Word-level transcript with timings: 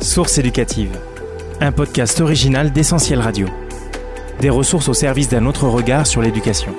Source 0.00 0.38
éducative, 0.38 0.90
un 1.60 1.72
podcast 1.72 2.20
original 2.20 2.70
d'Essentiel 2.70 3.18
Radio. 3.18 3.48
Des 4.40 4.50
ressources 4.50 4.88
au 4.88 4.94
service 4.94 5.28
d'un 5.28 5.46
autre 5.46 5.66
regard 5.68 6.06
sur 6.06 6.20
l'éducation. 6.20 6.74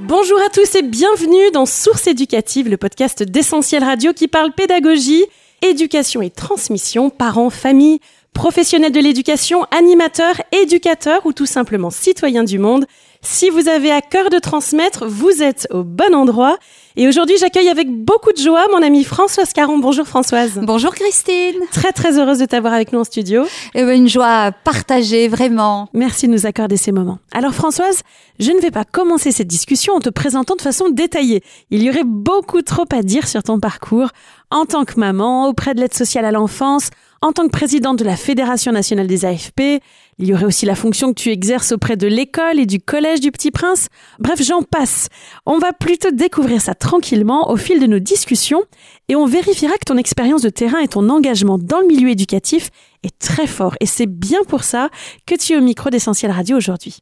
Bonjour 0.00 0.38
à 0.40 0.48
tous 0.48 0.74
et 0.76 0.82
bienvenue 0.82 1.50
dans 1.52 1.66
Source 1.66 2.06
éducative, 2.06 2.68
le 2.68 2.78
podcast 2.78 3.22
d'Essentiel 3.22 3.84
Radio 3.84 4.12
qui 4.14 4.28
parle 4.28 4.52
pédagogie, 4.52 5.24
éducation 5.62 6.22
et 6.22 6.30
transmission, 6.30 7.10
parents, 7.10 7.50
familles, 7.50 8.00
professionnels 8.32 8.92
de 8.92 9.00
l'éducation, 9.00 9.64
animateurs, 9.70 10.40
éducateurs 10.52 11.26
ou 11.26 11.32
tout 11.32 11.46
simplement 11.46 11.90
citoyens 11.90 12.44
du 12.44 12.58
monde. 12.58 12.86
Si 13.28 13.50
vous 13.50 13.68
avez 13.68 13.90
à 13.90 14.00
cœur 14.00 14.30
de 14.30 14.38
transmettre, 14.38 15.04
vous 15.04 15.42
êtes 15.42 15.66
au 15.70 15.82
bon 15.82 16.14
endroit. 16.14 16.56
Et 16.94 17.08
aujourd'hui, 17.08 17.36
j'accueille 17.38 17.68
avec 17.68 17.90
beaucoup 17.90 18.32
de 18.32 18.38
joie 18.38 18.66
mon 18.70 18.80
amie 18.82 19.02
Françoise 19.02 19.52
Caron. 19.52 19.78
Bonjour 19.78 20.06
Françoise. 20.06 20.60
Bonjour 20.62 20.94
Christine. 20.94 21.56
Très 21.72 21.90
très 21.90 22.18
heureuse 22.18 22.38
de 22.38 22.44
t'avoir 22.44 22.72
avec 22.72 22.92
nous 22.92 23.00
en 23.00 23.04
studio. 23.04 23.44
Eh 23.74 23.82
ben, 23.82 23.98
une 23.98 24.08
joie 24.08 24.52
partagée, 24.52 25.26
vraiment. 25.26 25.88
Merci 25.92 26.28
de 26.28 26.32
nous 26.32 26.46
accorder 26.46 26.76
ces 26.76 26.92
moments. 26.92 27.18
Alors 27.32 27.52
Françoise, 27.52 28.02
je 28.38 28.52
ne 28.52 28.60
vais 28.60 28.70
pas 28.70 28.84
commencer 28.84 29.32
cette 29.32 29.48
discussion 29.48 29.94
en 29.94 30.00
te 30.00 30.08
présentant 30.08 30.54
de 30.54 30.62
façon 30.62 30.88
détaillée. 30.88 31.42
Il 31.70 31.82
y 31.82 31.90
aurait 31.90 32.04
beaucoup 32.04 32.62
trop 32.62 32.86
à 32.92 33.02
dire 33.02 33.26
sur 33.26 33.42
ton 33.42 33.58
parcours 33.58 34.10
en 34.52 34.66
tant 34.66 34.84
que 34.84 35.00
maman, 35.00 35.48
auprès 35.48 35.74
de 35.74 35.80
l'aide 35.80 35.94
sociale 35.94 36.24
à 36.24 36.30
l'enfance, 36.30 36.90
en 37.26 37.32
tant 37.32 37.46
que 37.46 37.50
présidente 37.50 37.98
de 37.98 38.04
la 38.04 38.16
Fédération 38.16 38.70
nationale 38.70 39.08
des 39.08 39.24
AFP, 39.24 39.82
il 40.18 40.28
y 40.28 40.32
aurait 40.32 40.44
aussi 40.44 40.64
la 40.64 40.76
fonction 40.76 41.12
que 41.12 41.20
tu 41.20 41.30
exerces 41.30 41.72
auprès 41.72 41.96
de 41.96 42.06
l'école 42.06 42.60
et 42.60 42.66
du 42.66 42.78
collège 42.78 43.18
du 43.18 43.32
Petit 43.32 43.50
Prince. 43.50 43.88
Bref, 44.20 44.40
j'en 44.40 44.62
passe. 44.62 45.08
On 45.44 45.58
va 45.58 45.72
plutôt 45.72 46.12
découvrir 46.12 46.60
ça 46.60 46.76
tranquillement 46.76 47.50
au 47.50 47.56
fil 47.56 47.80
de 47.80 47.86
nos 47.86 47.98
discussions 47.98 48.62
et 49.08 49.16
on 49.16 49.26
vérifiera 49.26 49.74
que 49.74 49.84
ton 49.84 49.96
expérience 49.96 50.42
de 50.42 50.50
terrain 50.50 50.78
et 50.78 50.86
ton 50.86 51.08
engagement 51.08 51.58
dans 51.58 51.80
le 51.80 51.88
milieu 51.88 52.10
éducatif 52.10 52.70
est 53.02 53.18
très 53.18 53.48
fort. 53.48 53.74
Et 53.80 53.86
c'est 53.86 54.06
bien 54.06 54.44
pour 54.46 54.62
ça 54.62 54.88
que 55.26 55.34
tu 55.34 55.54
es 55.54 55.56
au 55.56 55.62
micro 55.62 55.90
d'Essentiel 55.90 56.30
Radio 56.30 56.56
aujourd'hui. 56.56 56.98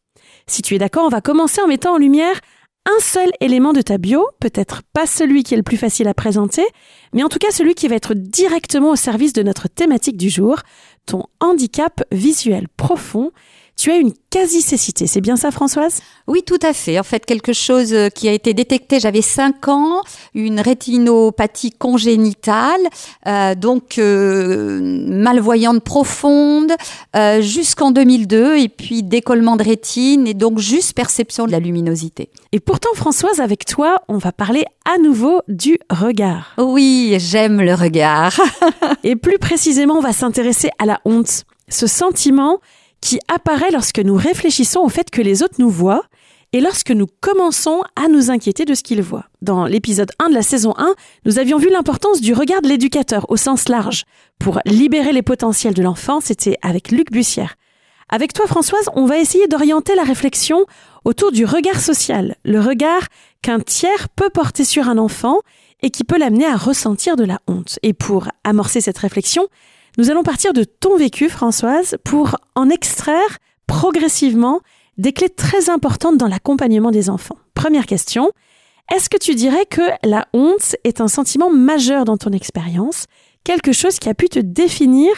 Si 0.46 0.62
tu 0.62 0.74
es 0.74 0.78
d'accord, 0.78 1.04
on 1.04 1.10
va 1.10 1.20
commencer 1.20 1.60
en 1.60 1.68
mettant 1.68 1.96
en 1.96 1.98
lumière 1.98 2.40
un 2.86 3.00
seul 3.00 3.30
élément 3.40 3.72
de 3.72 3.80
ta 3.80 3.96
bio, 3.98 4.28
peut-être 4.40 4.82
pas 4.92 5.06
celui 5.06 5.42
qui 5.42 5.54
est 5.54 5.56
le 5.56 5.62
plus 5.62 5.76
facile 5.76 6.06
à 6.06 6.14
présenter, 6.14 6.64
mais 7.12 7.22
en 7.22 7.28
tout 7.28 7.38
cas 7.38 7.50
celui 7.50 7.74
qui 7.74 7.88
va 7.88 7.96
être 7.96 8.14
directement 8.14 8.90
au 8.90 8.96
service 8.96 9.32
de 9.32 9.42
notre 9.42 9.68
thématique 9.68 10.16
du 10.16 10.28
jour, 10.28 10.58
ton 11.06 11.24
handicap 11.40 12.02
visuel 12.12 12.68
profond 12.76 13.32
tu 13.76 13.90
as 13.90 13.96
une 13.96 14.12
quasi-cécité, 14.30 15.06
c'est 15.06 15.20
bien 15.20 15.36
ça 15.36 15.50
Françoise? 15.50 16.00
Oui, 16.26 16.42
tout 16.44 16.58
à 16.62 16.72
fait. 16.72 16.98
En 16.98 17.02
fait, 17.02 17.26
quelque 17.26 17.52
chose 17.52 17.92
euh, 17.92 18.08
qui 18.08 18.28
a 18.28 18.32
été 18.32 18.54
détecté, 18.54 18.98
j'avais 18.98 19.20
5 19.20 19.68
ans, 19.68 20.02
une 20.34 20.60
rétinopathie 20.60 21.70
congénitale, 21.72 22.80
euh, 23.26 23.54
donc 23.54 23.98
euh, 23.98 24.80
malvoyante 25.08 25.82
profonde, 25.82 26.72
jusqu'en 27.40 27.90
2002, 27.90 28.56
et 28.56 28.68
puis 28.68 29.02
décollement 29.02 29.56
de 29.56 29.64
rétine, 29.64 30.26
et 30.26 30.34
donc 30.34 30.58
juste 30.58 30.94
perception 30.94 31.46
de 31.46 31.52
la 31.52 31.60
luminosité. 31.60 32.28
Et 32.52 32.60
pourtant, 32.60 32.90
Françoise, 32.94 33.40
avec 33.40 33.64
toi, 33.64 34.02
on 34.08 34.18
va 34.18 34.32
parler 34.32 34.64
à 34.84 34.98
nouveau 34.98 35.42
du 35.48 35.78
regard. 35.90 36.54
Oui, 36.58 37.16
j'aime 37.18 37.60
le 37.60 37.74
regard. 37.74 38.40
et 39.04 39.16
plus 39.16 39.38
précisément, 39.38 39.94
on 39.94 40.00
va 40.00 40.12
s'intéresser 40.12 40.70
à 40.78 40.86
la 40.86 41.00
honte. 41.04 41.44
Ce 41.68 41.86
sentiment 41.86 42.60
qui 43.04 43.20
apparaît 43.28 43.70
lorsque 43.70 43.98
nous 43.98 44.16
réfléchissons 44.16 44.80
au 44.80 44.88
fait 44.88 45.10
que 45.10 45.20
les 45.20 45.42
autres 45.42 45.56
nous 45.58 45.68
voient 45.68 46.04
et 46.54 46.60
lorsque 46.62 46.90
nous 46.90 47.06
commençons 47.20 47.82
à 47.96 48.08
nous 48.08 48.30
inquiéter 48.30 48.64
de 48.64 48.74
ce 48.74 48.82
qu'ils 48.82 49.02
voient. 49.02 49.26
Dans 49.42 49.66
l'épisode 49.66 50.10
1 50.18 50.30
de 50.30 50.34
la 50.34 50.42
saison 50.42 50.72
1, 50.78 50.94
nous 51.26 51.38
avions 51.38 51.58
vu 51.58 51.68
l'importance 51.68 52.22
du 52.22 52.32
regard 52.32 52.62
de 52.62 52.68
l'éducateur 52.68 53.26
au 53.28 53.36
sens 53.36 53.68
large. 53.68 54.04
Pour 54.38 54.58
libérer 54.64 55.12
les 55.12 55.20
potentiels 55.20 55.74
de 55.74 55.82
l'enfant, 55.82 56.20
c'était 56.20 56.56
avec 56.62 56.90
Luc 56.90 57.12
Bussière. 57.12 57.56
Avec 58.08 58.32
toi, 58.32 58.46
Françoise, 58.46 58.88
on 58.94 59.04
va 59.04 59.18
essayer 59.18 59.48
d'orienter 59.48 59.94
la 59.96 60.04
réflexion 60.04 60.64
autour 61.04 61.30
du 61.30 61.44
regard 61.44 61.80
social, 61.80 62.36
le 62.42 62.60
regard 62.60 63.02
qu'un 63.42 63.60
tiers 63.60 64.08
peut 64.16 64.30
porter 64.30 64.64
sur 64.64 64.88
un 64.88 64.96
enfant 64.96 65.40
et 65.82 65.90
qui 65.90 66.04
peut 66.04 66.18
l'amener 66.18 66.46
à 66.46 66.56
ressentir 66.56 67.16
de 67.16 67.24
la 67.24 67.40
honte. 67.48 67.78
Et 67.82 67.92
pour 67.92 68.28
amorcer 68.44 68.80
cette 68.80 68.96
réflexion, 68.96 69.46
nous 69.96 70.10
allons 70.10 70.22
partir 70.22 70.52
de 70.52 70.64
ton 70.64 70.96
vécu, 70.96 71.28
Françoise, 71.28 71.96
pour 72.04 72.36
en 72.54 72.68
extraire 72.68 73.38
progressivement 73.66 74.60
des 74.98 75.12
clés 75.12 75.28
très 75.28 75.70
importantes 75.70 76.18
dans 76.18 76.28
l'accompagnement 76.28 76.90
des 76.90 77.10
enfants. 77.10 77.36
Première 77.54 77.86
question, 77.86 78.30
est-ce 78.92 79.08
que 79.08 79.16
tu 79.16 79.34
dirais 79.34 79.66
que 79.66 79.82
la 80.02 80.26
honte 80.32 80.76
est 80.84 81.00
un 81.00 81.08
sentiment 81.08 81.50
majeur 81.50 82.04
dans 82.04 82.16
ton 82.16 82.30
expérience, 82.30 83.06
quelque 83.44 83.72
chose 83.72 83.98
qui 83.98 84.08
a 84.08 84.14
pu 84.14 84.28
te 84.28 84.38
définir 84.38 85.10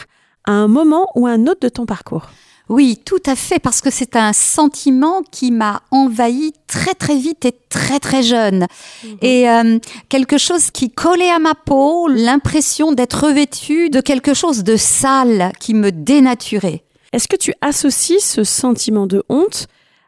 à 0.45 0.51
un 0.51 0.67
moment 0.67 1.09
ou 1.15 1.27
à 1.27 1.31
un 1.31 1.47
autre 1.47 1.61
de 1.61 1.69
ton 1.69 1.85
parcours? 1.85 2.27
Oui, 2.69 2.99
tout 3.05 3.21
à 3.25 3.35
fait, 3.35 3.59
parce 3.59 3.81
que 3.81 3.89
c'est 3.89 4.15
un 4.15 4.33
sentiment 4.33 5.21
qui 5.31 5.51
m'a 5.51 5.81
envahi 5.91 6.51
très 6.67 6.93
très 6.93 7.17
vite 7.17 7.45
et 7.45 7.55
très 7.69 7.99
très 7.99 8.23
jeune. 8.23 8.67
Mhm. 9.03 9.17
Et 9.21 9.49
euh, 9.49 9.79
quelque 10.09 10.37
chose 10.37 10.71
qui 10.71 10.89
collait 10.89 11.29
à 11.29 11.39
ma 11.39 11.55
peau, 11.55 12.07
l'impression 12.07 12.91
d'être 12.91 13.25
revêtue 13.25 13.89
de 13.89 14.01
quelque 14.01 14.33
chose 14.33 14.63
de 14.63 14.75
sale 14.75 15.53
qui 15.59 15.73
me 15.73 15.91
dénaturait. 15.91 16.83
Est-ce 17.13 17.27
que 17.27 17.37
tu 17.37 17.53
associes 17.61 18.19
ce 18.19 18.43
sentiment 18.43 19.07
de 19.07 19.23
honte 19.29 19.67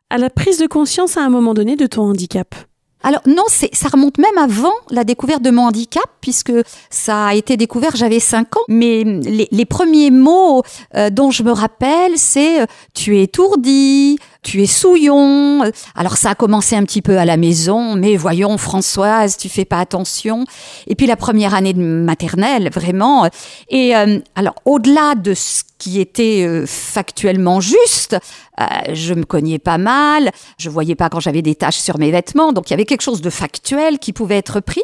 à 0.10 0.18
la 0.18 0.30
prise 0.30 0.58
de 0.60 0.68
conscience 0.68 1.18
à 1.18 1.22
un 1.22 1.30
moment 1.30 1.54
donné 1.54 1.76
de 1.78 1.88
ton 1.88 2.02
handicap? 2.04 2.56
Alors 3.02 3.22
non, 3.26 3.44
ça 3.48 3.88
remonte 3.88 4.18
même 4.18 4.38
avant 4.38 4.74
la 4.92 5.06
découverte 5.06 5.42
de 5.42 5.52
mon 5.52 5.68
handicap, 5.68 6.04
puisque 6.20 6.52
ça 6.90 7.28
a 7.28 7.34
été 7.34 7.56
découvert, 7.56 7.96
j'avais 7.96 8.20
5 8.20 8.58
ans. 8.58 8.62
Mais 8.68 9.04
les, 9.04 9.66
premiers 9.66 10.12
mots 10.12 10.64
euh, 10.96 11.10
dont 11.10 11.32
je 11.32 11.44
me 11.44 11.52
rappelle, 11.52 12.14
c'est 12.18 12.62
euh, 12.62 12.66
tu 12.94 13.18
es 13.18 13.24
étourdi, 13.24 14.20
tu 14.42 14.62
es 14.62 14.66
souillon. 14.66 15.62
Alors 15.96 16.18
ça 16.18 16.32
a 16.32 16.36
commencé 16.36 16.76
un 16.76 16.84
petit 16.84 17.02
peu 17.02 17.18
à 17.18 17.26
la 17.26 17.38
maison, 17.38 17.96
mais 17.96 18.18
voyons 18.18 18.58
Françoise, 18.58 19.38
tu 19.38 19.48
fais 19.48 19.66
pas 19.66 19.80
attention. 19.80 20.46
Et 20.88 20.96
puis 20.96 21.08
la 21.08 21.16
première 21.16 21.54
année 21.54 21.74
de 21.74 21.82
maternelle, 21.82 22.70
vraiment. 22.74 23.30
Et 23.70 23.96
euh, 23.96 24.20
alors 24.36 24.56
au-delà 24.66 25.16
de 25.16 25.34
ce 25.34 25.64
qui 25.80 26.00
était 26.00 26.44
euh, 26.46 26.66
factuellement 26.68 27.62
juste, 27.62 28.18
euh, 28.60 28.94
je 28.94 29.14
me 29.14 29.24
cognais 29.24 29.60
pas 29.60 29.78
mal, 29.78 30.32
je 30.58 30.70
voyais 30.70 30.96
pas 30.96 31.10
quand 31.10 31.20
j'avais 31.20 31.42
des 31.42 31.56
taches 31.56 31.78
sur 31.78 31.98
mes 31.98 32.12
vêtements, 32.12 32.54
donc 32.54 32.70
il 32.70 32.72
y 32.72 32.74
avait 32.74 32.86
quelque 32.86 33.02
chose 33.02 33.22
de 33.22 33.30
factuel 33.30 34.00
qui 34.00 34.14
pouvait 34.14 34.38
être 34.38 34.60
pris. 34.60 34.84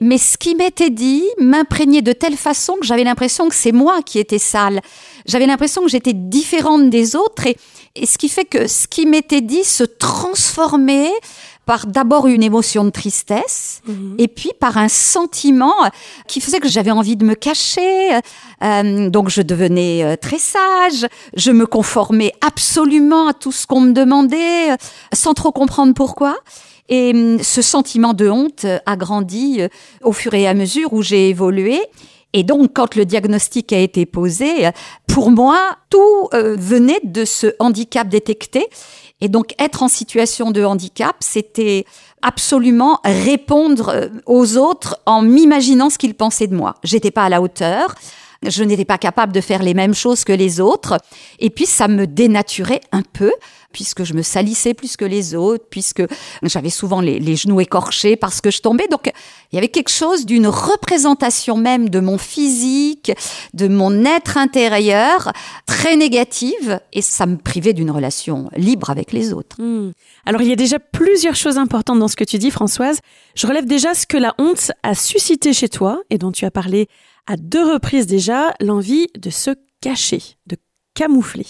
Mais 0.00 0.18
ce 0.18 0.36
qui 0.36 0.54
m'était 0.54 0.90
dit 0.90 1.24
m'imprégnait 1.38 2.02
de 2.02 2.12
telle 2.12 2.36
façon 2.36 2.76
que 2.80 2.86
j'avais 2.86 3.04
l'impression 3.04 3.48
que 3.48 3.54
c'est 3.54 3.72
moi 3.72 4.02
qui 4.02 4.18
étais 4.18 4.38
sale. 4.38 4.80
J'avais 5.26 5.46
l'impression 5.46 5.82
que 5.82 5.88
j'étais 5.88 6.14
différente 6.14 6.90
des 6.90 7.14
autres 7.14 7.46
et 7.46 7.56
et 7.94 8.06
ce 8.06 8.16
qui 8.16 8.28
fait 8.28 8.46
que 8.46 8.66
ce 8.68 8.86
qui 8.86 9.04
m'était 9.04 9.42
dit 9.42 9.64
se 9.64 9.84
transformait 9.84 11.12
par 11.66 11.86
d'abord 11.86 12.26
une 12.26 12.42
émotion 12.42 12.84
de 12.84 12.90
tristesse 12.90 13.80
mhm. 13.86 14.16
et 14.18 14.28
puis 14.28 14.50
par 14.58 14.78
un 14.78 14.88
sentiment 14.88 15.74
qui 16.26 16.40
faisait 16.40 16.60
que 16.60 16.68
j'avais 16.68 16.90
envie 16.90 17.16
de 17.16 17.24
me 17.24 17.34
cacher. 17.34 18.18
Euh, 18.62 19.10
donc 19.10 19.28
je 19.28 19.42
devenais 19.42 20.02
euh, 20.02 20.16
très 20.16 20.38
sage, 20.38 21.06
je 21.36 21.50
me 21.50 21.66
conformais 21.66 22.32
absolument 22.44 23.28
à 23.28 23.32
tout 23.32 23.52
ce 23.52 23.66
qu'on 23.66 23.80
me 23.80 23.92
demandait 23.92 24.72
euh, 24.72 24.76
sans 25.12 25.34
trop 25.34 25.52
comprendre 25.52 25.94
pourquoi. 25.94 26.36
Et 26.88 27.12
hum, 27.14 27.42
ce 27.42 27.62
sentiment 27.62 28.12
de 28.12 28.28
honte 28.28 28.66
a 28.86 28.96
grandi 28.96 29.60
au 30.02 30.12
fur 30.12 30.34
et 30.34 30.48
à 30.48 30.54
mesure 30.54 30.92
où 30.92 31.02
j'ai 31.02 31.28
évolué. 31.28 31.80
Et 32.32 32.44
donc, 32.44 32.70
quand 32.74 32.94
le 32.94 33.04
diagnostic 33.04 33.72
a 33.72 33.78
été 33.78 34.06
posé, 34.06 34.70
pour 35.06 35.30
moi, 35.30 35.76
tout 35.90 36.28
euh, 36.32 36.56
venait 36.58 37.00
de 37.04 37.24
ce 37.24 37.48
handicap 37.58 38.08
détecté. 38.08 38.66
Et 39.22 39.28
donc, 39.28 39.54
être 39.60 39.84
en 39.84 39.88
situation 39.88 40.50
de 40.50 40.64
handicap, 40.64 41.14
c'était 41.20 41.86
absolument 42.22 42.98
répondre 43.04 43.90
euh, 43.90 44.08
aux 44.26 44.56
autres 44.56 44.98
en 45.06 45.22
m'imaginant 45.22 45.90
ce 45.90 45.96
qu'ils 45.96 46.16
pensaient 46.16 46.48
de 46.48 46.56
moi. 46.56 46.74
J'étais 46.82 47.12
pas 47.12 47.22
à 47.22 47.28
la 47.28 47.40
hauteur. 47.40 47.94
Je 48.44 48.64
n'étais 48.64 48.84
pas 48.84 48.98
capable 48.98 49.32
de 49.32 49.40
faire 49.40 49.62
les 49.62 49.74
mêmes 49.74 49.94
choses 49.94 50.24
que 50.24 50.32
les 50.32 50.60
autres. 50.60 50.98
Et 51.38 51.50
puis, 51.50 51.66
ça 51.66 51.86
me 51.86 52.08
dénaturait 52.08 52.80
un 52.90 53.02
peu 53.02 53.30
puisque 53.72 54.04
je 54.04 54.14
me 54.14 54.22
salissais 54.22 54.74
plus 54.74 54.96
que 54.96 55.04
les 55.04 55.34
autres, 55.34 55.64
puisque 55.70 56.02
j'avais 56.42 56.70
souvent 56.70 57.00
les, 57.00 57.36
genoux 57.36 57.60
écorchés 57.60 58.16
parce 58.16 58.40
que 58.40 58.50
je 58.50 58.60
tombais. 58.60 58.88
Donc, 58.88 59.10
il 59.50 59.56
y 59.56 59.58
avait 59.58 59.68
quelque 59.68 59.90
chose 59.90 60.26
d'une 60.26 60.46
représentation 60.46 61.56
même 61.56 61.88
de 61.88 62.00
mon 62.00 62.18
physique, 62.18 63.12
de 63.54 63.68
mon 63.68 64.04
être 64.04 64.36
intérieur, 64.36 65.32
très 65.66 65.96
négative, 65.96 66.80
et 66.92 67.02
ça 67.02 67.26
me 67.26 67.36
privait 67.36 67.72
d'une 67.72 67.90
relation 67.90 68.48
libre 68.56 68.90
avec 68.90 69.12
les 69.12 69.32
autres. 69.32 69.56
Hmm. 69.60 69.92
Alors, 70.26 70.42
il 70.42 70.48
y 70.48 70.52
a 70.52 70.56
déjà 70.56 70.78
plusieurs 70.78 71.36
choses 71.36 71.58
importantes 71.58 71.98
dans 71.98 72.08
ce 72.08 72.16
que 72.16 72.24
tu 72.24 72.38
dis, 72.38 72.50
Françoise. 72.50 72.98
Je 73.34 73.46
relève 73.46 73.66
déjà 73.66 73.94
ce 73.94 74.06
que 74.06 74.16
la 74.16 74.34
honte 74.38 74.72
a 74.82 74.94
suscité 74.94 75.52
chez 75.52 75.68
toi, 75.68 76.02
et 76.10 76.18
dont 76.18 76.32
tu 76.32 76.44
as 76.44 76.50
parlé 76.50 76.88
à 77.26 77.36
deux 77.36 77.72
reprises 77.72 78.06
déjà, 78.06 78.54
l'envie 78.60 79.06
de 79.16 79.30
se 79.30 79.50
cacher, 79.80 80.22
de 80.46 80.56
camoufler. 80.94 81.46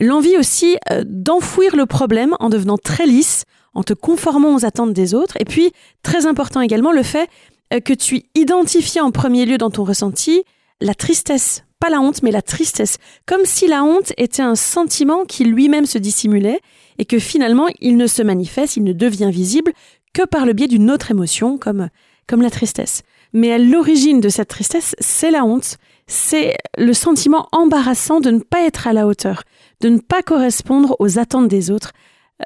L'envie 0.00 0.36
aussi 0.36 0.76
euh, 0.90 1.04
d'enfouir 1.06 1.76
le 1.76 1.86
problème 1.86 2.34
en 2.40 2.48
devenant 2.48 2.78
très 2.78 3.06
lisse, 3.06 3.44
en 3.74 3.82
te 3.82 3.92
conformant 3.92 4.54
aux 4.54 4.64
attentes 4.64 4.92
des 4.92 5.14
autres. 5.14 5.36
Et 5.38 5.44
puis, 5.44 5.72
très 6.02 6.26
important 6.26 6.60
également, 6.60 6.92
le 6.92 7.02
fait 7.02 7.28
euh, 7.72 7.80
que 7.80 7.92
tu 7.92 8.22
identifies 8.34 9.00
en 9.00 9.10
premier 9.10 9.44
lieu 9.46 9.58
dans 9.58 9.70
ton 9.70 9.84
ressenti 9.84 10.42
la 10.80 10.94
tristesse 10.94 11.62
pas 11.80 11.88
la 11.88 12.00
honte, 12.00 12.22
mais 12.22 12.30
la 12.30 12.42
tristesse. 12.42 12.98
Comme 13.26 13.46
si 13.46 13.66
la 13.66 13.82
honte 13.82 14.12
était 14.18 14.42
un 14.42 14.54
sentiment 14.54 15.24
qui 15.24 15.44
lui-même 15.44 15.86
se 15.86 15.98
dissimulait 15.98 16.60
et 16.98 17.06
que 17.06 17.18
finalement 17.18 17.68
il 17.80 17.96
ne 17.96 18.06
se 18.06 18.22
manifeste, 18.22 18.76
il 18.76 18.84
ne 18.84 18.92
devient 18.92 19.30
visible 19.32 19.72
que 20.12 20.24
par 20.26 20.44
le 20.44 20.52
biais 20.52 20.68
d'une 20.68 20.90
autre 20.90 21.10
émotion 21.10 21.56
comme, 21.56 21.88
comme 22.28 22.42
la 22.42 22.50
tristesse. 22.50 23.02
Mais 23.32 23.52
à 23.52 23.58
l'origine 23.58 24.20
de 24.20 24.28
cette 24.28 24.48
tristesse, 24.48 24.94
c'est 24.98 25.30
la 25.30 25.44
honte, 25.44 25.78
c'est 26.06 26.56
le 26.76 26.92
sentiment 26.92 27.48
embarrassant 27.52 28.20
de 28.20 28.30
ne 28.30 28.40
pas 28.40 28.66
être 28.66 28.86
à 28.86 28.92
la 28.92 29.06
hauteur, 29.06 29.44
de 29.80 29.88
ne 29.88 29.98
pas 29.98 30.22
correspondre 30.22 30.96
aux 30.98 31.18
attentes 31.18 31.48
des 31.48 31.70
autres, 31.70 31.92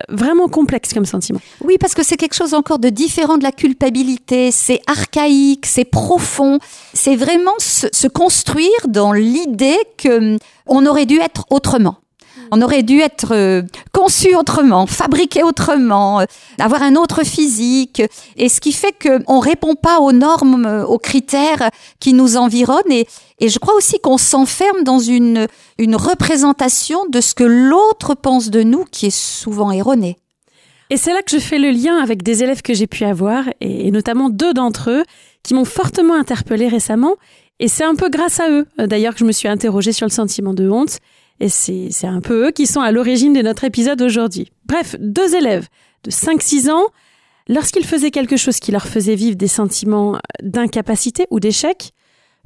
vraiment 0.08 0.48
complexe 0.48 0.92
comme 0.92 1.04
sentiment. 1.04 1.40
Oui, 1.62 1.76
parce 1.78 1.94
que 1.94 2.02
c'est 2.02 2.16
quelque 2.16 2.34
chose 2.34 2.54
encore 2.54 2.78
de 2.78 2.88
différent 2.88 3.36
de 3.36 3.42
la 3.42 3.52
culpabilité. 3.52 4.50
C'est 4.50 4.80
archaïque, 4.86 5.66
c'est 5.66 5.84
profond. 5.84 6.58
C'est 6.92 7.16
vraiment 7.16 7.54
se, 7.58 7.86
se, 7.92 8.08
construire 8.08 8.68
dans 8.88 9.12
l'idée 9.12 9.78
que 9.96 10.34
hum, 10.34 10.38
on 10.66 10.86
aurait 10.86 11.06
dû 11.06 11.18
être 11.18 11.46
autrement. 11.50 11.96
On 12.50 12.62
aurait 12.62 12.82
dû 12.82 13.00
être 13.00 13.32
euh, 13.32 13.62
conçu 13.92 14.34
autrement, 14.36 14.86
fabriqué 14.86 15.42
autrement, 15.42 16.20
euh, 16.20 16.24
avoir 16.58 16.82
un 16.82 16.96
autre 16.96 17.24
physique. 17.24 18.02
Et 18.36 18.48
ce 18.48 18.60
qui 18.60 18.72
fait 18.72 18.94
qu'on 19.00 19.38
répond 19.38 19.74
pas 19.74 20.00
aux 20.00 20.12
normes, 20.12 20.66
euh, 20.66 20.84
aux 20.84 20.98
critères 20.98 21.70
qui 22.00 22.12
nous 22.12 22.36
environnent. 22.36 22.90
Et, 22.90 23.06
et 23.40 23.48
je 23.48 23.58
crois 23.58 23.74
aussi 23.74 23.98
qu'on 24.00 24.18
s'enferme 24.18 24.84
dans 24.84 24.98
une, 24.98 25.46
une 25.78 25.96
représentation 25.96 27.06
de 27.08 27.20
ce 27.20 27.34
que 27.34 27.44
l'autre 27.44 28.14
pense 28.14 28.50
de 28.50 28.62
nous 28.62 28.84
qui 28.90 29.06
est 29.06 29.16
souvent 29.16 29.70
erronée. 29.70 30.16
Et 30.90 30.96
c'est 30.96 31.12
là 31.12 31.22
que 31.22 31.30
je 31.30 31.38
fais 31.38 31.58
le 31.58 31.70
lien 31.70 31.96
avec 31.96 32.22
des 32.22 32.42
élèves 32.42 32.62
que 32.62 32.74
j'ai 32.74 32.86
pu 32.86 33.04
avoir, 33.04 33.44
et 33.60 33.90
notamment 33.90 34.28
deux 34.28 34.52
d'entre 34.52 34.90
eux, 34.90 35.04
qui 35.42 35.54
m'ont 35.54 35.64
fortement 35.64 36.14
interpellée 36.14 36.68
récemment. 36.68 37.14
Et 37.58 37.68
c'est 37.68 37.84
un 37.84 37.94
peu 37.94 38.10
grâce 38.10 38.38
à 38.40 38.50
eux, 38.50 38.66
d'ailleurs, 38.78 39.14
que 39.14 39.20
je 39.20 39.24
me 39.24 39.32
suis 39.32 39.48
interrogée 39.48 39.92
sur 39.92 40.06
le 40.06 40.12
sentiment 40.12 40.52
de 40.52 40.68
honte. 40.68 40.98
Et 41.40 41.48
c'est 41.48 41.90
un 42.06 42.20
peu 42.20 42.48
eux 42.48 42.50
qui 42.52 42.66
sont 42.66 42.80
à 42.80 42.92
l'origine 42.92 43.32
de 43.32 43.42
notre 43.42 43.64
épisode 43.64 44.00
aujourd'hui. 44.02 44.50
Bref, 44.66 44.96
deux 44.98 45.34
élèves 45.34 45.68
de 46.04 46.10
5-6 46.10 46.70
ans, 46.70 46.84
lorsqu'ils 47.48 47.84
faisaient 47.84 48.10
quelque 48.10 48.36
chose 48.36 48.60
qui 48.60 48.72
leur 48.72 48.86
faisait 48.86 49.14
vivre 49.14 49.36
des 49.36 49.48
sentiments 49.48 50.18
d'incapacité 50.42 51.26
ou 51.30 51.40
d'échec, 51.40 51.92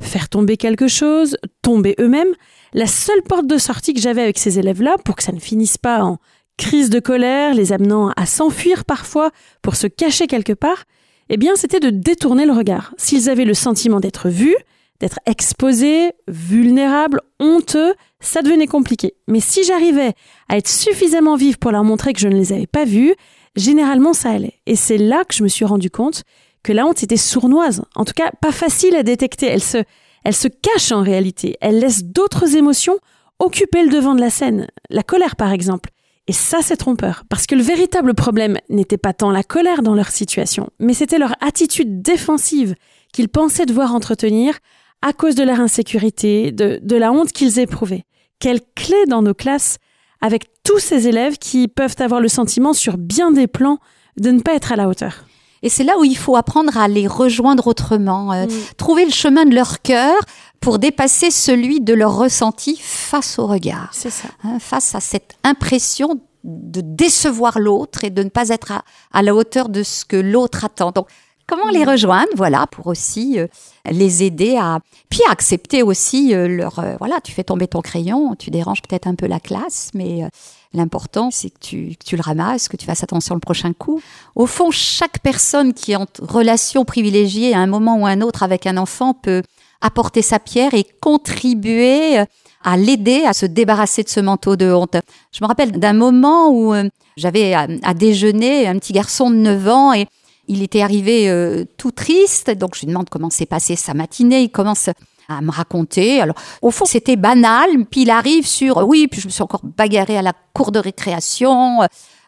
faire 0.00 0.28
tomber 0.28 0.56
quelque 0.56 0.88
chose, 0.88 1.36
tomber 1.62 1.94
eux-mêmes, 2.00 2.32
la 2.72 2.86
seule 2.86 3.22
porte 3.22 3.46
de 3.46 3.58
sortie 3.58 3.94
que 3.94 4.00
j'avais 4.00 4.22
avec 4.22 4.38
ces 4.38 4.58
élèves-là, 4.58 4.96
pour 5.04 5.16
que 5.16 5.22
ça 5.22 5.32
ne 5.32 5.40
finisse 5.40 5.78
pas 5.78 6.02
en 6.02 6.18
crise 6.56 6.90
de 6.90 7.00
colère, 7.00 7.54
les 7.54 7.72
amenant 7.72 8.10
à 8.16 8.26
s'enfuir 8.26 8.84
parfois 8.84 9.30
pour 9.62 9.76
se 9.76 9.86
cacher 9.86 10.26
quelque 10.26 10.52
part, 10.52 10.84
eh 11.28 11.36
bien 11.36 11.56
c'était 11.56 11.80
de 11.80 11.90
détourner 11.90 12.46
le 12.46 12.52
regard. 12.52 12.94
S'ils 12.96 13.28
avaient 13.28 13.44
le 13.44 13.54
sentiment 13.54 14.00
d'être 14.00 14.28
vus, 14.28 14.56
d'être 15.00 15.20
exposés, 15.26 16.12
vulnérables, 16.26 17.20
honteux, 17.38 17.94
ça 18.20 18.42
devenait 18.42 18.66
compliqué. 18.66 19.14
Mais 19.28 19.40
si 19.40 19.64
j'arrivais 19.64 20.14
à 20.48 20.56
être 20.56 20.68
suffisamment 20.68 21.36
vive 21.36 21.58
pour 21.58 21.70
leur 21.70 21.84
montrer 21.84 22.12
que 22.12 22.20
je 22.20 22.28
ne 22.28 22.36
les 22.36 22.52
avais 22.52 22.66
pas 22.66 22.84
vus, 22.84 23.14
généralement 23.56 24.12
ça 24.12 24.30
allait. 24.30 24.60
Et 24.66 24.76
c'est 24.76 24.98
là 24.98 25.24
que 25.24 25.34
je 25.34 25.42
me 25.42 25.48
suis 25.48 25.64
rendu 25.64 25.90
compte 25.90 26.24
que 26.62 26.72
la 26.72 26.84
honte 26.86 27.02
était 27.02 27.16
sournoise, 27.16 27.82
en 27.94 28.04
tout 28.04 28.12
cas 28.14 28.30
pas 28.42 28.52
facile 28.52 28.96
à 28.96 29.02
détecter. 29.02 29.46
Elle 29.46 29.62
se, 29.62 29.78
elle 30.24 30.34
se 30.34 30.48
cache 30.48 30.92
en 30.92 31.02
réalité. 31.02 31.56
Elle 31.60 31.78
laisse 31.78 32.04
d'autres 32.04 32.56
émotions 32.56 32.98
occuper 33.38 33.84
le 33.84 33.90
devant 33.90 34.14
de 34.14 34.20
la 34.20 34.30
scène. 34.30 34.66
La 34.90 35.02
colère 35.02 35.36
par 35.36 35.52
exemple. 35.52 35.90
Et 36.26 36.32
ça, 36.32 36.58
c'est 36.60 36.76
trompeur, 36.76 37.24
parce 37.30 37.46
que 37.46 37.54
le 37.54 37.62
véritable 37.62 38.12
problème 38.12 38.58
n'était 38.68 38.98
pas 38.98 39.14
tant 39.14 39.30
la 39.30 39.42
colère 39.42 39.80
dans 39.80 39.94
leur 39.94 40.10
situation, 40.10 40.68
mais 40.78 40.92
c'était 40.92 41.16
leur 41.16 41.32
attitude 41.40 42.02
défensive 42.02 42.74
qu'ils 43.14 43.30
pensaient 43.30 43.64
devoir 43.64 43.94
entretenir 43.94 44.58
à 45.02 45.12
cause 45.12 45.34
de 45.34 45.44
leur 45.44 45.60
insécurité, 45.60 46.52
de, 46.52 46.80
de 46.82 46.96
la 46.96 47.12
honte 47.12 47.32
qu'ils 47.32 47.58
éprouvaient. 47.58 48.04
Quelle 48.38 48.60
clé 48.74 48.96
dans 49.08 49.22
nos 49.22 49.34
classes 49.34 49.78
avec 50.20 50.48
tous 50.64 50.78
ces 50.78 51.08
élèves 51.08 51.38
qui 51.38 51.68
peuvent 51.68 51.96
avoir 52.00 52.20
le 52.20 52.28
sentiment 52.28 52.72
sur 52.72 52.98
bien 52.98 53.30
des 53.30 53.46
plans 53.46 53.78
de 54.16 54.30
ne 54.30 54.40
pas 54.40 54.54
être 54.54 54.72
à 54.72 54.76
la 54.76 54.88
hauteur. 54.88 55.24
Et 55.62 55.68
c'est 55.68 55.84
là 55.84 55.98
où 55.98 56.04
il 56.04 56.16
faut 56.16 56.36
apprendre 56.36 56.76
à 56.76 56.86
les 56.86 57.06
rejoindre 57.08 57.66
autrement, 57.66 58.32
euh, 58.32 58.46
mm. 58.46 58.50
trouver 58.76 59.04
le 59.04 59.10
chemin 59.10 59.44
de 59.44 59.54
leur 59.54 59.82
cœur 59.82 60.14
pour 60.60 60.78
dépasser 60.78 61.30
celui 61.30 61.80
de 61.80 61.94
leur 61.94 62.16
ressenti 62.16 62.78
face 62.80 63.38
au 63.38 63.46
regard. 63.46 63.90
C'est 63.92 64.10
ça. 64.10 64.28
Hein, 64.44 64.58
face 64.60 64.94
à 64.94 65.00
cette 65.00 65.36
impression 65.42 66.20
de 66.44 66.80
décevoir 66.80 67.58
l'autre 67.58 68.04
et 68.04 68.10
de 68.10 68.22
ne 68.22 68.28
pas 68.28 68.50
être 68.50 68.70
à, 68.70 68.82
à 69.12 69.22
la 69.22 69.34
hauteur 69.34 69.68
de 69.68 69.82
ce 69.82 70.04
que 70.04 70.16
l'autre 70.16 70.64
attend. 70.64 70.92
Donc, 70.92 71.08
comment 71.48 71.70
les 71.70 71.84
rejoindre 71.84 72.28
Voilà, 72.36 72.68
pour 72.68 72.86
aussi 72.86 73.40
euh, 73.40 73.48
les 73.90 74.22
aider 74.22 74.56
à 74.56 74.78
puis 75.08 75.20
à 75.28 75.32
accepter 75.32 75.82
aussi 75.82 76.34
euh, 76.34 76.46
leur 76.46 76.78
euh, 76.78 76.94
voilà, 76.98 77.20
tu 77.24 77.32
fais 77.32 77.42
tomber 77.42 77.66
ton 77.66 77.80
crayon, 77.80 78.36
tu 78.38 78.50
déranges 78.50 78.82
peut-être 78.82 79.08
un 79.08 79.16
peu 79.16 79.26
la 79.26 79.40
classe, 79.40 79.90
mais 79.94 80.28
L'important, 80.74 81.30
c'est 81.30 81.48
que 81.48 81.58
tu, 81.58 81.96
que 81.98 82.04
tu, 82.04 82.14
le 82.14 82.20
ramasses, 82.20 82.68
que 82.68 82.76
tu 82.76 82.84
fasses 82.84 83.02
attention 83.02 83.34
le 83.34 83.40
prochain 83.40 83.72
coup. 83.72 84.02
Au 84.34 84.44
fond, 84.44 84.70
chaque 84.70 85.18
personne 85.20 85.72
qui 85.72 85.92
est 85.92 85.96
en 85.96 86.04
relation 86.20 86.84
privilégiée 86.84 87.54
à 87.54 87.58
un 87.58 87.66
moment 87.66 87.96
ou 87.96 88.04
un 88.04 88.20
autre 88.20 88.42
avec 88.42 88.66
un 88.66 88.76
enfant 88.76 89.14
peut 89.14 89.42
apporter 89.80 90.20
sa 90.20 90.38
pierre 90.38 90.74
et 90.74 90.84
contribuer 91.00 92.18
à 92.62 92.76
l'aider 92.76 93.24
à 93.26 93.32
se 93.32 93.46
débarrasser 93.46 94.02
de 94.02 94.10
ce 94.10 94.20
manteau 94.20 94.56
de 94.56 94.70
honte. 94.70 94.98
Je 95.32 95.42
me 95.42 95.48
rappelle 95.48 95.72
d'un 95.72 95.94
moment 95.94 96.50
où 96.50 96.74
j'avais 97.16 97.54
à, 97.54 97.66
à, 97.82 97.94
déjeuner 97.94 98.68
un 98.68 98.78
petit 98.78 98.92
garçon 98.92 99.30
de 99.30 99.36
9 99.36 99.68
ans 99.68 99.94
et 99.94 100.06
il 100.48 100.62
était 100.62 100.82
arrivé 100.82 101.28
euh, 101.28 101.64
tout 101.76 101.90
triste, 101.92 102.50
donc 102.50 102.74
je 102.74 102.80
lui 102.80 102.88
demande 102.88 103.08
comment 103.10 103.30
s'est 103.30 103.46
passée 103.46 103.76
sa 103.76 103.94
matinée. 103.94 104.42
Il 104.42 104.50
commence 104.50 104.90
à 105.28 105.40
me 105.42 105.50
raconter. 105.50 106.20
Alors, 106.20 106.36
au 106.62 106.70
fond, 106.70 106.86
c'était 106.86 107.16
banal. 107.16 107.84
Puis 107.90 108.02
il 108.02 108.10
arrive 108.10 108.46
sur, 108.46 108.78
oui, 108.88 109.06
puis 109.08 109.20
je 109.20 109.26
me 109.26 109.32
suis 109.32 109.42
encore 109.42 109.60
bagarrée 109.62 110.16
à 110.16 110.22
la 110.22 110.32
cour 110.54 110.72
de 110.72 110.78
récréation. 110.78 111.80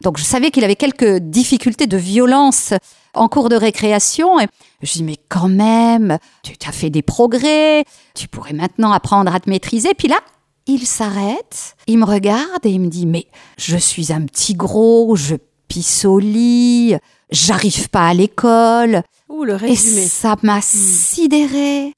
Donc 0.03 0.19
je 0.19 0.25
savais 0.25 0.51
qu'il 0.51 0.65
avait 0.65 0.77
quelques 0.77 1.19
difficultés 1.19 1.87
de 1.87 1.97
violence 1.97 2.75
en 3.15 3.29
cours 3.29 3.49
de 3.49 3.57
récréation. 3.57 4.39
Et 4.39 4.47
je 4.83 4.93
dis, 4.93 5.03
mais 5.03 5.17
quand 5.29 5.49
même, 5.49 6.19
tu 6.43 6.53
as 6.67 6.73
fait 6.73 6.91
des 6.91 7.03
progrès. 7.03 7.85
Tu 8.15 8.29
pourrais 8.29 8.53
maintenant 8.53 8.93
apprendre 8.93 9.35
à 9.35 9.41
te 9.41 9.49
maîtriser. 9.49 9.95
Puis 9.95 10.09
là, 10.09 10.19
il 10.67 10.87
s'arrête, 10.87 11.75
il 11.87 11.99
me 11.99 12.05
regarde 12.05 12.65
et 12.65 12.71
il 12.71 12.81
me 12.81 12.89
dit, 12.89 13.07
mais 13.07 13.27
je 13.57 13.77
suis 13.77 14.13
un 14.13 14.23
petit 14.23 14.55
gros, 14.55 15.17
je 15.17 15.37
pisse 15.69 16.05
au 16.05 16.19
lit, 16.19 16.97
j'arrive 17.33 17.89
pas 17.89 18.09
à 18.09 18.15
l'école. 18.15 19.03
le 19.29 19.55
résumé. 19.55 20.03
Et 20.03 20.07
ça 20.07 20.37
m'a 20.43 20.59
hmm. 20.59 20.63
sidéré. 20.63 21.95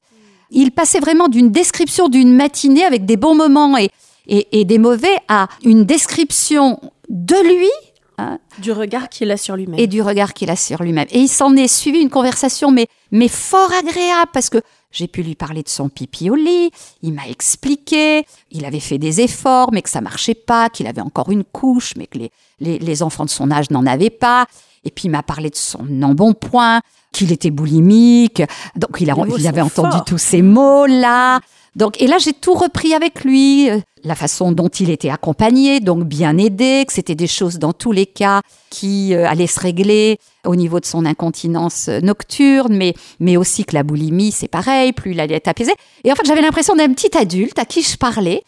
Il 0.50 0.70
passait 0.70 1.00
vraiment 1.00 1.28
d'une 1.28 1.50
description 1.50 2.08
d'une 2.08 2.34
matinée 2.34 2.84
avec 2.84 3.06
des 3.06 3.16
bons 3.16 3.34
moments 3.34 3.76
et, 3.78 3.90
et, 4.26 4.64
des 4.64 4.78
mauvais 4.78 5.16
à 5.28 5.48
une 5.64 5.84
description 5.84 6.78
de 7.08 7.36
lui. 7.56 7.70
Hein, 8.18 8.38
du 8.58 8.70
regard 8.70 9.08
qu'il 9.08 9.30
a 9.30 9.38
sur 9.38 9.56
lui-même. 9.56 9.80
Et 9.80 9.86
du 9.86 10.02
regard 10.02 10.34
qu'il 10.34 10.50
a 10.50 10.56
sur 10.56 10.82
lui-même. 10.82 11.08
Et 11.10 11.20
il 11.20 11.28
s'en 11.28 11.56
est 11.56 11.68
suivi 11.68 12.00
une 12.00 12.10
conversation, 12.10 12.70
mais, 12.70 12.86
mais 13.10 13.28
fort 13.28 13.72
agréable, 13.72 14.30
parce 14.34 14.50
que 14.50 14.60
j'ai 14.90 15.08
pu 15.08 15.22
lui 15.22 15.34
parler 15.34 15.62
de 15.62 15.70
son 15.70 15.88
pipi 15.88 16.28
au 16.28 16.34
lit, 16.34 16.70
il 17.02 17.14
m'a 17.14 17.26
expliqué, 17.26 18.26
il 18.50 18.66
avait 18.66 18.78
fait 18.78 18.98
des 18.98 19.22
efforts, 19.22 19.72
mais 19.72 19.80
que 19.80 19.88
ça 19.88 20.02
marchait 20.02 20.34
pas, 20.34 20.68
qu'il 20.68 20.86
avait 20.86 21.00
encore 21.00 21.30
une 21.30 21.44
couche, 21.44 21.94
mais 21.96 22.06
que 22.06 22.18
les, 22.18 22.30
les, 22.60 22.78
les 22.78 23.02
enfants 23.02 23.24
de 23.24 23.30
son 23.30 23.50
âge 23.50 23.70
n'en 23.70 23.86
avaient 23.86 24.10
pas. 24.10 24.46
Et 24.84 24.90
puis 24.90 25.04
il 25.04 25.10
m'a 25.10 25.22
parlé 25.22 25.50
de 25.50 25.56
son 25.56 26.02
embonpoint, 26.02 26.80
qu'il 27.12 27.32
était 27.32 27.50
boulimique. 27.50 28.42
Donc 28.76 28.96
il, 29.00 29.10
a, 29.10 29.14
il 29.38 29.46
avait 29.46 29.60
entendu 29.60 29.98
tous 30.06 30.18
ces 30.18 30.42
mots-là. 30.42 31.40
Donc, 31.74 32.00
et 32.02 32.06
là, 32.06 32.18
j'ai 32.18 32.34
tout 32.34 32.52
repris 32.52 32.92
avec 32.92 33.24
lui, 33.24 33.70
la 34.04 34.14
façon 34.14 34.52
dont 34.52 34.68
il 34.68 34.90
était 34.90 35.08
accompagné, 35.08 35.80
donc 35.80 36.04
bien 36.04 36.36
aidé, 36.36 36.84
que 36.86 36.92
c'était 36.92 37.14
des 37.14 37.26
choses 37.26 37.58
dans 37.58 37.72
tous 37.72 37.92
les 37.92 38.04
cas 38.04 38.42
qui 38.68 39.14
euh, 39.14 39.26
allaient 39.26 39.46
se 39.46 39.58
régler 39.58 40.18
au 40.44 40.54
niveau 40.54 40.80
de 40.80 40.84
son 40.84 41.06
incontinence 41.06 41.88
nocturne, 41.88 42.76
mais, 42.76 42.94
mais 43.20 43.38
aussi 43.38 43.64
que 43.64 43.74
la 43.74 43.84
boulimie, 43.84 44.32
c'est 44.32 44.48
pareil, 44.48 44.92
plus 44.92 45.12
il 45.12 45.20
allait 45.20 45.36
être 45.36 45.48
apaisé. 45.48 45.72
Et 46.04 46.12
en 46.12 46.14
fait, 46.14 46.26
j'avais 46.26 46.42
l'impression 46.42 46.74
d'un 46.74 46.92
petit 46.92 47.16
adulte 47.16 47.58
à 47.58 47.64
qui 47.64 47.82
je 47.82 47.96
parlais. 47.96 48.42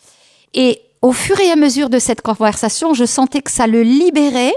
Et 0.53 0.81
au 1.01 1.13
fur 1.13 1.41
et 1.41 1.51
à 1.51 1.57
mesure 1.57 1.89
de 1.89 1.99
cette 1.99 2.21
conversation, 2.21 2.93
je 2.93 3.07
sentais 3.07 3.41
que 3.41 3.51
ça 3.51 3.67
le 3.67 3.83
libérait 3.83 4.55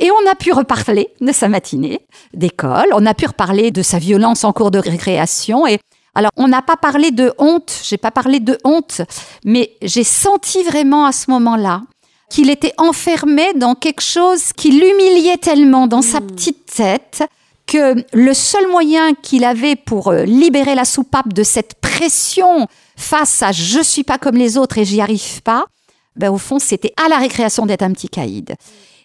et 0.00 0.10
on 0.10 0.30
a 0.30 0.34
pu 0.34 0.52
reparler 0.52 1.08
de 1.20 1.30
sa 1.30 1.48
matinée 1.48 2.00
d'école, 2.34 2.88
on 2.92 3.06
a 3.06 3.14
pu 3.14 3.26
reparler 3.26 3.70
de 3.70 3.82
sa 3.82 3.98
violence 3.98 4.42
en 4.44 4.52
cours 4.52 4.70
de 4.70 4.78
récréation 4.78 5.66
et 5.66 5.78
alors, 6.14 6.32
on 6.36 6.48
n'a 6.48 6.60
pas 6.60 6.76
parlé 6.76 7.12
de 7.12 7.32
honte, 7.38 7.72
j'ai 7.84 7.96
pas 7.96 8.10
parlé 8.10 8.40
de 8.40 8.58
honte, 8.64 9.02
mais 9.44 9.76
j'ai 9.80 10.02
senti 10.02 10.64
vraiment 10.64 11.04
à 11.04 11.12
ce 11.12 11.30
moment-là 11.30 11.82
qu'il 12.28 12.50
était 12.50 12.72
enfermé 12.78 13.52
dans 13.54 13.74
quelque 13.74 14.02
chose 14.02 14.52
qui 14.52 14.70
l'humiliait 14.70 15.36
tellement 15.36 15.86
dans 15.86 16.02
sa 16.02 16.20
hmm. 16.20 16.26
petite 16.26 16.66
tête 16.66 17.22
que 17.66 18.04
le 18.12 18.34
seul 18.34 18.68
moyen 18.68 19.14
qu'il 19.14 19.44
avait 19.44 19.76
pour 19.76 20.08
euh, 20.08 20.24
libérer 20.24 20.74
la 20.74 20.84
soupape 20.84 21.32
de 21.32 21.44
cette 21.44 21.74
pression 21.74 22.66
face 22.96 23.42
à 23.42 23.52
je 23.52 23.80
suis 23.80 24.02
pas 24.02 24.18
comme 24.18 24.36
les 24.36 24.58
autres 24.58 24.78
et 24.78 24.84
j'y 24.84 25.00
arrive 25.00 25.42
pas, 25.42 25.66
ben 26.16 26.30
au 26.30 26.38
fond, 26.38 26.58
c'était 26.58 26.92
à 27.02 27.08
la 27.08 27.18
récréation 27.18 27.66
d'être 27.66 27.82
un 27.82 27.92
petit 27.92 28.08
caïd. 28.08 28.54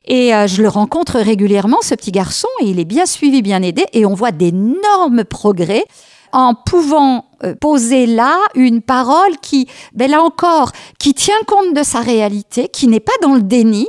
Et 0.08 0.34
euh, 0.34 0.48
je 0.48 0.62
le 0.62 0.68
rencontre 0.68 1.20
régulièrement, 1.20 1.78
ce 1.82 1.96
petit 1.96 2.12
garçon, 2.12 2.48
et 2.62 2.66
il 2.66 2.80
est 2.80 2.86
bien 2.86 3.06
suivi, 3.06 3.42
bien 3.42 3.62
aidé, 3.62 3.86
et 3.94 4.06
on 4.06 4.14
voit 4.14 4.32
d'énormes 4.32 5.24
progrès 5.24 5.86
en 6.32 6.54
pouvant 6.54 7.26
euh, 7.44 7.56
poser 7.56 8.06
là 8.06 8.38
une 8.56 8.82
parole 8.82 9.38
qui, 9.42 9.68
ben 9.94 10.12
là 10.12 10.22
encore, 10.22 10.72
qui 11.00 11.14
tient 11.14 11.34
compte 11.48 11.74
de 11.74 11.84
sa 11.84 12.02
réalité, 12.02 12.68
qui 12.68 12.88
n'est 12.88 13.00
pas 13.00 13.14
dans 13.22 13.36
le 13.36 13.42
déni, 13.42 13.88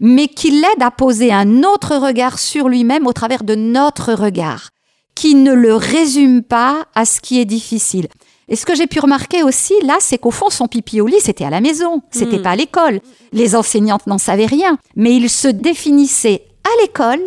mais 0.00 0.26
qui 0.26 0.50
l'aide 0.50 0.82
à 0.82 0.90
poser 0.90 1.32
un 1.32 1.62
autre 1.62 1.96
regard 1.96 2.38
sur 2.38 2.68
lui-même 2.68 3.06
au 3.06 3.12
travers 3.12 3.44
de 3.44 3.54
notre 3.54 4.14
regard, 4.14 4.70
qui 5.14 5.34
ne 5.34 5.52
le 5.52 5.76
résume 5.76 6.42
pas 6.42 6.86
à 6.94 7.04
ce 7.04 7.20
qui 7.20 7.38
est 7.40 7.44
difficile. 7.44 8.08
Et 8.52 8.56
ce 8.56 8.66
que 8.66 8.74
j'ai 8.74 8.86
pu 8.86 9.00
remarquer 9.00 9.42
aussi, 9.42 9.72
là, 9.82 9.96
c'est 9.98 10.18
qu'au 10.18 10.30
fond, 10.30 10.50
son 10.50 10.68
pipi 10.68 11.00
au 11.00 11.06
lit, 11.06 11.20
c'était 11.20 11.46
à 11.46 11.50
la 11.50 11.62
maison, 11.62 12.02
c'était 12.10 12.36
Mm. 12.38 12.42
pas 12.42 12.50
à 12.50 12.56
l'école. 12.56 13.00
Les 13.32 13.56
enseignantes 13.56 14.06
n'en 14.06 14.18
savaient 14.18 14.44
rien, 14.46 14.76
mais 14.94 15.16
il 15.16 15.30
se 15.30 15.48
définissait 15.48 16.44
à 16.64 16.82
l'école 16.82 17.22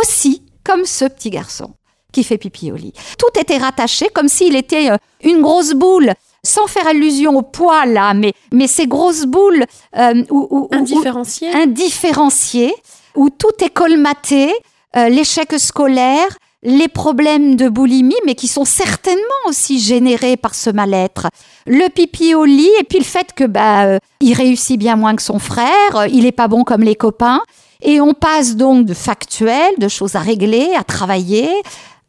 aussi 0.00 0.42
comme 0.64 0.86
ce 0.86 1.04
petit 1.04 1.28
garçon 1.28 1.74
qui 2.10 2.24
fait 2.24 2.38
pipi 2.38 2.72
au 2.72 2.76
lit. 2.76 2.94
Tout 3.18 3.38
était 3.38 3.58
rattaché 3.58 4.06
comme 4.14 4.28
s'il 4.28 4.56
était 4.56 4.90
euh, 4.90 4.96
une 5.22 5.42
grosse 5.42 5.74
boule, 5.74 6.12
sans 6.42 6.66
faire 6.66 6.86
allusion 6.86 7.36
au 7.36 7.42
poids 7.42 7.84
là, 7.84 8.14
mais, 8.14 8.32
mais 8.50 8.66
ces 8.66 8.86
grosses 8.86 9.26
boules 9.26 9.64
euh, 9.98 10.24
où- 10.30 10.46
où- 10.50 10.68
où- 10.72 10.74
Indifférencié. 10.74 11.52
indifférencié, 11.52 12.74
où 13.14 13.28
tout 13.30 13.52
est 13.62 13.70
colmaté, 13.70 14.52
euh, 14.96 15.08
l'échec 15.10 15.52
scolaire, 15.58 16.28
les 16.62 16.88
problèmes 16.88 17.56
de 17.56 17.68
boulimie, 17.68 18.14
mais 18.24 18.34
qui 18.34 18.48
sont 18.48 18.64
certainement 18.64 19.22
aussi 19.46 19.80
générés 19.80 20.36
par 20.36 20.54
ce 20.54 20.70
mal-être. 20.70 21.28
Le 21.66 21.88
pipi 21.88 22.34
au 22.34 22.44
lit, 22.44 22.70
et 22.80 22.84
puis 22.84 22.98
le 22.98 23.04
fait 23.04 23.32
que 23.34 23.44
bah, 23.44 23.84
euh, 23.84 23.98
il 24.20 24.34
réussit 24.34 24.78
bien 24.78 24.96
moins 24.96 25.16
que 25.16 25.22
son 25.22 25.38
frère, 25.38 25.96
euh, 25.96 26.06
il 26.08 26.24
est 26.24 26.32
pas 26.32 26.48
bon 26.48 26.62
comme 26.62 26.82
les 26.82 26.94
copains, 26.94 27.40
et 27.82 28.00
on 28.00 28.14
passe 28.14 28.54
donc 28.54 28.86
de 28.86 28.94
factuel, 28.94 29.74
de 29.78 29.88
choses 29.88 30.14
à 30.14 30.20
régler, 30.20 30.72
à 30.76 30.84
travailler, 30.84 31.50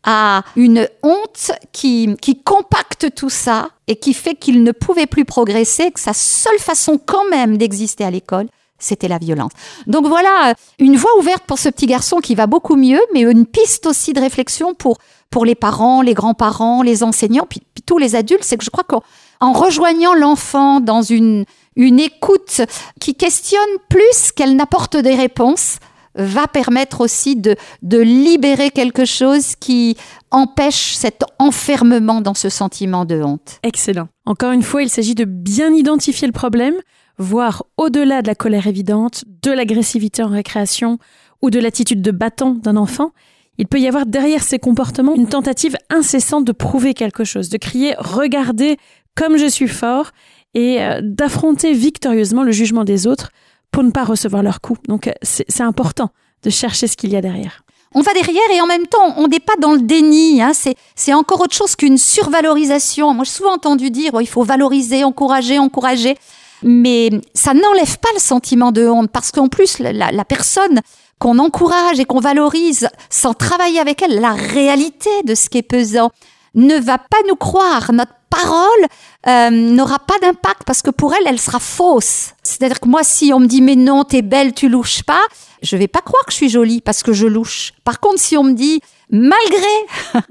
à 0.03 0.43
une 0.55 0.88
honte 1.01 1.51
qui, 1.72 2.15
qui 2.22 2.38
compacte 2.38 3.15
tout 3.15 3.29
ça 3.29 3.69
et 3.88 3.95
qui 3.95 4.13
fait 4.13 4.36
qu'il 4.36 4.63
ne 4.63 4.72
pouvait 4.72 5.07
plus 5.07 5.25
progresser, 5.25 5.91
que 5.91 6.00
sa 6.00 6.13
seule 6.13 6.60
façon 6.60 7.00
quand 7.03 7.27
même 7.29 7.57
d'exister 7.57 8.03
à 8.03 8.12
l'école, 8.12 8.48
c'était 8.83 9.07
la 9.07 9.17
violence. 9.17 9.51
Donc 9.87 10.07
voilà, 10.07 10.53
une 10.79 10.95
voie 10.95 11.17
ouverte 11.17 11.43
pour 11.45 11.59
ce 11.59 11.69
petit 11.69 11.87
garçon 11.87 12.17
qui 12.17 12.35
va 12.35 12.47
beaucoup 12.47 12.75
mieux, 12.75 13.01
mais 13.13 13.21
une 13.21 13.45
piste 13.45 13.85
aussi 13.85 14.13
de 14.13 14.19
réflexion 14.19 14.73
pour, 14.73 14.97
pour 15.29 15.45
les 15.45 15.55
parents, 15.55 16.01
les 16.01 16.13
grands-parents, 16.13 16.81
les 16.81 17.03
enseignants, 17.03 17.47
puis, 17.49 17.61
puis 17.73 17.83
tous 17.83 17.97
les 17.97 18.15
adultes. 18.15 18.43
C'est 18.43 18.57
que 18.57 18.65
je 18.65 18.69
crois 18.69 18.83
qu'en 18.83 19.01
en 19.39 19.51
rejoignant 19.51 20.13
l'enfant 20.13 20.79
dans 20.79 21.01
une, 21.01 21.45
une 21.75 21.99
écoute 21.99 22.61
qui 22.99 23.15
questionne 23.15 23.61
plus 23.89 24.31
qu'elle 24.35 24.55
n'apporte 24.55 24.95
des 24.97 25.15
réponses, 25.15 25.77
va 26.15 26.47
permettre 26.47 27.01
aussi 27.01 27.35
de, 27.35 27.55
de 27.81 27.99
libérer 27.99 28.69
quelque 28.69 29.05
chose 29.05 29.55
qui 29.55 29.97
empêche 30.31 30.93
cet 30.93 31.23
enfermement 31.39 32.21
dans 32.21 32.33
ce 32.33 32.49
sentiment 32.49 33.05
de 33.05 33.21
honte. 33.21 33.59
Excellent. 33.63 34.07
Encore 34.25 34.51
une 34.51 34.63
fois, 34.63 34.83
il 34.83 34.89
s'agit 34.89 35.15
de 35.15 35.25
bien 35.25 35.73
identifier 35.73 36.27
le 36.27 36.33
problème, 36.33 36.75
voir 37.17 37.63
au-delà 37.77 38.22
de 38.22 38.27
la 38.27 38.36
colère 38.36 38.67
évidente, 38.67 39.24
de 39.41 39.51
l'agressivité 39.51 40.24
en 40.24 40.29
récréation 40.29 41.00
ou 41.41 41.50
de 41.50 41.60
l'attitude 41.60 42.01
de 42.01 42.12
bâton 42.12 42.51
d'un 42.51 42.77
enfant. 42.77 43.12
Il 43.58 43.67
peut 43.67 43.79
y 43.79 43.88
avoir 43.88 44.05
derrière 44.05 44.43
ces 44.43 44.60
comportements 44.60 45.13
une 45.13 45.27
tentative 45.27 45.77
incessante 45.89 46.46
de 46.46 46.51
prouver 46.51 46.93
quelque 46.93 47.24
chose, 47.24 47.50
de 47.50 47.58
crier⁇ 47.58 47.91
Regardez 48.00 48.77
comme 49.15 49.38
je 49.38 49.46
suis 49.46 49.67
fort!⁇ 49.67 50.08
et 50.55 50.82
euh, 50.82 51.01
d'affronter 51.03 51.74
victorieusement 51.74 52.43
le 52.43 52.51
jugement 52.51 52.84
des 52.84 53.08
autres 53.08 53.32
pour 53.72 53.84
ne 53.84 53.91
pas 53.91 54.03
recevoir 54.03 54.43
leur 54.43 54.62
coup. 54.62 54.77
Donc 54.88 55.08
euh, 55.08 55.13
c'est 55.22 55.62
important 55.62 56.10
de 56.43 56.50
chercher 56.50 56.88
ce 56.88 56.98
qu'il 56.98 57.12
y 57.12 57.15
a 57.15 57.22
derrière. 57.22 57.63
On 57.96 58.01
va 58.01 58.13
derrière 58.13 58.50
et 58.51 58.60
en 58.60 58.65
même 58.65 58.88
temps, 58.88 59.13
on 59.17 59.27
n'est 59.27 59.39
pas 59.39 59.55
dans 59.60 59.74
le 59.74 59.82
déni. 59.82 60.41
Hein. 60.41 60.51
C'est, 60.96 61.13
encore 61.13 61.41
autre 61.41 61.53
chose 61.53 61.75
qu'une 61.75 61.98
survalorisation. 61.98 63.13
Moi, 63.13 63.24
j'ai 63.24 63.32
souvent 63.32 63.53
entendu 63.53 63.91
dire 63.91 64.12
bon, 64.12 64.20
il 64.20 64.27
faut 64.27 64.43
valoriser, 64.43 65.03
encourager, 65.03 65.60
encourager. 65.60 66.17
Mais 66.63 67.10
ça 67.34 67.53
n'enlève 67.53 68.00
pas 68.00 68.10
le 68.13 68.20
sentiment 68.20 68.72
de 68.72 68.88
honte 68.88 69.12
parce 69.12 69.32
qu'en 69.32 69.48
plus, 69.48 69.79
la, 69.79 70.25
personne 70.25 70.79
qu'on 71.20 71.39
encourage 71.39 72.00
et 72.00 72.05
qu'on 72.05 72.20
valorise 72.20 72.89
sans 73.10 73.34
travailler 73.34 73.79
avec 73.79 74.01
elle, 74.01 74.20
la 74.20 74.34
réalité 74.34 75.10
de 75.25 75.36
ce 75.36 75.50
qui 75.50 75.60
est 75.60 75.63
pesant, 75.63 76.12
ne 76.55 76.75
va 76.75 76.98
pas 76.98 77.17
nous 77.27 77.36
croire. 77.36 77.91
Notre 77.91 78.13
parole 78.29 78.88
euh, 79.27 79.50
n'aura 79.50 80.00
pas 80.00 80.20
d'impact 80.22 80.63
parce 80.65 80.82
que 80.82 80.89
pour 80.89 81.13
elle, 81.13 81.27
elle 81.27 81.39
sera 81.39 81.60
fausse. 81.60 82.32
C'est-à-dire 82.43 82.79
que 82.79 82.88
moi, 82.88 83.03
si 83.03 83.32
on 83.34 83.39
me 83.39 83.48
dit 83.48 83.62
mais 83.62 83.75
non, 83.75 84.03
t'es 84.03 84.22
belle, 84.22 84.53
tu 84.53 84.70
louches 84.70 85.03
pas, 85.03 85.22
je 85.62 85.77
vais 85.77 85.88
pas 85.88 86.01
croire 86.01 86.25
que 86.25 86.32
je 86.32 86.38
suis 86.38 86.50
jolie 86.50 86.82
parce 86.82 87.03
que 87.03 87.13
je 87.13 87.27
louche. 87.27 87.74
Par 87.84 88.00
contre, 88.00 88.20
si 88.20 88.38
on 88.38 88.43
me 88.43 88.53
dit 88.53 88.82
malgré 89.13 90.25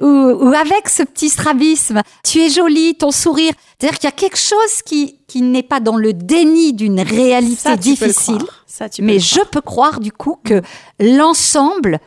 ou, 0.02 0.06
ou 0.06 0.52
avec 0.54 0.88
ce 0.88 1.02
petit 1.04 1.30
strabisme, 1.30 2.02
tu 2.22 2.40
es 2.40 2.50
jolie, 2.50 2.94
ton 2.96 3.10
sourire, 3.10 3.54
c'est-à-dire 3.78 3.98
qu'il 3.98 4.08
y 4.08 4.12
a 4.12 4.16
quelque 4.16 4.38
chose 4.38 4.82
qui 4.84 5.20
qui 5.26 5.42
n'est 5.42 5.62
pas 5.62 5.80
dans 5.80 5.96
le 5.96 6.12
déni 6.12 6.74
d'une 6.74 7.00
réalité 7.00 7.56
Ça, 7.56 7.76
difficile. 7.76 8.42
Ça, 8.66 8.88
tu 8.88 9.02
peux 9.02 9.06
Mais 9.06 9.18
je 9.18 9.40
peux 9.50 9.60
croire 9.60 9.98
du 10.00 10.12
coup 10.12 10.38
que 10.44 10.62
l'ensemble 11.00 11.98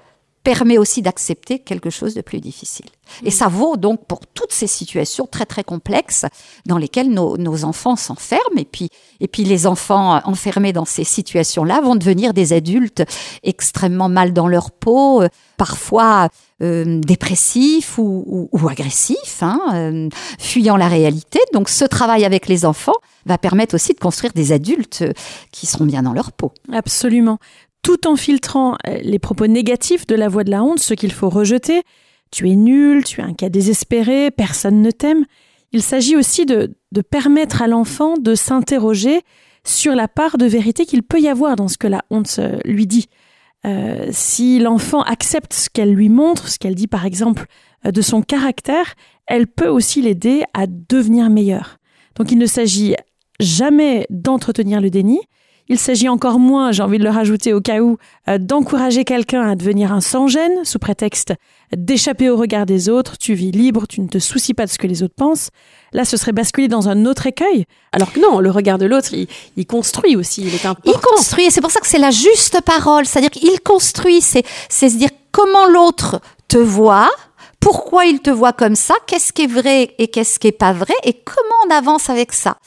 permet 0.51 0.77
aussi 0.77 1.01
d'accepter 1.01 1.59
quelque 1.59 1.89
chose 1.89 2.13
de 2.13 2.21
plus 2.21 2.39
difficile. 2.39 2.85
Et 3.23 3.31
ça 3.31 3.47
vaut 3.49 3.75
donc 3.75 4.05
pour 4.07 4.21
toutes 4.27 4.53
ces 4.53 4.67
situations 4.67 5.27
très 5.35 5.45
très 5.45 5.63
complexes 5.73 6.25
dans 6.65 6.77
lesquelles 6.77 7.09
nos, 7.09 7.35
nos 7.37 7.65
enfants 7.65 7.97
s'enferment 7.97 8.57
et 8.57 8.65
puis 8.65 8.89
et 9.19 9.27
puis 9.27 9.43
les 9.43 9.65
enfants 9.65 10.21
enfermés 10.25 10.73
dans 10.73 10.85
ces 10.85 11.03
situations-là 11.03 11.81
vont 11.81 11.95
devenir 11.95 12.33
des 12.33 12.53
adultes 12.53 13.03
extrêmement 13.43 14.09
mal 14.09 14.31
dans 14.31 14.47
leur 14.47 14.71
peau, 14.71 15.21
euh, 15.21 15.27
parfois 15.57 16.29
euh, 16.61 16.99
dépressifs 17.01 17.97
ou, 17.97 18.23
ou- 18.27 18.49
ou 18.51 18.69
agressifs, 18.69 19.41
hein, 19.41 19.59
euh, 19.73 20.09
fuyant 20.39 20.77
la 20.77 20.87
réalité. 20.87 21.39
Donc 21.53 21.67
ce 21.69 21.85
travail 21.85 22.23
avec 22.25 22.47
les 22.47 22.63
enfants 22.65 22.99
va 23.25 23.37
permettre 23.37 23.75
aussi 23.75 23.93
de 23.93 23.99
construire 23.99 24.31
des 24.33 24.51
adultes 24.53 25.03
qui 25.51 25.65
seront 25.65 25.85
bien 25.85 26.03
dans 26.03 26.13
leur 26.13 26.31
peau. 26.31 26.51
Absolument. 26.71 27.37
Tout 27.87 28.05
en 28.05 28.17
filtrant 28.17 28.75
euh, 28.85 28.97
les 29.01 29.17
propos 29.17 29.47
négatifs 29.47 30.05
de 30.07 30.15
la 30.15 30.27
voix 30.27 30.43
de 30.43 30.51
la 30.51 30.61
honte, 30.61 30.79
ce 30.79 30.93
qu'il 30.93 31.13
faut 31.13 31.29
rejeter. 31.29 31.83
Tu 32.31 32.49
es 32.49 32.55
nul, 32.57 33.05
tu 33.05 33.21
es 33.21 33.23
un 33.23 33.33
cas 33.33 33.47
désespéré, 33.47 34.29
personne 34.29 34.81
ne 34.81 34.91
t'aime. 34.91 35.23
Il 35.71 35.81
s'agit 35.81 36.17
aussi 36.17 36.45
de, 36.45 36.75
permettre 37.09 37.61
à 37.61 37.67
l'enfant 37.69 38.17
de 38.17 38.35
s'interroger 38.35 39.21
sur 39.63 39.95
la 39.95 40.09
part 40.09 40.37
de 40.37 40.45
vérité 40.45 40.85
qu'il 40.85 41.01
peut 41.01 41.21
y 41.21 41.29
avoir 41.29 41.55
dans 41.55 41.69
ce 41.69 41.77
que 41.77 41.87
la 41.87 42.03
honte 42.09 42.35
euh, 42.39 42.59
lui 42.65 42.87
dit. 42.87 43.07
Euh, 43.65 44.09
si 44.11 44.59
l'enfant 44.59 45.01
accepte 45.03 45.53
ce 45.53 45.69
qu'elle 45.69 45.93
lui 45.93 46.09
montre, 46.09 46.49
ce 46.49 46.59
qu'elle 46.59 46.75
dit 46.75 46.87
par 46.87 47.05
exemple 47.05 47.45
de 47.85 48.01
son 48.01 48.21
caractère, 48.21 48.95
elle 49.27 49.47
peut 49.47 49.69
aussi 49.69 50.01
l'aider 50.01 50.43
à 50.53 50.67
devenir 50.67 51.29
meilleur. 51.29 51.77
Donc 52.17 52.33
il 52.33 52.37
ne 52.37 52.47
s'agit 52.47 52.95
jamais 53.39 54.05
d'entretenir 54.09 54.81
le 54.81 54.89
déni, 54.89 55.21
il 55.69 55.77
s'agit 55.77 56.09
encore 56.09 56.39
moins, 56.39 56.71
j'ai 56.71 56.83
envie 56.83 56.97
de 56.97 57.03
le 57.03 57.09
rajouter 57.09 57.53
au 57.53 57.61
cas 57.61 57.79
où, 57.79 57.97
euh, 58.29 58.37
d'encourager 58.37 59.03
quelqu'un 59.03 59.41
à 59.41 59.55
devenir 59.55 59.91
un 59.91 60.01
sans-gêne 60.01 60.63
sous 60.63 60.79
prétexte 60.79 61.33
d'échapper 61.75 62.29
au 62.29 62.37
regard 62.37 62.65
des 62.65 62.87
autres, 62.87 63.17
tu 63.17 63.33
vis 63.33 63.51
libre, 63.51 63.85
tu 63.87 63.99
ne 64.01 64.07
te 64.07 64.19
soucies 64.19 64.53
pas 64.53 64.65
de 64.65 64.71
ce 64.71 64.77
que 64.77 64.87
les 64.87 65.03
autres 65.03 65.15
pensent. 65.15 65.49
Là, 65.91 66.05
ce 66.05 66.15
serait 66.15 66.31
basculer 66.31 66.67
dans 66.67 66.87
un 66.87 67.05
autre 67.05 67.27
écueil. 67.27 67.65
Alors 67.91 68.13
que 68.13 68.19
non, 68.19 68.39
le 68.39 68.49
regard 68.51 68.77
de 68.77 68.85
l'autre, 68.85 69.13
il, 69.13 69.27
il 69.57 69.65
construit 69.65 70.15
aussi, 70.15 70.41
il 70.41 70.53
est 70.53 70.65
important. 70.65 70.91
Il 70.91 70.99
construit, 70.99 71.45
et 71.45 71.49
c'est 71.49 71.61
pour 71.61 71.71
ça 71.71 71.81
que 71.81 71.87
c'est 71.87 71.99
la 71.99 72.11
juste 72.11 72.61
parole. 72.61 73.05
C'est-à-dire 73.05 73.31
qu'il 73.31 73.59
construit, 73.61 74.21
c'est, 74.21 74.43
c'est 74.69 74.89
se 74.89 74.95
dire 74.95 75.09
comment 75.31 75.65
l'autre 75.67 76.21
te 76.47 76.57
voit, 76.57 77.09
pourquoi 77.59 78.05
il 78.05 78.21
te 78.21 78.29
voit 78.29 78.53
comme 78.53 78.75
ça, 78.75 78.95
qu'est-ce 79.05 79.33
qui 79.33 79.43
est 79.43 79.47
vrai 79.47 79.93
et 79.97 80.07
qu'est-ce 80.07 80.39
qui 80.39 80.47
est 80.47 80.51
pas 80.53 80.73
vrai, 80.73 80.93
et 81.03 81.13
comment 81.13 81.55
on 81.67 81.75
avance 81.75 82.09
avec 82.09 82.31
ça. 82.31 82.57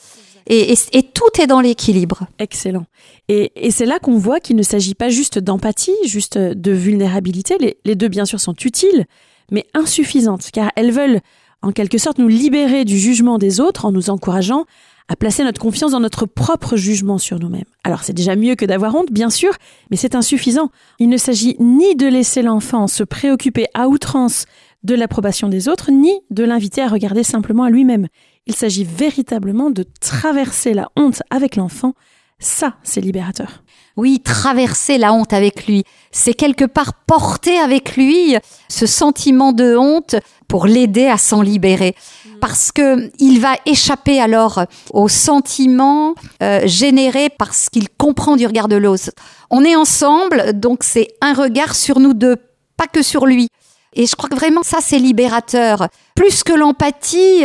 Et, 0.53 0.75
tout 1.13 1.41
est 1.41 1.47
dans 1.47 1.61
l'équilibre. 1.61 2.27
Excellent. 2.37 2.85
Et, 3.29 3.71
c'est 3.71 3.85
là 3.85 3.99
qu'on 3.99 4.17
voit 4.17 4.41
qu'il 4.41 4.57
ne 4.57 4.63
s'agit 4.63 4.95
pas 4.95 5.07
juste 5.07 5.39
d'empathie, 5.39 5.95
juste 6.05 6.37
de 6.37 6.71
vulnérabilité. 6.71 7.55
Les 7.85 7.95
deux, 7.95 8.09
bien 8.09 8.25
sûr, 8.25 8.39
sont 8.39 8.55
utiles, 8.65 9.05
mais 9.49 9.65
insuffisantes, 9.73 10.49
car 10.51 10.69
elles 10.75 10.91
veulent, 10.91 11.21
en 11.61 11.71
quelque 11.71 11.97
sorte, 11.97 12.17
nous 12.17 12.27
libérer 12.27 12.83
du 12.83 12.97
jugement 12.97 13.37
des 13.37 13.61
autres 13.61 13.85
en 13.85 13.93
nous 13.93 14.09
encourageant 14.09 14.65
à 15.07 15.15
placer 15.15 15.43
notre 15.43 15.59
confiance 15.59 15.91
dans 15.91 15.99
notre 15.99 16.25
propre 16.25 16.75
jugement 16.75 17.17
sur 17.17 17.39
nous-mêmes. 17.39 17.65
Alors 17.83 18.03
c'est 18.03 18.13
déjà 18.13 18.35
mieux 18.35 18.55
que 18.55 18.65
d'avoir 18.65 18.95
honte, 18.95 19.11
bien 19.11 19.29
sûr, 19.29 19.51
mais 19.89 19.97
c'est 19.97 20.15
insuffisant. 20.15 20.69
Il 20.99 21.09
ne 21.09 21.17
s'agit 21.17 21.57
ni 21.59 21.95
de 21.95 22.07
laisser 22.07 22.41
l'enfant 22.41 22.87
se 22.87 23.03
préoccuper 23.03 23.67
à 23.73 23.89
outrance 23.89 24.45
de 24.83 24.95
l'approbation 24.95 25.49
des 25.49 25.67
autres, 25.67 25.91
ni 25.91 26.13
de 26.29 26.43
l'inviter 26.43 26.81
à 26.81 26.87
regarder 26.87 27.23
simplement 27.23 27.63
à 27.63 27.69
lui-même. 27.69 28.07
Il 28.51 28.55
s'agit 28.57 28.83
véritablement 28.83 29.69
de 29.69 29.85
traverser 30.01 30.73
la 30.73 30.89
honte 30.97 31.23
avec 31.29 31.55
l'enfant. 31.55 31.93
Ça, 32.37 32.73
c'est 32.83 32.99
libérateur. 32.99 33.63
Oui, 33.95 34.19
traverser 34.19 34.97
la 34.97 35.13
honte 35.13 35.31
avec 35.31 35.67
lui, 35.67 35.85
c'est 36.11 36.33
quelque 36.33 36.65
part 36.65 36.93
porter 36.93 37.57
avec 37.57 37.95
lui 37.95 38.35
ce 38.67 38.85
sentiment 38.85 39.53
de 39.53 39.77
honte 39.77 40.17
pour 40.49 40.65
l'aider 40.65 41.05
à 41.05 41.17
s'en 41.17 41.41
libérer. 41.41 41.95
Parce 42.41 42.73
que 42.73 43.09
il 43.19 43.39
va 43.39 43.53
échapper 43.65 44.19
alors 44.19 44.65
au 44.91 45.07
sentiment 45.07 46.13
euh, 46.43 46.67
généré 46.67 47.29
par 47.29 47.53
ce 47.53 47.69
qu'il 47.69 47.87
comprend 47.87 48.35
du 48.35 48.45
regard 48.45 48.67
de 48.67 48.75
l'autre. 48.75 49.11
On 49.49 49.63
est 49.63 49.77
ensemble, 49.77 50.59
donc 50.59 50.83
c'est 50.83 51.07
un 51.21 51.33
regard 51.33 51.73
sur 51.73 52.01
nous 52.01 52.13
deux, 52.13 52.35
pas 52.75 52.87
que 52.87 53.01
sur 53.01 53.25
lui. 53.25 53.47
Et 53.93 54.05
je 54.05 54.15
crois 54.15 54.29
que 54.29 54.35
vraiment 54.35 54.63
ça, 54.63 54.77
c'est 54.81 54.99
libérateur. 54.99 55.87
Plus 56.15 56.43
que 56.43 56.53
l'empathie, 56.53 57.43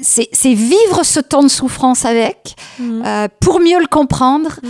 c'est 0.00 0.54
vivre 0.54 1.02
ce 1.02 1.20
temps 1.20 1.42
de 1.42 1.48
souffrance 1.48 2.04
avec, 2.04 2.54
mmh. 2.78 3.02
euh, 3.04 3.28
pour 3.40 3.60
mieux 3.60 3.80
le 3.80 3.86
comprendre. 3.86 4.60
Mmh. 4.62 4.68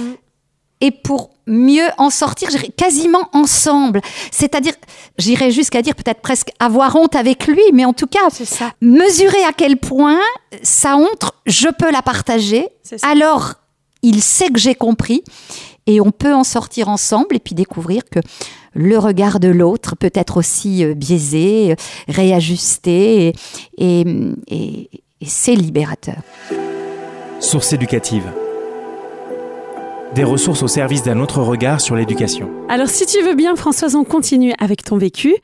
Et 0.80 0.92
pour 0.92 1.30
mieux 1.49 1.88
en 1.97 2.08
sortir, 2.08 2.49
quasiment 2.76 3.28
ensemble. 3.32 4.00
C'est-à-dire, 4.30 4.75
j'irais 5.18 5.50
jusqu'à 5.50 5.82
dire 5.82 5.97
peut-être 5.97 6.20
presque 6.20 6.50
avoir 6.61 6.94
honte 6.94 7.16
avec 7.16 7.49
lui, 7.49 7.62
mais 7.73 7.85
en 7.85 7.92
tout 7.92 8.06
cas, 8.06 8.30
ça. 8.30 8.70
mesurer 8.80 9.42
à 9.44 9.52
quel 9.52 9.76
point 9.76 10.20
sa 10.62 10.97
honte, 10.97 11.32
je 11.47 11.68
peux 11.68 11.90
la 11.90 12.02
partager. 12.02 12.68
Alors, 13.02 13.54
il 14.02 14.23
sait 14.23 14.50
que 14.50 14.61
j'ai 14.61 14.76
compris 14.76 15.25
et 15.87 16.00
on 16.00 16.12
peut 16.12 16.35
en 16.35 16.44
sortir 16.44 16.88
ensemble 16.88 17.35
et 17.35 17.40
puis 17.40 17.54
découvrir 17.54 18.02
que 18.08 18.20
le 18.75 18.98
regard 18.98 19.40
de 19.40 19.48
l'autre 19.48 19.96
peut 19.96 20.10
être 20.14 20.37
aussi 20.37 20.84
euh, 20.84 20.94
biaisé, 20.94 21.72
euh, 21.72 21.75
réajusté 22.08 23.32
et, 23.76 24.04
et 24.48 24.90
c'est 25.26 25.54
libérateur. 25.54 26.16
Source 27.40 27.72
éducative 27.72 28.25
des 30.14 30.25
ressources 30.25 30.62
au 30.62 30.68
service 30.68 31.02
d'un 31.02 31.20
autre 31.20 31.42
regard 31.42 31.80
sur 31.80 31.94
l'éducation. 31.94 32.50
Alors 32.68 32.88
si 32.88 33.06
tu 33.06 33.22
veux 33.22 33.34
bien 33.34 33.54
Françoise, 33.56 33.94
on 33.94 34.04
continue 34.04 34.54
avec 34.58 34.82
ton 34.82 34.96
vécu. 34.96 35.34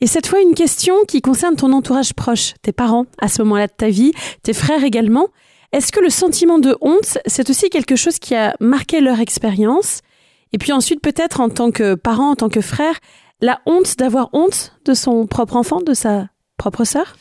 Et 0.00 0.06
cette 0.06 0.26
fois, 0.26 0.40
une 0.40 0.54
question 0.54 0.94
qui 1.06 1.20
concerne 1.20 1.56
ton 1.56 1.72
entourage 1.72 2.14
proche, 2.14 2.54
tes 2.62 2.72
parents 2.72 3.06
à 3.20 3.28
ce 3.28 3.42
moment-là 3.42 3.66
de 3.66 3.72
ta 3.76 3.88
vie, 3.88 4.12
tes 4.42 4.52
frères 4.52 4.84
également. 4.84 5.28
Est-ce 5.72 5.92
que 5.92 6.00
le 6.00 6.10
sentiment 6.10 6.58
de 6.58 6.76
honte, 6.80 7.18
c'est 7.26 7.50
aussi 7.50 7.68
quelque 7.70 7.96
chose 7.96 8.18
qui 8.18 8.34
a 8.34 8.54
marqué 8.60 9.00
leur 9.00 9.20
expérience? 9.20 10.00
Et 10.54 10.58
puis 10.58 10.70
ensuite, 10.70 11.00
peut-être 11.00 11.40
en 11.40 11.48
tant 11.48 11.72
que 11.72 11.96
parent, 11.96 12.30
en 12.30 12.36
tant 12.36 12.48
que 12.48 12.60
frère, 12.60 12.94
la 13.40 13.58
honte 13.66 13.98
d'avoir 13.98 14.28
honte 14.32 14.72
de 14.84 14.94
son 14.94 15.26
propre 15.26 15.56
enfant, 15.56 15.80
de 15.80 15.94
sa 15.94 16.28
propre 16.58 16.84
sœur? 16.84 17.16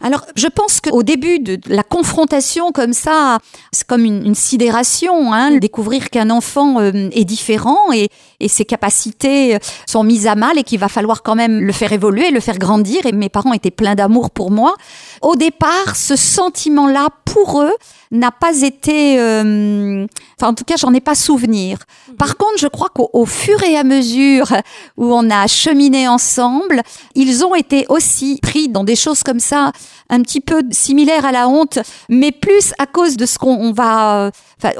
Alors, 0.00 0.24
je 0.36 0.48
pense 0.48 0.80
qu'au 0.80 1.02
début 1.02 1.38
de 1.38 1.58
la 1.66 1.82
confrontation 1.82 2.72
comme 2.72 2.94
ça, 2.94 3.40
c'est 3.72 3.86
comme 3.86 4.06
une, 4.06 4.34
sidération, 4.34 5.34
hein, 5.34 5.58
découvrir 5.58 6.08
qu'un 6.08 6.30
enfant 6.30 6.80
euh, 6.80 7.10
est 7.12 7.26
différent 7.26 7.92
et, 7.92 8.08
et, 8.42 8.48
ses 8.48 8.64
capacités 8.64 9.58
sont 9.86 10.04
mises 10.04 10.26
à 10.26 10.34
mal 10.34 10.58
et 10.58 10.62
qu'il 10.62 10.78
va 10.78 10.88
falloir 10.88 11.22
quand 11.22 11.34
même 11.34 11.60
le 11.60 11.72
faire 11.72 11.92
évoluer, 11.92 12.30
le 12.30 12.40
faire 12.40 12.58
grandir. 12.58 13.06
Et 13.06 13.12
mes 13.12 13.28
parents 13.28 13.52
étaient 13.52 13.70
pleins 13.70 13.94
d'amour 13.94 14.30
pour 14.30 14.50
moi. 14.50 14.74
Au 15.22 15.36
départ, 15.36 15.96
ce 15.96 16.16
sentiment-là, 16.16 17.08
pour 17.24 17.62
eux, 17.62 17.72
n'a 18.12 18.30
pas 18.30 18.60
été, 18.60 19.18
euh, 19.18 20.06
enfin 20.38 20.50
en 20.50 20.54
tout 20.54 20.64
cas, 20.64 20.76
j'en 20.76 20.92
ai 20.92 21.00
pas 21.00 21.14
souvenir. 21.14 21.78
Mhm. 22.08 22.16
Par 22.16 22.36
contre, 22.36 22.58
je 22.58 22.66
crois 22.66 22.90
qu'au 22.90 23.24
fur 23.24 23.62
et 23.62 23.76
à 23.76 23.84
mesure 23.84 24.52
où 24.98 25.12
on 25.12 25.30
a 25.30 25.46
cheminé 25.46 26.06
ensemble, 26.06 26.82
ils 27.14 27.44
ont 27.44 27.54
été 27.54 27.86
aussi 27.88 28.38
pris 28.42 28.68
dans 28.68 28.84
des 28.84 28.96
choses 28.96 29.22
comme 29.22 29.40
ça, 29.40 29.72
un 30.12 30.20
petit 30.22 30.40
peu 30.40 30.62
similaires 30.70 31.24
à 31.24 31.32
la 31.32 31.48
honte, 31.48 31.78
mais 32.08 32.30
plus 32.30 32.74
à 32.78 32.86
cause 32.86 33.16
de 33.16 33.26
ce 33.26 33.38
qu'on 33.38 33.72
va, 33.72 34.30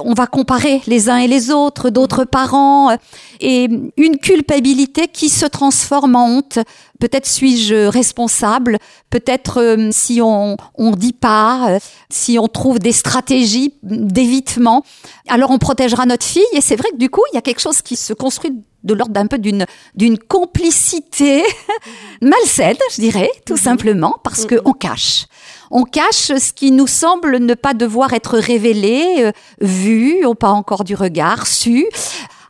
on 0.04 0.12
va 0.12 0.26
comparer 0.26 0.82
les 0.86 1.08
uns 1.08 1.16
et 1.16 1.26
les 1.26 1.50
autres, 1.50 1.90
d'autres 1.90 2.24
parents, 2.24 2.94
et 3.40 3.68
une 3.96 4.18
culpabilité 4.18 5.08
qui 5.08 5.28
se 5.28 5.46
transforme 5.46 6.14
en 6.14 6.28
honte 6.28 6.58
Peut-être 7.02 7.26
suis-je 7.26 7.88
responsable, 7.88 8.78
peut-être 9.10 9.60
euh, 9.60 9.88
si 9.90 10.20
on 10.22 10.56
on 10.76 10.92
dit 10.92 11.12
pas, 11.12 11.70
euh, 11.70 11.78
si 12.10 12.38
on 12.38 12.46
trouve 12.46 12.78
des 12.78 12.92
stratégies 12.92 13.74
d'évitement, 13.82 14.84
alors 15.28 15.50
on 15.50 15.58
protégera 15.58 16.06
notre 16.06 16.24
fille. 16.24 16.44
Et 16.52 16.60
c'est 16.60 16.76
vrai 16.76 16.90
que 16.92 16.98
du 16.98 17.10
coup, 17.10 17.22
il 17.32 17.34
y 17.34 17.38
a 17.38 17.42
quelque 17.42 17.58
chose 17.58 17.82
qui 17.82 17.96
se 17.96 18.12
construit 18.12 18.52
de 18.84 18.94
l'ordre 18.94 19.12
d'un 19.12 19.26
peu 19.26 19.38
d'une 19.38 19.66
d'une 19.94 20.18
complicité 20.18 21.42
malsaine, 22.22 22.76
je 22.94 23.00
dirais, 23.00 23.30
tout 23.46 23.54
mhm. 23.54 23.60
simplement, 23.60 24.16
parce 24.22 24.46
que 24.46 24.60
on 24.64 24.72
cache. 24.72 25.26
On 25.70 25.84
cache 25.84 26.32
ce 26.38 26.52
qui 26.52 26.70
nous 26.70 26.86
semble 26.86 27.38
ne 27.38 27.54
pas 27.54 27.72
devoir 27.72 28.12
être 28.12 28.38
révélé, 28.38 29.16
euh, 29.20 29.32
vu, 29.60 30.24
ou 30.26 30.34
pas 30.34 30.50
encore 30.50 30.84
du 30.84 30.94
regard, 30.94 31.46
su. 31.46 31.86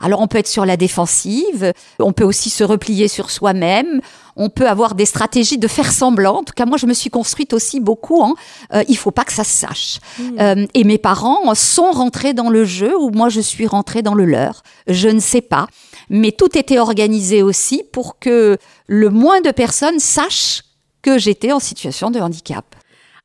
Alors 0.01 0.21
on 0.21 0.27
peut 0.27 0.39
être 0.39 0.49
sur 0.49 0.67
la 0.67 0.77
défensive, 0.77 1.73
on 2.01 2.13
peut 2.13 2.25
aussi 2.25 2.51
se 2.51 2.65
replier 2.65 3.07
sur 3.07 3.31
soi-même, 3.31 4.01
on 4.37 4.49
peut 4.49 4.69
avoir 4.69 4.95
des 4.95 5.07
stratégies 5.07 5.59
de 5.59 5.69
faire 5.69 5.93
semblant. 5.93 6.39
En 6.39 6.43
tout 6.43 6.55
cas, 6.55 6.67
moi, 6.67 6.77
je 6.77 6.87
me 6.87 6.95
suis 6.95 7.11
construite 7.11 7.53
aussi 7.53 7.81
beaucoup. 7.81 8.23
Hein. 8.23 8.35
Euh, 8.75 8.83
il 8.89 8.97
faut 8.97 9.11
pas 9.11 9.25
que 9.25 9.33
ça 9.33 9.45
se 9.45 9.57
sache. 9.57 9.99
Hmm. 10.19 10.41
Euh, 10.41 10.67
et 10.75 10.85
mes 10.85 10.99
parents 10.99 11.55
sont 11.55 11.93
rentrés 11.93 12.35
dans 12.35 12.51
le 12.51 12.65
jeu 12.65 12.97
ou 12.99 13.11
moi, 13.11 13.29
je 13.29 13.41
suis 13.41 13.67
rentrée 13.67 14.03
dans 14.03 14.15
le 14.15 14.25
leur. 14.25 14.63
Je 14.89 15.09
ne 15.09 15.21
sais 15.21 15.41
pas. 15.43 15.67
Mais 16.13 16.31
tout 16.31 16.57
était 16.57 16.79
organisé 16.79 17.43
aussi 17.43 17.83
pour 17.91 18.21
que 18.21 18.59
le 18.87 19.11
moins 19.11 19.41
de 19.41 19.51
personnes 19.51 19.99
sachent 19.99 20.63
que 21.03 21.19
j'étais 21.19 21.51
en 21.51 21.59
situation 21.59 22.11
de 22.11 22.21
handicap. 22.21 22.77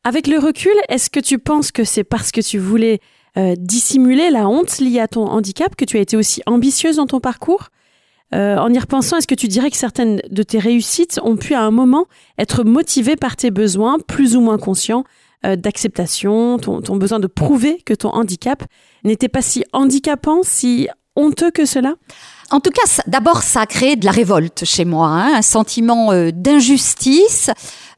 Avec 0.04 0.26
le 0.26 0.40
recul, 0.40 0.74
est-ce 0.90 1.10
que 1.10 1.20
tu 1.20 1.38
penses 1.38 1.72
que 1.72 1.84
c'est 1.84 2.06
parce 2.06 2.32
que 2.32 2.42
tu 2.42 2.58
voulais 2.58 3.00
euh, 3.38 3.56
dissimuler 3.58 4.30
la 4.30 4.48
honte 4.48 4.80
liée 4.80 5.02
à 5.02 5.08
ton 5.08 5.28
handicap 5.28 5.76
que 5.76 5.86
tu 5.86 5.98
as 5.98 6.00
été 6.00 6.18
aussi 6.18 6.42
ambitieuse 6.46 6.96
dans 6.96 7.08
ton 7.08 7.20
parcours? 7.20 7.68
Euh, 8.34 8.58
en 8.58 8.74
y 8.74 8.80
repensant, 8.80 9.18
est-ce 9.18 9.28
que 9.28 9.36
tu 9.36 9.48
dirais 9.48 9.70
que 9.70 9.78
certaines 9.78 10.22
de 10.30 10.44
tes 10.44 10.60
réussites 10.60 11.20
ont 11.24 11.38
pu 11.38 11.54
à 11.54 11.62
un 11.62 11.72
moment 11.72 12.06
être 12.38 12.64
motivées 12.64 13.16
par 13.16 13.36
tes 13.36 13.52
besoins 13.52 14.00
plus 14.00 14.36
ou 14.36 14.42
moins 14.42 14.58
conscients 14.58 15.04
euh, 15.46 15.56
d'acceptation, 15.56 16.58
ton, 16.58 16.96
besoin 16.96 17.20
de 17.20 17.28
prouver 17.28 17.82
que 17.86 17.94
ton 17.94 18.10
handicap 18.10 18.64
n'était 19.04 19.30
pas 19.30 19.42
si 19.42 19.64
handicapant, 19.72 20.42
si 20.44 20.90
honteux 21.16 21.52
que 21.52 21.66
cela? 21.66 21.96
En 22.52 22.60
tout 22.60 22.72
cas, 22.72 23.02
d'abord, 23.08 23.44
ça 23.44 23.62
a 23.62 23.66
créé 23.66 23.96
de 23.96 24.06
la 24.06 24.12
révolte 24.12 24.66
chez 24.66 24.86
moi, 24.86 25.08
hein, 25.08 25.34
un 25.36 25.42
sentiment 25.42 26.12
euh, 26.12 26.32
d'injustice, 26.32 27.50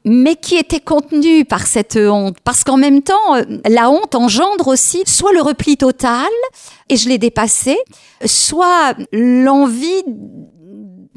mais 0.04 0.36
qui 0.36 0.56
était 0.56 0.80
contenu 0.80 1.44
par 1.44 1.66
cette 1.66 1.96
honte. 1.96 2.36
Parce 2.42 2.64
qu'en 2.64 2.76
même 2.76 3.02
temps, 3.02 3.36
la 3.68 3.90
honte 3.90 4.14
engendre 4.14 4.68
aussi 4.68 5.02
soit 5.06 5.32
le 5.32 5.42
repli 5.42 5.76
total, 5.76 6.28
et 6.88 6.96
je 6.96 7.08
l'ai 7.08 7.18
dépassé, 7.18 7.78
soit 8.24 8.94
l'envie 9.12 10.02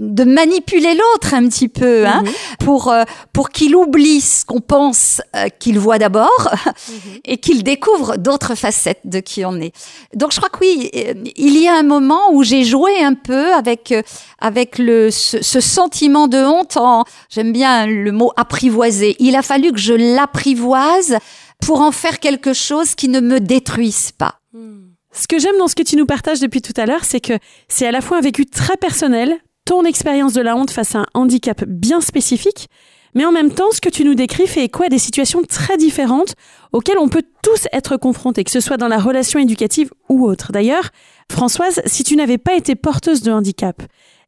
de 0.09 0.23
manipuler 0.23 0.93
l'autre 0.93 1.33
un 1.33 1.47
petit 1.47 1.69
peu, 1.69 2.05
hein, 2.05 2.23
mhm. 2.23 2.31
pour 2.59 2.91
euh, 2.91 3.03
pour 3.31 3.49
qu'il 3.49 3.75
oublie 3.75 4.21
ce 4.21 4.45
qu'on 4.45 4.61
pense 4.61 5.21
euh, 5.35 5.47
qu'il 5.59 5.79
voit 5.79 5.97
d'abord 5.97 6.49
mhm. 6.89 7.19
et 7.25 7.37
qu'il 7.37 7.63
découvre 7.63 8.17
d'autres 8.17 8.55
facettes 8.55 9.01
de 9.05 9.19
qui 9.19 9.45
on 9.45 9.55
est. 9.59 9.73
Donc 10.15 10.31
je 10.31 10.37
crois 10.37 10.49
que 10.49 10.59
oui, 10.59 10.89
euh, 10.95 11.13
il 11.35 11.57
y 11.57 11.67
a 11.67 11.75
un 11.75 11.83
moment 11.83 12.31
où 12.33 12.43
j'ai 12.43 12.63
joué 12.63 13.03
un 13.03 13.13
peu 13.13 13.53
avec 13.53 13.93
avec 14.39 14.77
le 14.77 15.11
ce, 15.11 15.41
ce 15.41 15.59
sentiment 15.59 16.27
de 16.27 16.37
honte. 16.37 16.77
En, 16.77 17.05
j'aime 17.29 17.53
bien 17.53 17.85
le 17.85 18.11
mot 18.11 18.31
apprivoiser. 18.35 19.15
Il 19.19 19.35
a 19.35 19.41
fallu 19.41 19.71
que 19.71 19.79
je 19.79 19.93
l'apprivoise 19.93 21.17
pour 21.65 21.81
en 21.81 21.91
faire 21.91 22.19
quelque 22.19 22.53
chose 22.53 22.95
qui 22.95 23.07
ne 23.07 23.19
me 23.19 23.39
détruise 23.39 24.11
pas. 24.11 24.39
Hmm. 24.53 24.93
Ce 25.13 25.27
que 25.27 25.37
j'aime 25.37 25.57
dans 25.57 25.67
ce 25.67 25.75
que 25.75 25.83
tu 25.83 25.95
nous 25.95 26.07
partages 26.07 26.39
depuis 26.39 26.61
tout 26.61 26.73
à 26.75 26.85
l'heure, 26.85 27.05
c'est 27.05 27.21
que 27.21 27.33
c'est 27.67 27.87
à 27.87 27.91
la 27.91 28.01
fois 28.01 28.17
un 28.17 28.21
vécu 28.21 28.45
très 28.45 28.77
personnel, 28.77 29.37
ton 29.65 29.83
expérience 29.85 30.33
de 30.33 30.41
la 30.41 30.55
honte 30.55 30.71
face 30.71 30.95
à 30.95 30.99
un 30.99 31.05
handicap 31.13 31.63
bien 31.65 32.01
spécifique, 32.01 32.67
mais 33.15 33.25
en 33.25 33.31
même 33.31 33.51
temps, 33.51 33.71
ce 33.71 33.81
que 33.81 33.89
tu 33.89 34.03
nous 34.03 34.15
décris 34.15 34.47
fait 34.47 34.65
écho 34.65 34.83
à 34.83 34.89
des 34.89 34.97
situations 34.97 35.43
très 35.43 35.77
différentes 35.77 36.35
auxquelles 36.71 36.97
on 36.97 37.09
peut 37.09 37.23
tous 37.43 37.67
être 37.71 37.97
confrontés, 37.97 38.43
que 38.43 38.51
ce 38.51 38.59
soit 38.59 38.77
dans 38.77 38.87
la 38.87 38.97
relation 38.97 39.39
éducative 39.39 39.91
ou 40.09 40.25
autre. 40.25 40.51
D'ailleurs, 40.51 40.89
Françoise, 41.31 41.81
si 41.85 42.03
tu 42.03 42.15
n'avais 42.15 42.37
pas 42.37 42.55
été 42.55 42.75
porteuse 42.75 43.21
de 43.21 43.31
handicap, 43.31 43.81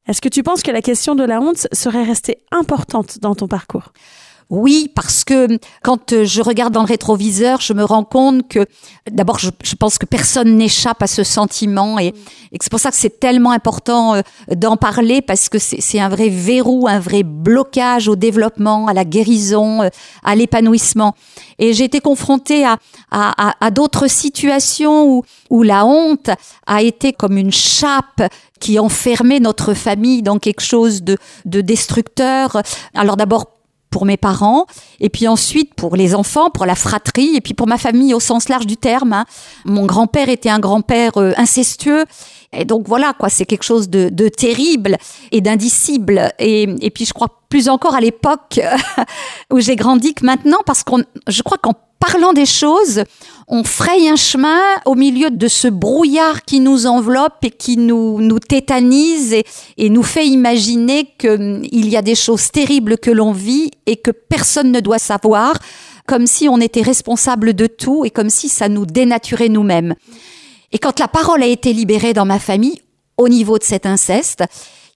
est-ce 0.08 0.22
que 0.22 0.30
tu 0.30 0.44
penses 0.44 0.62
que 0.62 0.72
la 0.72 0.84
question 0.84 1.16
de 1.16 1.24
la 1.24 1.42
honte 1.42 1.68
serait 1.72 2.04
restée 2.04 2.38
importante 2.52 3.20
dans 3.20 3.34
ton 3.34 3.48
parcours? 3.48 3.92
Oui, 4.52 4.92
parce 4.94 5.24
que 5.24 5.58
quand 5.82 6.14
euh, 6.14 6.24
je 6.24 6.42
regarde 6.42 6.72
dans 6.72 6.84
le 6.84 6.88
rétroviseur, 6.88 7.62
je 7.62 7.74
me 7.74 7.84
rends 7.84 8.04
compte 8.04 8.48
que 8.48 8.68
d'abord, 9.10 9.40
je, 9.40 9.50
pense 9.76 9.98
que 9.98 10.06
personne 10.06 10.56
n'échappe 10.56 11.02
à 11.02 11.08
ce 11.08 11.24
sentiment 11.24 11.98
et, 11.98 12.08
et 12.52 12.58
c'est 12.62 12.70
pour 12.70 12.80
ça 12.80 12.92
que 12.92 12.98
c'est 12.98 13.20
tellement 13.20 13.50
important 13.50 14.14
euh, 14.14 14.22
d'en 14.56 14.78
parler 14.78 15.24
parce 15.24 15.50
que 15.50 15.58
c'est 15.58 16.00
un 16.00 16.10
vrai 16.10 16.30
verrou, 16.30 16.88
un 16.88 17.00
vrai 17.00 17.24
blocage 17.24 18.08
au 18.08 18.16
développement, 18.16 18.88
à 18.88 18.94
la 18.94 19.04
guérison, 19.04 19.82
euh, 19.82 19.90
à 20.24 20.36
l'épanouissement. 20.36 21.16
Et 21.58 21.74
j'ai 21.74 21.86
été 21.86 22.00
confrontée 22.00 22.66
à, 22.66 23.72
d'autres 23.72 24.08
situations 24.08 25.08
où, 25.08 25.24
où 25.50 25.64
la 25.64 25.86
honte 25.86 26.30
a 26.68 26.84
été 26.84 27.14
comme 27.14 27.38
une 27.38 27.52
chape 27.52 28.22
qui 28.60 28.78
enfermait 28.78 29.40
notre 29.40 29.74
famille 29.74 30.22
dans 30.22 30.38
quelque 30.38 30.62
chose 30.62 31.02
de, 31.02 31.18
de 31.46 31.62
destructeur. 31.62 32.62
Alors 32.94 33.18
d'abord 33.18 33.55
pour 33.96 34.06
mes 34.06 34.18
parents, 34.18 34.66
et 35.00 35.08
puis 35.08 35.26
ensuite 35.26 35.74
pour 35.74 35.96
les 35.96 36.16
enfants, 36.16 36.50
pour 36.50 36.66
la 36.66 36.76
fratrie, 36.76 37.34
et 37.38 37.40
puis 37.40 37.54
pour 37.54 37.66
ma 37.66 37.78
famille 37.78 38.14
au 38.14 38.20
sens 38.20 38.50
large 38.50 38.68
du 38.68 38.76
terme. 38.76 39.14
Hein. 39.14 39.24
Mon 39.64 39.86
grand-père 39.86 40.28
était 40.28 40.50
un 40.50 40.60
grand-père 40.60 41.14
euh, 41.16 41.32
incestueux, 41.38 42.04
et 42.52 42.66
donc 42.66 42.90
voilà, 42.90 43.14
quoi, 43.18 43.30
c'est 43.30 43.46
quelque 43.46 43.64
chose 43.64 43.90
de, 43.90 44.10
terrible 44.28 44.98
et 45.32 45.40
d'indicible. 45.40 46.34
Et, 46.40 46.64
et 46.82 46.90
puis 46.90 47.06
je 47.06 47.14
crois 47.14 47.30
plus 47.48 47.70
encore 47.70 47.96
à 47.96 48.02
l'époque 48.02 48.60
où 49.54 49.62
j'ai 49.62 49.78
grandi 49.78 50.14
que 50.14 50.26
maintenant, 50.26 50.60
parce 50.66 50.84
qu'on, 50.84 51.02
je 51.30 51.42
crois 51.42 51.58
qu'en 51.58 51.72
parlant 52.00 52.34
des 52.34 52.46
choses, 52.46 53.04
on 53.48 53.64
fraye 53.64 54.10
un 54.10 54.16
chemin 54.16 54.60
au 54.86 54.96
milieu 54.96 55.30
de 55.30 55.48
ce 55.48 55.68
brouillard 55.68 56.44
qui 56.44 56.60
nous 56.60 56.88
enveloppe 56.88 57.44
et 57.44 57.52
qui 57.52 57.78
nous, 57.78 58.40
tétanise 58.40 59.34
et, 59.34 59.46
et 59.78 59.90
nous 59.90 60.04
fait 60.04 60.28
imaginer 60.28 61.14
qu'il 61.18 61.90
y 61.90 61.98
a 61.98 62.02
des 62.02 62.16
choses 62.16 62.52
terribles 62.52 62.98
que 62.98 63.12
l'on 63.12 63.32
vit 63.32 63.72
et 63.86 63.98
que 63.98 64.12
personne 64.12 64.72
ne 64.72 64.80
doit 64.80 65.00
savoir, 65.00 65.58
comme 66.08 66.28
si 66.28 66.50
on 66.50 66.60
était 66.60 66.82
responsable 66.82 67.54
de 67.54 67.68
tout 67.68 68.06
et 68.06 68.10
comme 68.10 68.30
si 68.30 68.50
ça 68.50 68.70
nous 68.70 68.86
dénaturait 68.86 69.50
nous-mêmes. 69.50 69.96
Et 70.72 70.80
quand 70.80 71.00
la 71.00 71.08
parole 71.08 71.44
a 71.44 71.48
été 71.48 71.72
libérée 71.74 72.14
dans 72.14 72.26
ma 72.26 72.40
famille, 72.40 72.82
au 73.18 73.30
niveau 73.30 73.58
de 73.58 73.64
cet 73.64 73.86
inceste, 73.86 74.44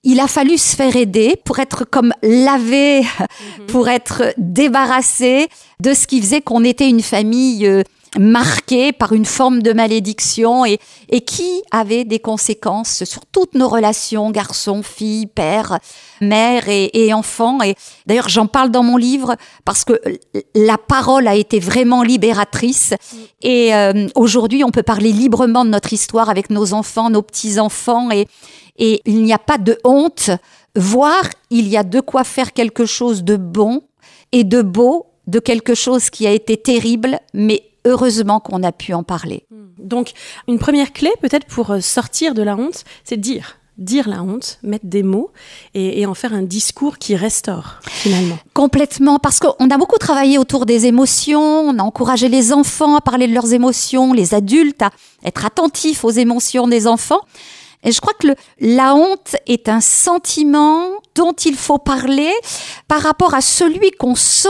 il 0.02 0.20
a 0.20 0.26
fallu 0.26 0.56
se 0.56 0.76
faire 0.76 0.96
aider 0.96 1.36
pour 1.44 1.58
être 1.58 1.84
comme 1.84 2.12
lavé, 2.22 3.02
pour 3.68 3.88
être 3.88 4.34
débarrassé 4.38 5.48
de 5.80 5.94
ce 5.94 6.06
qui 6.06 6.20
faisait 6.20 6.40
qu'on 6.40 6.64
était 6.64 6.88
une 6.88 7.02
famille 7.02 7.66
euh, 7.66 7.82
marquée 8.18 8.92
par 8.92 9.12
une 9.12 9.24
forme 9.24 9.62
de 9.62 9.72
malédiction 9.72 10.64
et, 10.64 10.78
et 11.10 11.20
qui 11.20 11.62
avait 11.70 12.04
des 12.04 12.18
conséquences 12.18 13.04
sur 13.04 13.24
toutes 13.26 13.54
nos 13.54 13.68
relations, 13.68 14.30
garçons, 14.30 14.82
filles, 14.82 15.26
père, 15.26 15.78
mère 16.20 16.68
et, 16.68 16.90
et 16.92 17.12
enfants. 17.14 17.62
Et 17.62 17.76
d'ailleurs, 18.06 18.28
j'en 18.28 18.46
parle 18.46 18.70
dans 18.70 18.82
mon 18.82 18.96
livre 18.96 19.36
parce 19.64 19.84
que 19.84 20.00
la 20.54 20.76
parole 20.76 21.28
a 21.28 21.36
été 21.36 21.60
vraiment 21.60 22.02
libératrice. 22.02 22.94
Et 23.42 23.74
euh, 23.74 24.08
aujourd'hui, 24.16 24.64
on 24.64 24.70
peut 24.70 24.82
parler 24.82 25.12
librement 25.12 25.64
de 25.64 25.70
notre 25.70 25.92
histoire 25.92 26.30
avec 26.30 26.50
nos 26.50 26.72
enfants, 26.72 27.10
nos 27.10 27.22
petits-enfants 27.22 28.10
et, 28.10 28.26
et 28.80 29.02
il 29.04 29.22
n'y 29.22 29.32
a 29.32 29.38
pas 29.38 29.58
de 29.58 29.78
honte, 29.84 30.30
voire 30.74 31.28
il 31.50 31.68
y 31.68 31.76
a 31.76 31.84
de 31.84 32.00
quoi 32.00 32.24
faire 32.24 32.52
quelque 32.52 32.86
chose 32.86 33.22
de 33.22 33.36
bon 33.36 33.82
et 34.32 34.42
de 34.42 34.62
beau, 34.62 35.06
de 35.26 35.38
quelque 35.38 35.74
chose 35.74 36.10
qui 36.10 36.26
a 36.26 36.32
été 36.32 36.56
terrible, 36.56 37.20
mais 37.34 37.62
heureusement 37.84 38.40
qu'on 38.40 38.62
a 38.62 38.72
pu 38.72 38.94
en 38.94 39.04
parler. 39.04 39.46
Donc, 39.78 40.12
une 40.48 40.58
première 40.58 40.92
clé 40.92 41.10
peut-être 41.20 41.46
pour 41.46 41.70
euh, 41.70 41.80
sortir 41.80 42.34
de 42.34 42.42
la 42.42 42.56
honte, 42.56 42.84
c'est 43.04 43.16
de 43.16 43.22
dire. 43.22 43.56
Dire 43.78 44.10
la 44.10 44.22
honte, 44.22 44.58
mettre 44.62 44.84
des 44.84 45.02
mots 45.02 45.30
et, 45.72 46.00
et 46.00 46.06
en 46.06 46.12
faire 46.12 46.34
un 46.34 46.42
discours 46.42 46.98
qui 46.98 47.16
restaure 47.16 47.80
finalement. 47.82 48.38
Complètement, 48.52 49.18
parce 49.18 49.40
qu'on 49.40 49.70
a 49.70 49.78
beaucoup 49.78 49.96
travaillé 49.96 50.36
autour 50.36 50.66
des 50.66 50.84
émotions, 50.84 51.40
on 51.40 51.78
a 51.78 51.82
encouragé 51.82 52.28
les 52.28 52.52
enfants 52.52 52.96
à 52.96 53.00
parler 53.00 53.26
de 53.26 53.32
leurs 53.32 53.54
émotions, 53.54 54.12
les 54.12 54.34
adultes 54.34 54.82
à 54.82 54.90
être 55.24 55.46
attentifs 55.46 56.04
aux 56.04 56.10
émotions 56.10 56.68
des 56.68 56.86
enfants. 56.86 57.20
Et 57.82 57.92
je 57.92 58.00
crois 58.00 58.12
que 58.18 58.28
le, 58.28 58.34
la 58.60 58.94
honte 58.94 59.36
est 59.46 59.68
un 59.68 59.80
sentiment 59.80 60.84
dont 61.14 61.32
il 61.32 61.54
faut 61.54 61.78
parler 61.78 62.32
par 62.88 63.02
rapport 63.02 63.34
à 63.34 63.40
celui 63.40 63.90
qu'on 63.90 64.14
sent 64.14 64.48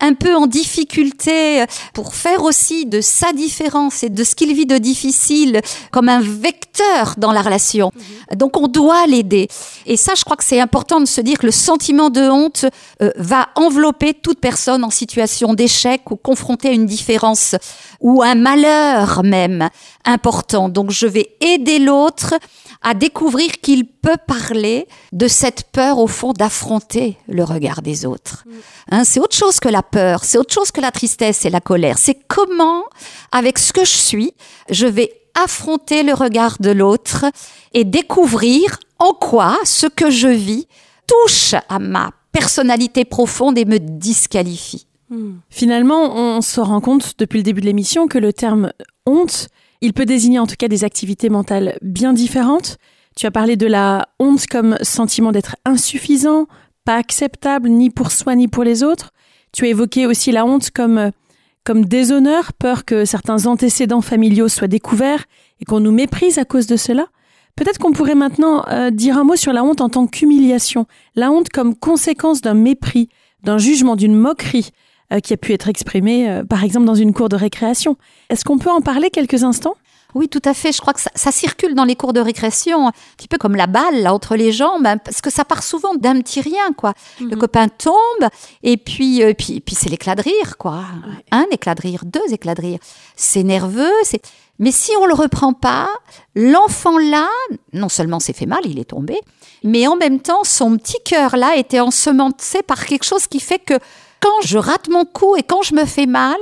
un 0.00 0.14
peu 0.14 0.34
en 0.34 0.46
difficulté 0.46 1.64
pour 1.94 2.14
faire 2.14 2.42
aussi 2.42 2.86
de 2.86 3.00
sa 3.00 3.32
différence 3.32 4.02
et 4.02 4.08
de 4.08 4.24
ce 4.24 4.34
qu'il 4.34 4.54
vit 4.54 4.66
de 4.66 4.78
difficile 4.78 5.60
comme 5.90 6.08
un 6.08 6.20
vecteur 6.20 7.14
dans 7.16 7.32
la 7.32 7.42
relation. 7.42 7.90
Donc 8.34 8.56
on 8.56 8.68
doit 8.68 9.06
l'aider. 9.06 9.48
Et 9.86 9.96
ça, 9.96 10.12
je 10.16 10.24
crois 10.24 10.36
que 10.36 10.44
c'est 10.44 10.60
important 10.60 11.00
de 11.00 11.06
se 11.06 11.20
dire 11.20 11.38
que 11.38 11.46
le 11.46 11.52
sentiment 11.52 12.10
de 12.10 12.28
honte 12.28 12.66
euh, 13.02 13.10
va 13.16 13.48
envelopper 13.54 14.14
toute 14.14 14.40
personne 14.40 14.84
en 14.84 14.90
situation 14.90 15.54
d'échec 15.54 16.10
ou 16.10 16.16
confrontée 16.16 16.68
à 16.68 16.72
une 16.72 16.86
différence 16.86 17.54
ou 18.00 18.22
un 18.22 18.34
malheur 18.34 19.22
même 19.24 19.68
important. 20.04 20.68
Donc 20.68 20.90
je 20.90 21.06
vais 21.06 21.30
aider 21.40 21.78
l'autre 21.78 22.34
à 22.82 22.94
découvrir 22.94 23.50
qu'il 23.60 23.86
peut 23.86 24.16
parler 24.26 24.86
de 25.12 25.28
cette 25.28 25.64
peur 25.72 25.98
au 25.98 26.06
fond 26.06 26.32
d'affronter 26.32 27.16
le 27.28 27.44
regard 27.44 27.82
des 27.82 28.06
autres. 28.06 28.44
Hein, 28.90 29.04
c'est 29.04 29.20
autre 29.20 29.36
chose 29.36 29.60
que 29.60 29.68
la 29.68 29.82
peur, 29.82 30.24
c'est 30.24 30.38
autre 30.38 30.54
chose 30.54 30.70
que 30.70 30.80
la 30.80 30.90
tristesse 30.90 31.44
et 31.44 31.50
la 31.50 31.60
colère. 31.60 31.98
C'est 31.98 32.18
comment, 32.28 32.84
avec 33.32 33.58
ce 33.58 33.72
que 33.72 33.84
je 33.84 33.96
suis, 33.96 34.32
je 34.70 34.86
vais 34.86 35.12
affronter 35.34 36.02
le 36.02 36.14
regard 36.14 36.56
de 36.60 36.70
l'autre 36.70 37.26
et 37.74 37.84
découvrir 37.84 38.78
en 38.98 39.12
quoi 39.12 39.56
ce 39.64 39.86
que 39.86 40.10
je 40.10 40.28
vis 40.28 40.66
touche 41.06 41.54
à 41.68 41.78
ma 41.78 42.10
personnalité 42.32 43.04
profonde 43.04 43.58
et 43.58 43.64
me 43.64 43.78
disqualifie. 43.78 44.86
Finalement, 45.48 46.14
on 46.14 46.42
se 46.42 46.60
rend 46.60 46.82
compte 46.82 47.14
depuis 47.18 47.38
le 47.38 47.42
début 47.42 47.62
de 47.62 47.66
l'émission 47.66 48.08
que 48.08 48.18
le 48.18 48.32
terme 48.32 48.72
honte, 49.06 49.48
il 49.80 49.92
peut 49.92 50.04
désigner 50.04 50.38
en 50.38 50.46
tout 50.46 50.56
cas 50.58 50.68
des 50.68 50.84
activités 50.84 51.28
mentales 51.28 51.78
bien 51.82 52.12
différentes. 52.12 52.78
Tu 53.16 53.26
as 53.26 53.30
parlé 53.30 53.56
de 53.56 53.66
la 53.66 54.08
honte 54.18 54.46
comme 54.46 54.76
sentiment 54.82 55.32
d'être 55.32 55.56
insuffisant, 55.64 56.46
pas 56.84 56.96
acceptable 56.96 57.68
ni 57.68 57.90
pour 57.90 58.10
soi 58.10 58.34
ni 58.34 58.48
pour 58.48 58.64
les 58.64 58.82
autres. 58.82 59.12
Tu 59.52 59.64
as 59.64 59.68
évoqué 59.68 60.06
aussi 60.06 60.32
la 60.32 60.44
honte 60.44 60.70
comme 60.70 61.10
comme 61.64 61.84
déshonneur, 61.84 62.54
peur 62.54 62.86
que 62.86 63.04
certains 63.04 63.44
antécédents 63.44 64.00
familiaux 64.00 64.48
soient 64.48 64.68
découverts 64.68 65.24
et 65.60 65.66
qu'on 65.66 65.80
nous 65.80 65.92
méprise 65.92 66.38
à 66.38 66.46
cause 66.46 66.66
de 66.66 66.76
cela. 66.76 67.08
Peut-être 67.56 67.78
qu'on 67.78 67.92
pourrait 67.92 68.14
maintenant 68.14 68.64
euh, 68.68 68.90
dire 68.90 69.18
un 69.18 69.24
mot 69.24 69.36
sur 69.36 69.52
la 69.52 69.62
honte 69.62 69.82
en 69.82 69.90
tant 69.90 70.06
qu'humiliation, 70.06 70.86
la 71.14 71.30
honte 71.30 71.50
comme 71.50 71.74
conséquence 71.74 72.40
d'un 72.40 72.54
mépris, 72.54 73.10
d'un 73.42 73.58
jugement, 73.58 73.96
d'une 73.96 74.14
moquerie 74.14 74.70
qui 75.20 75.32
a 75.32 75.36
pu 75.36 75.52
être 75.52 75.68
exprimée, 75.68 76.30
euh, 76.30 76.44
par 76.44 76.64
exemple, 76.64 76.86
dans 76.86 76.94
une 76.94 77.12
cour 77.12 77.28
de 77.28 77.36
récréation. 77.36 77.96
Est-ce 78.28 78.44
qu'on 78.44 78.58
peut 78.58 78.70
en 78.70 78.80
parler 78.80 79.10
quelques 79.10 79.42
instants? 79.44 79.76
Oui, 80.14 80.28
tout 80.28 80.42
à 80.44 80.54
fait. 80.54 80.72
Je 80.72 80.80
crois 80.80 80.94
que 80.94 81.00
ça, 81.00 81.10
ça, 81.14 81.30
circule 81.30 81.74
dans 81.74 81.84
les 81.84 81.94
cours 81.94 82.14
de 82.14 82.20
récréation, 82.20 82.88
un 82.88 82.92
petit 83.16 83.28
peu 83.28 83.36
comme 83.36 83.56
la 83.56 83.66
balle 83.66 84.02
là, 84.02 84.14
entre 84.14 84.36
les 84.36 84.52
jambes, 84.52 84.86
hein, 84.86 84.96
parce 84.96 85.20
que 85.20 85.30
ça 85.30 85.44
part 85.44 85.62
souvent 85.62 85.94
d'un 85.94 86.20
petit 86.20 86.40
rien, 86.40 86.72
quoi. 86.76 86.90
Mm 86.90 87.24
-hmm. 87.24 87.30
Le 87.30 87.36
copain 87.36 87.68
tombe, 87.68 88.30
et 88.62 88.78
puis, 88.78 89.22
euh, 89.22 89.34
puis, 89.34 89.60
puis 89.60 89.74
c'est 89.74 89.90
l'éclat 89.90 90.14
de 90.14 90.22
rire, 90.22 90.56
quoi. 90.56 90.78
Ouais. 91.06 91.24
Un 91.30 91.46
éclat 91.50 91.74
de 91.74 91.82
rire, 91.82 92.02
deux 92.06 92.32
éclats 92.32 92.54
de 92.54 92.62
rire. 92.62 92.78
C'est 93.16 93.44
nerveux, 93.44 93.98
c'est. 94.02 94.22
Mais 94.58 94.72
si 94.72 94.90
on 95.00 95.06
le 95.06 95.14
reprend 95.14 95.52
pas, 95.52 95.88
l'enfant 96.34 96.98
là, 96.98 97.28
non 97.72 97.88
seulement 97.88 98.18
s'est 98.18 98.32
fait 98.32 98.46
mal, 98.46 98.62
il 98.64 98.78
est 98.78 98.90
tombé, 98.90 99.16
mais 99.62 99.86
en 99.86 99.96
même 99.96 100.20
temps, 100.20 100.42
son 100.42 100.76
petit 100.76 101.00
cœur 101.04 101.36
là 101.36 101.56
était 101.56 101.80
ensemencé 101.80 102.62
par 102.62 102.84
quelque 102.86 103.04
chose 103.04 103.26
qui 103.28 103.40
fait 103.40 103.60
que 103.60 103.78
quand 104.20 104.40
je 104.44 104.58
rate 104.58 104.88
mon 104.88 105.04
coup 105.04 105.36
et 105.36 105.42
quand 105.42 105.62
je 105.62 105.74
me 105.74 105.84
fais 105.84 106.06
mal, 106.06 106.36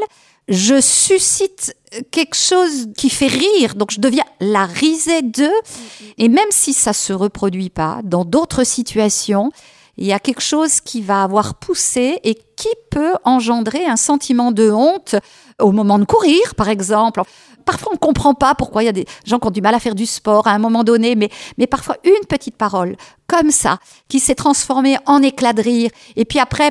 je 0.48 0.80
suscite 0.80 1.76
quelque 2.10 2.36
chose 2.36 2.88
qui 2.96 3.10
fait 3.10 3.26
rire. 3.26 3.74
Donc 3.74 3.90
je 3.90 4.00
deviens 4.00 4.24
la 4.40 4.66
risée 4.66 5.22
d'eux. 5.22 5.50
Et 6.18 6.28
même 6.28 6.50
si 6.50 6.72
ça 6.72 6.92
se 6.92 7.12
reproduit 7.12 7.70
pas, 7.70 8.00
dans 8.04 8.24
d'autres 8.24 8.64
situations, 8.64 9.50
il 9.96 10.06
y 10.06 10.12
a 10.12 10.18
quelque 10.18 10.42
chose 10.42 10.80
qui 10.80 11.00
va 11.00 11.22
avoir 11.22 11.54
poussé 11.54 12.20
et 12.22 12.34
qui 12.34 12.68
peut 12.90 13.14
engendrer 13.24 13.84
un 13.86 13.96
sentiment 13.96 14.52
de 14.52 14.70
honte 14.70 15.16
au 15.60 15.72
moment 15.72 15.98
de 15.98 16.04
courir, 16.04 16.54
par 16.54 16.68
exemple 16.68 17.22
parfois 17.66 17.92
on 17.92 17.96
comprend 17.98 18.32
pas 18.32 18.54
pourquoi 18.54 18.82
il 18.82 18.86
y 18.86 18.88
a 18.88 18.92
des 18.92 19.04
gens 19.26 19.38
qui 19.38 19.46
ont 19.46 19.50
du 19.50 19.60
mal 19.60 19.74
à 19.74 19.80
faire 19.80 19.94
du 19.94 20.06
sport 20.06 20.46
à 20.46 20.52
un 20.52 20.58
moment 20.58 20.84
donné, 20.84 21.14
mais, 21.14 21.28
mais 21.58 21.66
parfois 21.66 21.96
une 22.04 22.26
petite 22.26 22.56
parole 22.56 22.96
comme 23.26 23.50
ça, 23.50 23.78
qui 24.08 24.20
s'est 24.20 24.36
transformée 24.36 24.96
en 25.04 25.20
éclat 25.20 25.52
de 25.52 25.60
rire, 25.60 25.90
et 26.14 26.24
puis 26.24 26.38
après, 26.38 26.70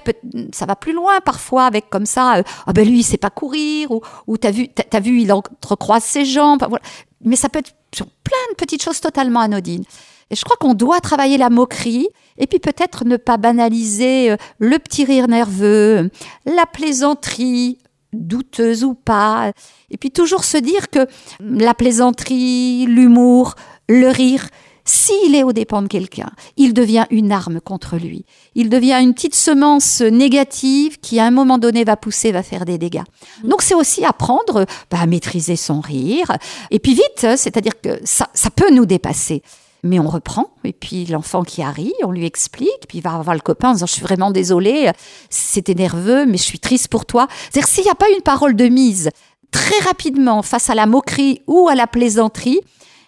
ça 0.54 0.66
va 0.66 0.78
plus 0.78 0.94
loin 0.94 1.20
parfois 1.20 1.66
avec 1.66 1.90
comme 1.90 2.06
ça, 2.06 2.36
ah 2.36 2.70
euh, 2.70 2.72
ben 2.74 2.88
lui 2.88 3.00
il 3.00 3.04
sait 3.04 3.18
pas 3.18 3.30
courir, 3.30 3.92
ou, 3.92 4.02
ou 4.26 4.38
t'as 4.38 4.52
vu, 4.52 4.70
t'as 4.70 5.00
vu 5.02 5.22
il 5.22 5.34
entrecroise 5.34 6.04
ses 6.04 6.24
jambes, 6.26 6.66
voilà. 6.68 6.84
mais 7.22 7.36
ça 7.36 7.50
peut 7.50 7.60
être 7.60 7.74
sur 7.94 8.08
plein 8.24 8.38
de 8.52 8.56
petites 8.56 8.82
choses 8.82 9.02
totalement 9.02 9.42
anodines. 9.42 9.84
Et 10.32 10.36
je 10.36 10.44
crois 10.44 10.58
qu'on 10.58 10.74
doit 10.74 11.02
travailler 11.02 11.38
la 11.38 11.50
moquerie 11.50 12.08
et 12.38 12.48
puis 12.48 12.60
peut-être 12.60 13.06
ne 13.06 13.18
pas 13.18 13.38
banaliser 13.38 14.32
euh, 14.32 14.38
le 14.58 14.80
petit 14.80 15.06
rire 15.06 15.28
nerveux, 15.28 16.10
la 16.46 16.66
plaisanterie, 16.66 17.78
douteuse 18.16 18.84
ou 18.84 18.94
pas. 18.94 19.52
Et 19.90 19.98
puis 19.98 20.12
toujours 20.12 20.44
se 20.44 20.58
dire 20.58 20.90
que 20.90 21.08
la 21.40 21.74
plaisanterie, 21.74 22.86
l'humour, 22.88 23.56
le 23.88 24.10
rire, 24.10 24.48
s'il 24.88 25.34
est 25.34 25.44
aux 25.44 25.52
dépens 25.52 25.82
de 25.82 25.88
quelqu'un, 25.88 26.30
il 26.58 26.74
devient 26.74 27.06
une 27.10 27.32
arme 27.32 27.60
contre 27.60 27.98
lui. 27.98 28.24
Il 28.54 28.70
devient 28.70 29.00
une 29.02 29.16
petite 29.16 29.34
semence 29.34 30.02
négative 30.02 31.00
qui, 31.00 31.20
à 31.20 31.26
un 31.26 31.32
moment 31.32 31.58
donné, 31.58 31.84
va 31.84 31.98
pousser, 31.98 32.32
va 32.32 32.44
faire 32.44 32.66
des 32.66 32.78
dégâts. 32.78 33.04
Donc, 33.44 33.64
c'est 33.64 33.74
aussi 33.74 34.06
apprendre 34.06 34.66
bah, 34.92 35.00
à 35.02 35.08
maîtriser 35.08 35.56
son 35.56 35.82
rire. 35.82 36.38
Et 36.70 36.78
puis 36.78 36.94
vite, 36.94 37.36
c'est-à-dire 37.36 37.82
que 37.82 38.00
ça, 38.04 38.30
ça 38.36 38.52
peut 38.52 38.72
nous 38.72 38.86
dépasser 38.86 39.42
mais 39.86 40.00
on 40.00 40.08
reprend. 40.08 40.50
Et 40.64 40.74
puis 40.74 41.06
l'enfant 41.06 41.44
qui 41.44 41.62
arrive, 41.62 41.94
on 42.04 42.12
lui 42.12 42.26
explique, 42.26 42.88
puis 42.90 42.98
il 42.98 43.02
va 43.02 43.18
voir 43.20 43.36
le 43.36 43.42
copain 43.42 43.70
en 43.70 43.74
disant 43.74 43.86
Je 43.86 43.94
suis 43.94 44.02
vraiment 44.02 44.32
désolée, 44.32 44.92
c'était 45.30 45.76
nerveux, 45.76 46.26
mais 46.26 46.38
je 46.38 46.44
suis 46.44 46.60
triste 46.60 46.88
pour 46.90 47.06
toi. 47.06 47.28
C'est-à-dire, 47.50 47.70
s'il 47.70 47.84
n'y 47.84 47.92
a 47.92 47.96
pas 47.96 48.10
une 48.10 48.24
parole 48.24 48.56
de 48.56 48.68
mise 48.68 49.12
très 49.52 49.80
rapidement 49.86 50.42
face 50.42 50.70
à 50.70 50.76
la 50.76 50.88
moquerie 50.88 51.42
ou 51.48 51.70
à 51.70 51.76
la 51.76 51.88
plaisanterie, 51.88 52.60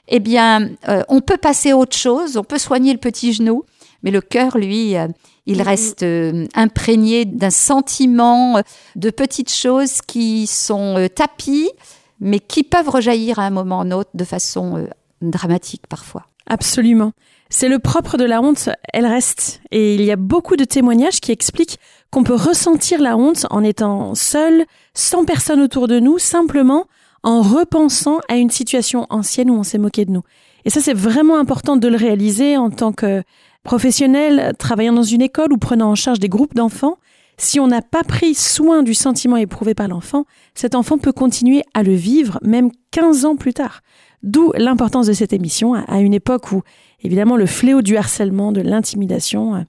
eh 0.08 0.20
bien, 0.20 0.70
euh, 0.88 1.04
on 1.10 1.20
peut 1.20 1.38
passer 1.38 1.72
à 1.72 1.78
autre 1.78 1.98
chose, 1.98 2.38
on 2.38 2.44
peut 2.44 2.60
soigner 2.60 2.94
le 2.94 3.00
petit 3.00 3.34
genou, 3.34 3.64
mais 4.04 4.12
le 4.12 4.22
cœur, 4.22 4.58
lui, 4.58 4.96
euh, 4.96 5.08
il 5.48 5.64
reste 5.64 6.04
euh, 6.04 6.46
imprégné 6.54 7.26
d'un 7.26 7.50
sentiment 7.50 8.62
de 8.96 9.10
petites 9.10 9.52
choses 9.52 10.02
qui 10.06 10.46
sont 10.46 11.10
tapis, 11.16 11.72
mais 12.20 12.40
qui 12.40 12.64
peuvent 12.64 12.90
rejaillir 12.90 13.40
à 13.40 13.44
un 13.44 13.50
moment 13.50 13.80
ou 13.80 13.82
un 13.82 13.92
autre 13.92 14.12
de 14.14 14.24
façon 14.24 14.88
dramatique 15.22 15.84
parfois. 15.90 16.28
Absolument. 16.48 17.12
C'est 17.50 17.70
le 17.70 17.80
propre 17.80 18.18
de 18.18 18.26
la 18.26 18.42
honte, 18.42 18.70
elle 18.94 19.06
reste. 19.06 19.62
Et 19.72 19.96
il 19.96 20.02
y 20.02 20.12
a 20.12 20.16
beaucoup 20.16 20.56
de 20.56 20.64
témoignages 20.64 21.22
qui 21.22 21.32
expliquent 21.32 21.80
qu'on 22.12 22.24
peut 22.24 22.36
ressentir 22.36 23.02
la 23.02 23.18
honte 23.18 23.46
en 23.50 23.64
étant 23.64 24.16
seul, 24.16 24.66
sans 24.94 25.26
personne 25.26 25.62
autour 25.62 25.88
de 25.88 26.00
nous, 26.00 26.18
simplement 26.18 26.86
en 27.24 27.42
repensant 27.42 28.20
à 28.30 28.36
une 28.38 28.50
situation 28.50 29.06
ancienne 29.10 29.50
où 29.50 29.56
on 29.56 29.64
s'est 29.64 29.78
moqué 29.78 30.06
de 30.06 30.12
nous. 30.12 30.24
Et 30.66 30.70
ça, 30.70 30.82
c'est 30.82 30.94
vraiment 30.94 31.38
important 31.38 31.78
de 31.78 31.88
le 31.88 31.98
réaliser 31.98 32.58
en 32.58 32.70
tant 32.70 32.92
que 32.92 33.24
professionnel, 33.64 34.54
travaillant 34.58 34.94
dans 34.94 35.04
une 35.04 35.22
école 35.22 35.52
ou 35.52 35.58
prenant 35.58 35.92
en 35.92 35.96
charge 35.96 36.20
des 36.20 36.30
groupes 36.30 36.56
d'enfants. 36.56 36.98
Si 37.38 37.60
on 37.60 37.68
n'a 37.68 37.82
pas 37.82 38.04
pris 38.04 38.34
soin 38.34 38.82
du 38.82 38.94
sentiment 38.94 39.38
éprouvé 39.38 39.76
par 39.76 39.88
l'enfant, 39.88 40.26
cet 40.56 40.74
enfant 40.74 40.98
peut 40.98 41.12
continuer 41.12 41.64
à 41.74 41.84
le 41.84 41.94
vivre 41.94 42.40
même 42.42 42.72
15 42.92 43.26
ans 43.26 43.36
plus 43.36 43.54
tard. 43.54 43.82
D'où 44.24 44.52
l'importance 44.58 45.08
de 45.08 45.14
cette 45.14 45.34
émission 45.34 45.74
à 45.74 46.00
une 46.00 46.14
époque 46.14 46.52
où, 46.52 46.64
évidemment, 47.04 47.38
le 47.38 47.46
fléau 47.46 47.82
du 47.82 47.98
harcèlement, 47.98 48.52
de 48.52 48.62
l'intimidation 48.62 49.66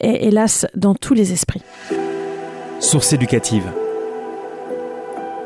est 0.00 0.26
hélas 0.26 0.66
dans 0.74 0.94
tous 0.94 1.14
les 1.14 1.32
esprits. 1.32 1.62
Source 2.80 3.12
éducative. 3.12 3.64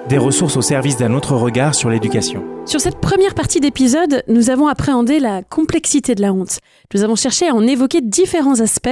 Des 0.09 0.19
ressources 0.19 0.57
au 0.57 0.63
service 0.63 0.97
d'un 0.97 1.13
autre 1.13 1.37
regard 1.37 1.75
sur 1.75 1.91
l'éducation. 1.91 2.43
Sur 2.65 2.81
cette 2.81 2.99
première 2.99 3.35
partie 3.35 3.61
d'épisode, 3.61 4.23
nous 4.27 4.49
avons 4.49 4.67
appréhendé 4.67 5.21
la 5.21 5.43
complexité 5.43 6.15
de 6.15 6.23
la 6.23 6.33
honte. 6.33 6.61
Nous 6.95 7.03
avons 7.03 7.17
cherché 7.17 7.47
à 7.49 7.55
en 7.55 7.67
évoquer 7.67 8.01
différents 8.01 8.61
aspects 8.61 8.89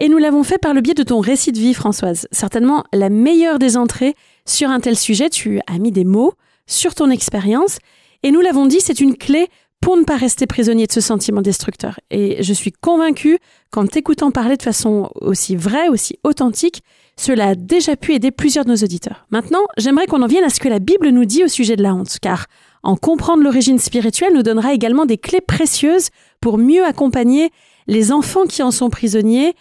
et 0.00 0.08
nous 0.08 0.18
l'avons 0.18 0.44
fait 0.44 0.58
par 0.58 0.72
le 0.72 0.80
biais 0.80 0.94
de 0.94 1.02
ton 1.02 1.20
récit 1.20 1.52
de 1.52 1.58
vie, 1.58 1.74
Françoise. 1.74 2.28
Certainement 2.30 2.84
la 2.94 3.10
meilleure 3.10 3.58
des 3.58 3.76
entrées 3.76 4.14
sur 4.46 4.70
un 4.70 4.80
tel 4.80 4.96
sujet. 4.96 5.28
Tu 5.28 5.60
as 5.66 5.78
mis 5.78 5.92
des 5.92 6.04
mots 6.04 6.32
sur 6.66 6.94
ton 6.94 7.10
expérience. 7.10 7.78
Et 8.22 8.30
nous 8.30 8.40
l'avons 8.40 8.66
dit, 8.66 8.80
c'est 8.80 9.00
une 9.00 9.16
clé 9.16 9.48
pour 9.80 9.96
ne 9.96 10.02
pas 10.02 10.16
rester 10.16 10.46
prisonnier 10.46 10.86
de 10.86 10.92
ce 10.92 11.00
sentiment 11.00 11.40
destructeur. 11.40 12.00
Et 12.10 12.42
je 12.42 12.52
suis 12.52 12.72
convaincue 12.72 13.38
qu'en 13.70 13.86
t'écoutant 13.86 14.30
parler 14.30 14.56
de 14.56 14.62
façon 14.62 15.10
aussi 15.20 15.54
vraie, 15.54 15.88
aussi 15.88 16.18
authentique, 16.24 16.82
cela 17.16 17.48
a 17.48 17.54
déjà 17.54 17.96
pu 17.96 18.14
aider 18.14 18.30
plusieurs 18.30 18.64
de 18.64 18.70
nos 18.70 18.76
auditeurs. 18.76 19.26
Maintenant, 19.30 19.62
j'aimerais 19.76 20.06
qu'on 20.06 20.22
en 20.22 20.26
vienne 20.26 20.44
à 20.44 20.50
ce 20.50 20.60
que 20.60 20.68
la 20.68 20.78
Bible 20.78 21.10
nous 21.10 21.24
dit 21.24 21.44
au 21.44 21.48
sujet 21.48 21.76
de 21.76 21.82
la 21.82 21.94
honte, 21.94 22.18
car 22.20 22.46
en 22.82 22.96
comprendre 22.96 23.42
l'origine 23.42 23.78
spirituelle 23.78 24.34
nous 24.34 24.42
donnera 24.42 24.72
également 24.72 25.06
des 25.06 25.18
clés 25.18 25.40
précieuses 25.40 26.08
pour 26.40 26.58
mieux 26.58 26.84
accompagner 26.84 27.50
les 27.86 28.12
enfants 28.12 28.46
qui 28.46 28.62
en 28.62 28.70
sont 28.70 28.90
prisonniers 28.90 29.54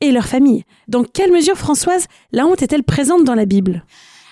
et 0.00 0.12
leurs 0.12 0.26
familles. 0.26 0.64
Dans 0.86 1.04
quelle 1.04 1.32
mesure, 1.32 1.56
Françoise, 1.56 2.06
la 2.32 2.46
honte 2.46 2.62
est-elle 2.62 2.84
présente 2.84 3.24
dans 3.24 3.34
la 3.34 3.46
Bible? 3.46 3.84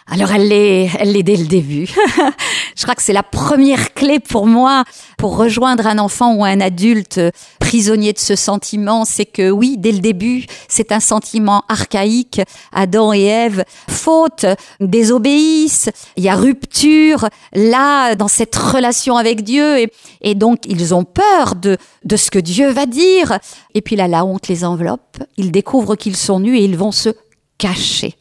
Alors 0.08 0.30
elle 0.30 0.48
l'est, 0.48 0.90
elle 1.00 1.12
l'est 1.12 1.22
dès 1.24 1.36
le 1.36 1.46
début. 1.46 1.88
Je 2.76 2.82
crois 2.82 2.94
que 2.94 3.02
c'est 3.02 3.12
la 3.12 3.24
première 3.24 3.92
clé 3.92 4.20
pour 4.20 4.46
moi 4.46 4.84
pour 5.18 5.36
rejoindre 5.36 5.86
un 5.86 5.98
enfant 5.98 6.34
ou 6.34 6.44
un 6.44 6.60
adulte 6.60 7.20
prisonnier 7.58 8.12
de 8.12 8.18
ce 8.18 8.36
sentiment, 8.36 9.04
c'est 9.04 9.24
que 9.24 9.50
oui, 9.50 9.76
dès 9.78 9.90
le 9.90 9.98
début, 9.98 10.46
c'est 10.68 10.92
un 10.92 11.00
sentiment 11.00 11.64
archaïque. 11.68 12.40
Adam 12.72 13.12
et 13.12 13.24
Ève 13.24 13.64
faute, 13.88 14.46
désobéissent, 14.78 15.90
il 16.16 16.22
y 16.22 16.28
a 16.28 16.36
rupture 16.36 17.28
là 17.52 18.14
dans 18.14 18.28
cette 18.28 18.54
relation 18.54 19.16
avec 19.16 19.42
Dieu 19.42 19.80
et, 19.80 19.92
et 20.20 20.34
donc 20.36 20.60
ils 20.66 20.94
ont 20.94 21.04
peur 21.04 21.56
de 21.56 21.76
de 22.06 22.16
ce 22.16 22.30
que 22.30 22.38
Dieu 22.38 22.70
va 22.70 22.86
dire. 22.86 23.38
Et 23.74 23.82
puis 23.82 23.96
là, 23.96 24.08
la 24.08 24.24
honte 24.24 24.48
les 24.48 24.64
enveloppe. 24.64 25.18
Ils 25.36 25.50
découvrent 25.50 25.96
qu'ils 25.96 26.16
sont 26.16 26.40
nus 26.40 26.56
et 26.56 26.64
ils 26.64 26.76
vont 26.76 26.92
se 26.92 27.10
caché. 27.58 28.14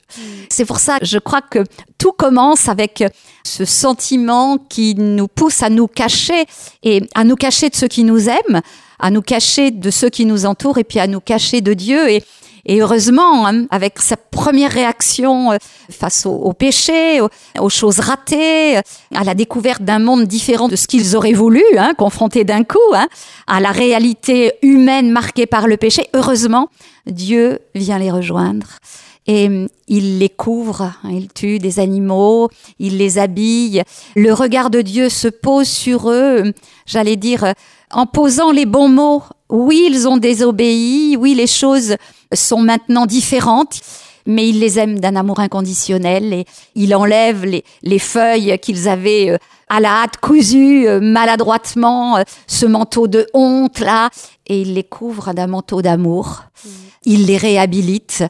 C'est 0.50 0.65
pour 0.65 0.80
ça, 0.80 0.98
je 1.02 1.17
crois 1.17 1.41
que 1.41 1.60
tout 1.98 2.12
commence 2.12 2.69
avec 2.69 3.04
ce 3.43 3.65
sentiment 3.65 4.58
qui 4.58 4.95
nous 4.95 5.28
pousse 5.28 5.63
à 5.63 5.69
nous 5.69 5.88
cacher 5.88 6.45
et 6.84 7.02
à 7.15 7.24
nous 7.24 7.36
cacher 7.36 7.69
de 7.69 7.76
ceux 7.76 7.88
qui 7.88 8.04
nous 8.04 8.30
aiment, 8.30 8.62
à 9.00 9.12
nous 9.12 9.21
cacher 9.21 9.71
de 9.71 9.89
ceux 9.91 10.10
qui 10.10 10.26
nous 10.26 10.45
entourent 10.45 10.78
et 10.78 10.84
puis 10.84 11.00
à 11.00 11.08
nous 11.08 11.19
cacher 11.19 11.62
de 11.62 11.74
Dieu. 11.74 12.10
Et, 12.10 12.24
heureusement, 12.67 13.48
hein, 13.48 13.65
avec 13.69 14.00
sa 14.00 14.17
première 14.17 14.71
réaction 14.71 15.52
euh, 15.52 15.58
face 15.91 16.26
au, 16.26 16.52
péché, 16.54 17.21
aux, 17.60 17.69
choses 17.69 18.00
ratées, 18.00 18.78
à 19.13 19.24
la 19.24 19.36
découverte 19.36 19.84
d'un 19.84 20.00
monde 20.00 20.24
différent 20.26 20.67
de 20.67 20.76
ce 20.76 20.88
qu'ils 20.88 21.15
auraient 21.15 21.34
voulu, 21.34 21.63
hein, 21.78 21.93
confrontés 21.95 22.43
d'un 22.43 22.63
coup, 22.63 22.80
hein, 22.95 23.08
à 23.45 23.60
la 23.60 23.71
réalité 23.71 24.54
humaine 24.63 25.12
marquée 25.12 25.45
par 25.45 25.67
le 25.67 25.78
péché, 25.78 26.08
heureusement, 26.15 26.69
Dieu 27.06 27.60
vient 27.76 28.00
les 28.00 28.10
rejoindre 28.10 28.67
et 29.28 29.48
hum, 29.48 29.68
il 29.88 30.20
les 30.20 30.30
couvre, 30.30 30.82
hein, 30.82 31.10
il 31.12 31.32
tue 31.32 31.60
des 31.60 31.80
animaux, 31.80 32.50
il 32.80 32.98
les 32.98 33.18
habille. 33.18 33.84
Le 34.16 34.34
regard 34.34 34.70
de 34.70 34.82
Dieu 34.82 35.10
se 35.10 35.28
pose 35.28 35.68
sur 35.68 36.10
eux, 36.10 36.42
hum, 36.42 36.54
j'allais 36.86 37.16
dire, 37.16 37.44
euh, 37.44 37.54
en 37.92 38.06
posant 38.06 38.52
les 38.52 38.66
bons 38.66 38.90
mots. 38.90 39.24
Oui, 39.50 39.88
ils 39.90 40.08
ont 40.08 40.18
désobéi, 40.18 41.18
oui, 41.18 41.36
les 41.36 41.48
choses 41.48 41.96
sont 42.34 42.62
maintenant 42.62 43.06
différentes, 43.06 43.80
mais 44.26 44.50
il 44.50 44.60
les 44.60 44.80
aime 44.80 45.00
d'un 45.00 45.16
amour 45.16 45.40
inconditionnel 45.40 46.34
et 46.34 46.46
il 46.74 46.96
enlève 46.96 47.46
les, 47.46 47.64
les 47.84 48.00
feuilles 48.00 48.58
qu'ils 48.60 48.90
avaient 48.90 49.30
euh, 49.30 49.38
à 49.70 49.80
la 49.80 50.04
hâte 50.04 50.18
cousues 50.18 50.88
euh, 50.88 51.00
maladroitement, 51.00 52.20
ce 52.48 52.66
manteau 52.66 53.08
de 53.08 53.28
honte 53.34 53.80
là, 53.80 54.10
et 54.48 54.62
il 54.62 54.76
les 54.76 54.84
couvre 54.84 55.34
d'un 55.34 55.48
manteau 55.48 55.82
d'amour. 55.82 56.44
Mmh. 56.64 56.70
Il 57.08 57.26
les 57.28 57.38
réhabilite 57.38 58.24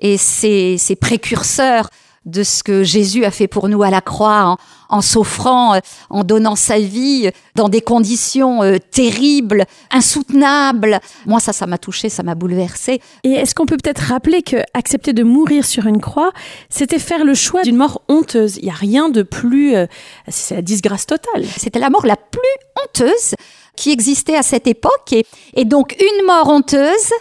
et 0.00 0.16
c'est 0.16 0.96
précurseur 1.00 1.90
de 2.26 2.42
ce 2.42 2.62
que 2.62 2.82
Jésus 2.82 3.24
a 3.24 3.30
fait 3.30 3.48
pour 3.48 3.68
nous 3.68 3.82
à 3.82 3.90
la 3.90 4.02
croix 4.02 4.56
en, 4.90 5.00
s'offrant, 5.00 5.74
euh, 5.74 5.78
en 6.10 6.22
donnant 6.22 6.54
sa 6.54 6.78
vie 6.78 7.30
dans 7.54 7.70
des 7.70 7.80
conditions 7.80 8.62
euh, 8.62 8.76
terribles, 8.90 9.64
insoutenables. 9.90 11.00
Moi, 11.26 11.40
ça, 11.40 11.54
ça 11.54 11.66
m'a 11.66 11.78
touché, 11.78 12.10
ça 12.10 12.22
m'a 12.22 12.34
bouleversé. 12.34 13.00
Et 13.24 13.32
est-ce 13.32 13.54
qu'on 13.54 13.64
peut 13.64 13.78
peut-être 13.78 14.00
rappeler 14.00 14.42
que 14.42 14.56
accepter 14.74 15.14
de 15.14 15.22
mourir 15.22 15.64
sur 15.64 15.86
une 15.86 16.00
croix, 16.00 16.32
c'était 16.68 16.98
faire 16.98 17.24
le 17.24 17.34
choix 17.34 17.62
d'une 17.62 17.76
mort 17.76 18.02
honteuse. 18.08 18.58
Il 18.58 18.64
n'y 18.64 18.70
a 18.70 18.74
rien 18.74 19.08
de 19.08 19.22
plus, 19.22 19.74
euh, 19.74 19.86
c'est 20.28 20.56
la 20.56 20.62
disgrâce 20.62 21.06
totale. 21.06 21.46
C'était 21.56 21.78
la 21.78 21.88
mort 21.88 22.04
la 22.04 22.16
plus 22.16 22.40
honteuse 22.84 23.34
qui 23.76 23.92
existait 23.92 24.36
à 24.36 24.42
cette 24.42 24.66
époque 24.66 25.12
et, 25.12 25.24
et 25.54 25.64
donc 25.64 25.96
une 25.98 26.26
mort 26.26 26.48
honteuse, 26.48 27.12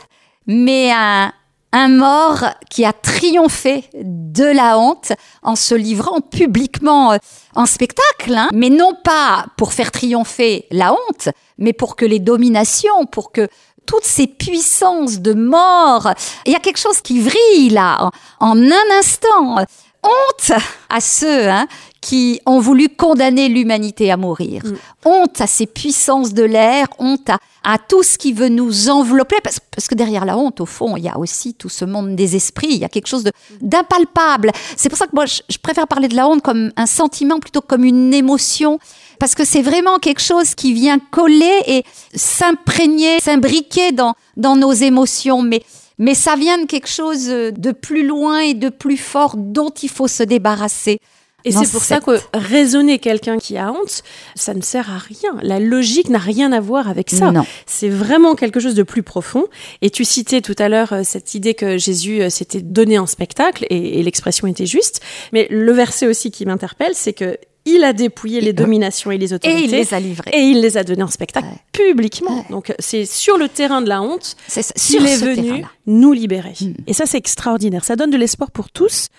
mais 0.45 0.91
un, 0.91 1.31
un 1.71 1.89
mort 1.89 2.45
qui 2.69 2.85
a 2.85 2.93
triomphé 2.93 3.85
de 3.93 4.45
la 4.45 4.77
honte 4.79 5.11
en 5.43 5.55
se 5.55 5.75
livrant 5.75 6.21
publiquement 6.21 7.13
euh, 7.13 7.17
en 7.55 7.65
spectacle, 7.65 8.33
hein. 8.33 8.49
mais 8.53 8.69
non 8.69 8.93
pas 9.03 9.45
pour 9.57 9.73
faire 9.73 9.91
triompher 9.91 10.65
la 10.71 10.93
honte, 10.93 11.29
mais 11.57 11.73
pour 11.73 11.95
que 11.95 12.05
les 12.05 12.19
dominations, 12.19 13.05
pour 13.05 13.31
que 13.31 13.47
toutes 13.85 14.05
ces 14.05 14.27
puissances 14.27 15.19
de 15.19 15.33
mort, 15.33 16.13
il 16.45 16.53
y 16.53 16.55
a 16.55 16.59
quelque 16.59 16.77
chose 16.77 17.01
qui 17.01 17.19
vrille 17.19 17.69
là, 17.69 18.11
en, 18.39 18.57
un 18.61 18.97
instant. 18.99 19.65
Honte 20.01 20.57
à 20.89 21.01
ceux 21.01 21.49
hein, 21.49 21.67
qui 22.01 22.39
ont 22.45 22.59
voulu 22.59 22.87
condamner 22.87 23.49
l'humanité 23.49 24.11
à 24.11 24.17
mourir. 24.17 24.63
Mm. 24.63 24.75
Honte 25.05 25.41
à 25.41 25.47
ces 25.47 25.65
puissances 25.67 26.33
de 26.33 26.43
l'air, 26.43 26.87
honte 26.99 27.29
à, 27.63 27.77
tout 27.77 28.03
ce 28.03 28.17
qui 28.17 28.31
veut 28.31 28.47
nous 28.47 28.89
envelopper, 28.89 29.35
parce, 29.43 29.59
que 29.87 29.95
derrière 29.95 30.23
la 30.23 30.37
honte, 30.37 30.61
au 30.61 30.65
fond, 30.65 30.95
il 30.95 31.03
y 31.03 31.09
a 31.09 31.17
aussi 31.17 31.53
tout 31.53 31.69
ce 31.69 31.83
monde 31.83 32.15
des 32.15 32.35
esprits, 32.35 32.69
il 32.71 32.77
y 32.77 32.85
a 32.85 32.89
quelque 32.89 33.07
chose 33.07 33.25
d'impalpable. 33.59 34.51
C'est 34.77 34.87
pour 34.87 34.97
ça 34.97 35.05
que 35.05 35.15
moi, 35.15 35.25
je, 35.25 35.57
préfère 35.61 35.87
parler 35.87 36.07
de 36.07 36.15
la 36.15 36.27
honte 36.27 36.41
comme 36.41 36.71
un 36.77 36.85
sentiment 36.85 37.39
plutôt 37.39 37.61
que 37.61 37.67
comme 37.67 37.83
une 37.83 38.13
émotion, 38.13 38.79
parce 39.19 39.35
que 39.35 39.43
c'est 39.43 39.61
vraiment 39.61 39.99
quelque 39.99 40.21
chose 40.21 40.55
qui 40.55 40.73
vient 40.73 40.99
coller 41.11 41.61
et 41.67 41.83
s'imprégner, 42.15 43.19
s'imbriquer 43.19 43.91
dans, 43.91 44.13
dans 44.37 44.55
nos 44.55 44.71
émotions. 44.71 45.41
Mais 45.41 45.63
mais 45.99 46.15
ça 46.15 46.35
vient 46.35 46.57
de 46.57 46.65
quelque 46.65 46.89
chose 46.89 47.27
de 47.27 47.71
plus 47.71 48.07
loin 48.07 48.39
et 48.39 48.55
de 48.55 48.69
plus 48.69 48.97
fort 48.97 49.35
dont 49.37 49.69
il 49.69 49.89
faut 49.89 50.07
se 50.07 50.23
débarrasser. 50.23 50.99
Et 51.45 51.51
c'est 51.51 51.71
pour 51.71 51.83
ça 51.83 51.99
que 51.99 52.19
raisonner 52.33 52.99
quelqu'un 52.99 53.37
qui 53.37 53.57
a 53.57 53.71
honte, 53.71 54.03
ça 54.35 54.53
ne 54.53 54.61
sert 54.61 54.89
à 54.91 54.97
rien. 54.97 55.37
La 55.41 55.59
logique 55.59 56.09
n'a 56.09 56.19
rien 56.19 56.51
à 56.51 56.59
voir 56.59 56.89
avec 56.89 57.09
ça. 57.09 57.31
C'est 57.65 57.89
vraiment 57.89 58.35
quelque 58.35 58.59
chose 58.59 58.75
de 58.75 58.83
plus 58.83 59.03
profond. 59.03 59.45
Et 59.81 59.89
tu 59.89 60.03
citais 60.05 60.41
tout 60.41 60.55
à 60.57 60.69
l'heure 60.69 60.93
euh, 60.93 61.01
cette 61.03 61.35
idée 61.35 61.53
que 61.53 61.77
Jésus 61.77 62.21
euh, 62.21 62.29
s'était 62.29 62.61
donné 62.61 62.99
en 62.99 63.05
spectacle, 63.05 63.65
et, 63.69 64.01
l'expression 64.03 64.47
était 64.47 64.65
juste. 64.65 65.01
Mais 65.33 65.47
le 65.49 65.71
verset 65.71 66.07
aussi 66.07 66.31
qui 66.31 66.45
m'interpelle, 66.45 66.93
c'est 66.93 67.13
que 67.13 67.37
il 67.65 67.83
a 67.83 67.93
dépouillé 67.93 68.41
les 68.41 68.53
dominations 68.53 69.11
et 69.11 69.17
les 69.17 69.33
autorités. 69.33 69.61
Et 69.61 69.65
il 69.65 69.71
les 69.71 69.93
a 69.93 69.99
livrés. 69.99 70.31
Et 70.33 70.41
il 70.41 70.61
les 70.61 70.77
a 70.77 70.83
donnés 70.83 71.03
en 71.03 71.07
spectacle 71.07 71.47
publiquement. 71.71 72.45
Donc 72.49 72.73
c'est 72.79 73.05
sur 73.05 73.37
le 73.37 73.47
terrain 73.47 73.81
de 73.81 73.89
la 73.89 74.01
honte 74.01 74.35
qu'il 74.47 75.05
est, 75.05 75.17
venu 75.17 75.65
nous 75.85 76.11
libérer. 76.11 76.53
Mm. 76.59 76.73
Et 76.87 76.93
ça, 76.93 77.05
c'est 77.05 77.17
extraordinaire. 77.17 77.83
Ça 77.85 77.95
donne 77.95 78.11
de 78.11 78.17
l'espoir 78.17 78.51
pour 78.51 78.69
tous 78.69 79.09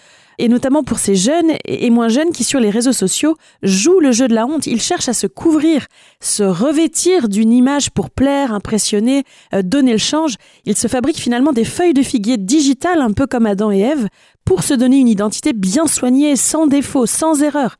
et 0.40 0.48
notamment 0.48 0.82
pour 0.82 0.98
ces 0.98 1.16
jeunes 1.16 1.52
et 1.66 1.90
moins 1.90 2.08
jeunes 2.08 2.30
qui 2.32 2.44
sur 2.44 2.60
les 2.60 2.70
réseaux 2.70 2.94
sociaux 2.94 3.36
jouent 3.62 4.00
le 4.00 4.10
jeu 4.10 4.26
de 4.26 4.34
la 4.34 4.46
honte. 4.46 4.66
Ils 4.66 4.80
cherchent 4.80 5.10
à 5.10 5.12
se 5.12 5.26
couvrir, 5.26 5.86
se 6.20 6.42
revêtir 6.42 7.28
d'une 7.28 7.52
image 7.52 7.90
pour 7.90 8.08
plaire, 8.08 8.54
impressionner, 8.54 9.24
euh, 9.52 9.60
donner 9.60 9.92
le 9.92 9.98
change. 9.98 10.36
Ils 10.64 10.78
se 10.78 10.88
fabriquent 10.88 11.20
finalement 11.20 11.52
des 11.52 11.64
feuilles 11.64 11.92
de 11.92 12.02
figuier 12.02 12.38
digitales, 12.38 13.02
un 13.02 13.12
peu 13.12 13.26
comme 13.26 13.44
Adam 13.44 13.70
et 13.70 13.80
Ève, 13.80 14.08
pour 14.46 14.62
se 14.62 14.72
donner 14.72 14.96
une 14.96 15.08
identité 15.08 15.52
bien 15.52 15.86
soignée, 15.86 16.36
sans 16.36 16.66
défaut, 16.66 17.04
sans 17.04 17.42
erreur. 17.42 17.76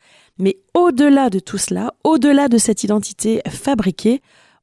Au-delà 0.81 1.29
de 1.29 1.41
tout 1.41 1.59
cela, 1.59 1.93
au-delà 2.05 2.49
de 2.49 2.57
cette 2.57 2.85
identité 2.85 3.43
fabriquée, 3.47 4.23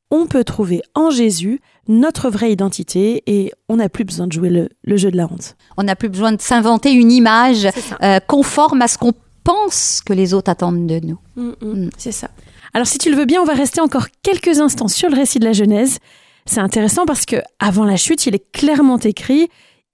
on 0.09 0.25
peut 0.25 0.43
trouver 0.43 0.81
en 0.95 1.11
Jésus 1.11 1.61
notre 1.87 2.31
vraie 2.31 2.51
identité 2.51 3.21
et 3.27 3.51
on 3.69 3.75
n'a 3.75 3.87
plus 3.87 4.03
besoin 4.03 4.25
de 4.25 4.31
jouer 4.31 4.49
le, 4.49 4.97
jeu 4.97 5.11
de 5.11 5.17
la 5.17 5.25
honte. 5.25 5.55
On 5.77 5.83
n'a 5.83 5.95
plus 5.95 6.09
besoin 6.09 6.31
de 6.31 6.41
s'inventer 6.41 6.91
une 6.91 7.11
image 7.11 7.67
euh, 8.01 8.19
conforme 8.27 8.81
à 8.81 8.87
ce 8.87 8.97
qu'on 8.97 9.13
pense 9.43 10.01
que 10.03 10.13
les 10.13 10.33
autres 10.33 10.49
attendent 10.49 10.87
de 10.87 10.99
nous. 11.05 11.19
Mm, 11.35 11.49
mm, 11.61 11.85
mm. 11.85 11.89
C'est 11.99 12.11
ça. 12.11 12.29
Alors 12.73 12.87
si 12.87 12.97
tu 12.97 13.11
le 13.11 13.15
veux 13.15 13.25
bien, 13.25 13.39
on 13.39 13.45
va 13.45 13.53
rester 13.53 13.79
encore 13.79 14.07
quelques 14.23 14.59
instants 14.59 14.87
sur 14.87 15.11
le 15.11 15.15
récit 15.15 15.37
de 15.37 15.45
la 15.45 15.53
Genèse. 15.53 15.99
C'est 16.47 16.61
intéressant 16.61 17.05
parce 17.05 17.25
que 17.25 17.35
avant 17.59 17.85
la 17.85 17.95
chute, 17.95 18.25
il 18.25 18.33
est 18.33 18.51
clairement 18.51 18.97
écrit 18.97 19.49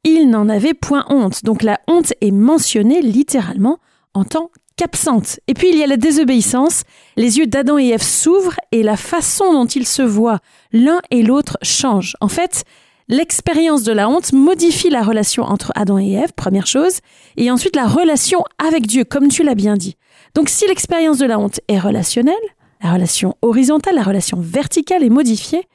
il 0.06 0.30
n'en 0.30 0.48
avait 0.48 0.74
point 0.74 1.06
honte. 1.10 1.44
Donc 1.44 1.64
la 1.64 1.80
honte 1.88 2.14
est 2.22 2.32
mentionnée 2.32 3.02
littéralement 3.02 3.80
en 4.14 4.24
tant 4.24 4.52
qu'absente. 4.76 5.40
Et 5.48 5.54
puis 5.54 5.70
il 5.70 5.78
y 5.78 5.84
a 5.84 5.88
la 5.88 5.98
désobéissance. 5.98 6.84
Les 7.18 7.38
yeux 7.38 7.48
d'Adam 7.48 7.78
et 7.78 7.90
Ève 7.90 8.02
s'ouvrent 8.02 8.60
et 8.72 8.84
la 8.84 8.98
façon 8.98 9.54
dont 9.54 9.66
ils 9.66 9.88
se 9.88 10.02
voient 10.02 10.40
l'un 10.72 11.00
et 11.12 11.24
l'autre 11.24 11.58
change. 11.62 12.16
En 12.22 12.28
fait, 12.28 12.64
l'expérience 13.08 13.84
de 13.84 13.92
la 13.92 14.10
honte 14.10 14.34
modifie 14.34 14.90
la 14.90 15.04
relation 15.04 15.44
entre 15.44 15.72
Adam 15.76 16.00
et 16.00 16.14
Ève, 16.14 16.34
première 16.34 16.68
chose, 16.68 17.00
et 17.38 17.52
ensuite 17.52 17.76
la 17.76 17.88
relation 17.88 18.44
avec 18.66 18.88
Dieu, 18.88 19.04
comme 19.04 19.28
tu 19.28 19.44
l'as 19.44 19.56
bien 19.56 19.76
dit. 19.76 19.96
Donc 20.36 20.50
si 20.50 20.68
l'expérience 20.68 21.18
de 21.18 21.26
la 21.26 21.38
honte 21.40 21.60
est 21.68 21.80
relationnelle, 21.80 22.36
la 22.82 22.94
relation 22.94 23.36
horizontale, 23.42 23.96
la 23.96 24.04
relation 24.04 24.40
verticale 24.40 25.04
est 25.04 25.10
modifiée, 25.10 25.68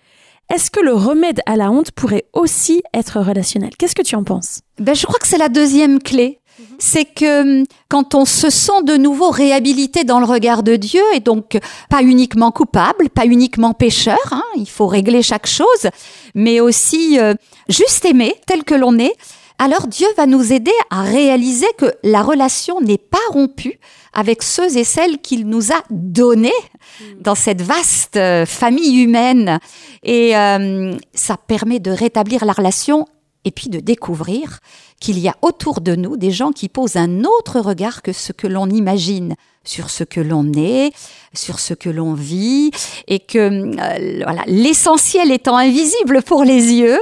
est-ce 0.53 0.71
que 0.71 0.81
le 0.81 0.95
remède 0.95 1.41
à 1.45 1.57
la 1.57 1.71
honte 1.71 1.91
pourrait 1.91 2.25
aussi 2.33 2.83
être 2.95 3.21
relationnel? 3.21 3.71
Qu'est-ce 3.79 3.95
que 3.95 4.03
tu 4.03 4.17
en 4.17 4.25
penses? 4.25 4.61
Ben, 4.79 4.95
Je 4.95 5.05
crois 5.05 5.19
que 5.19 5.27
c'est 5.27 5.37
la 5.37 5.51
deuxième 5.51 6.03
clé. 6.03 6.38
Mhm. 6.59 6.67
C'est 6.79 7.05
que 7.05 7.61
hum, 7.61 7.65
quand 7.89 8.15
on 8.15 8.25
se 8.25 8.51
sent 8.51 8.83
de 8.85 8.97
nouveau 8.97 9.31
réhabilité 9.31 10.05
dans 10.05 10.21
le 10.21 10.27
regard 10.27 10.63
de 10.63 10.77
Dieu, 10.77 11.03
et 11.15 11.21
donc 11.21 11.59
pas 11.89 12.03
uniquement 12.03 12.51
coupable, 12.51 13.09
pas 13.11 13.27
uniquement 13.27 13.75
pécheur, 13.75 14.19
hein, 14.31 14.45
il 14.57 14.69
faut 14.69 14.87
régler 14.87 15.23
chaque 15.23 15.47
chose, 15.47 15.91
mais 16.35 16.61
aussi 16.61 17.19
euh, 17.19 17.35
juste 17.69 18.05
aimé 18.05 18.35
tel 18.47 18.65
que 18.65 18.75
l'on 18.75 18.99
est, 18.99 19.15
alors 19.59 19.89
Dieu 19.89 20.07
va 20.17 20.27
nous 20.27 20.53
aider 20.53 20.73
à 20.91 21.03
réaliser 21.03 21.67
que 21.77 21.93
la 22.05 22.23
relation 22.23 22.81
n'est 22.81 22.97
pas 22.99 23.19
rompue 23.31 23.81
avec 24.13 24.43
ceux 24.43 24.77
et 24.77 24.85
celles 24.85 25.19
qu'il 25.19 25.49
nous 25.49 25.73
a 25.73 25.83
donnés 25.91 26.53
mm. 27.01 27.05
dans 27.23 27.35
cette 27.35 27.63
vaste 27.63 28.17
euh, 28.17 28.47
famille 28.47 29.03
humaine. 29.03 29.59
Et 30.05 30.37
euh, 30.37 30.95
ça 31.13 31.37
permet 31.37 31.81
de 31.81 31.91
rétablir 31.91 32.45
la 32.45 32.53
relation 32.53 33.07
et 33.45 33.51
puis 33.51 33.69
de 33.69 33.81
découvrir 33.81 34.61
qu'il 35.01 35.19
y 35.19 35.29
a 35.29 35.37
autour 35.43 35.81
de 35.81 35.95
nous 35.95 36.17
des 36.17 36.31
gens 36.31 36.51
qui 36.51 36.69
posent 36.69 36.97
un 36.97 37.25
autre 37.25 37.61
regard 37.61 38.03
que 38.03 38.13
ce 38.13 38.33
que 38.33 38.47
l'on 38.47 38.69
imagine 38.69 39.35
sur 39.65 39.91
ce 39.91 40.05
que 40.05 40.21
l'on 40.21 40.53
est, 40.55 40.93
sur 41.35 41.61
ce 41.61 41.75
que 41.75 41.91
l'on 41.91 42.15
vit, 42.15 42.71
et 43.07 43.19
que 43.21 43.39
euh, 43.39 44.23
voilà, 44.25 44.43
l'essentiel 44.47 45.31
étant 45.31 45.57
invisible 45.57 46.23
pour 46.23 46.43
les 46.43 46.73
yeux, 46.73 46.99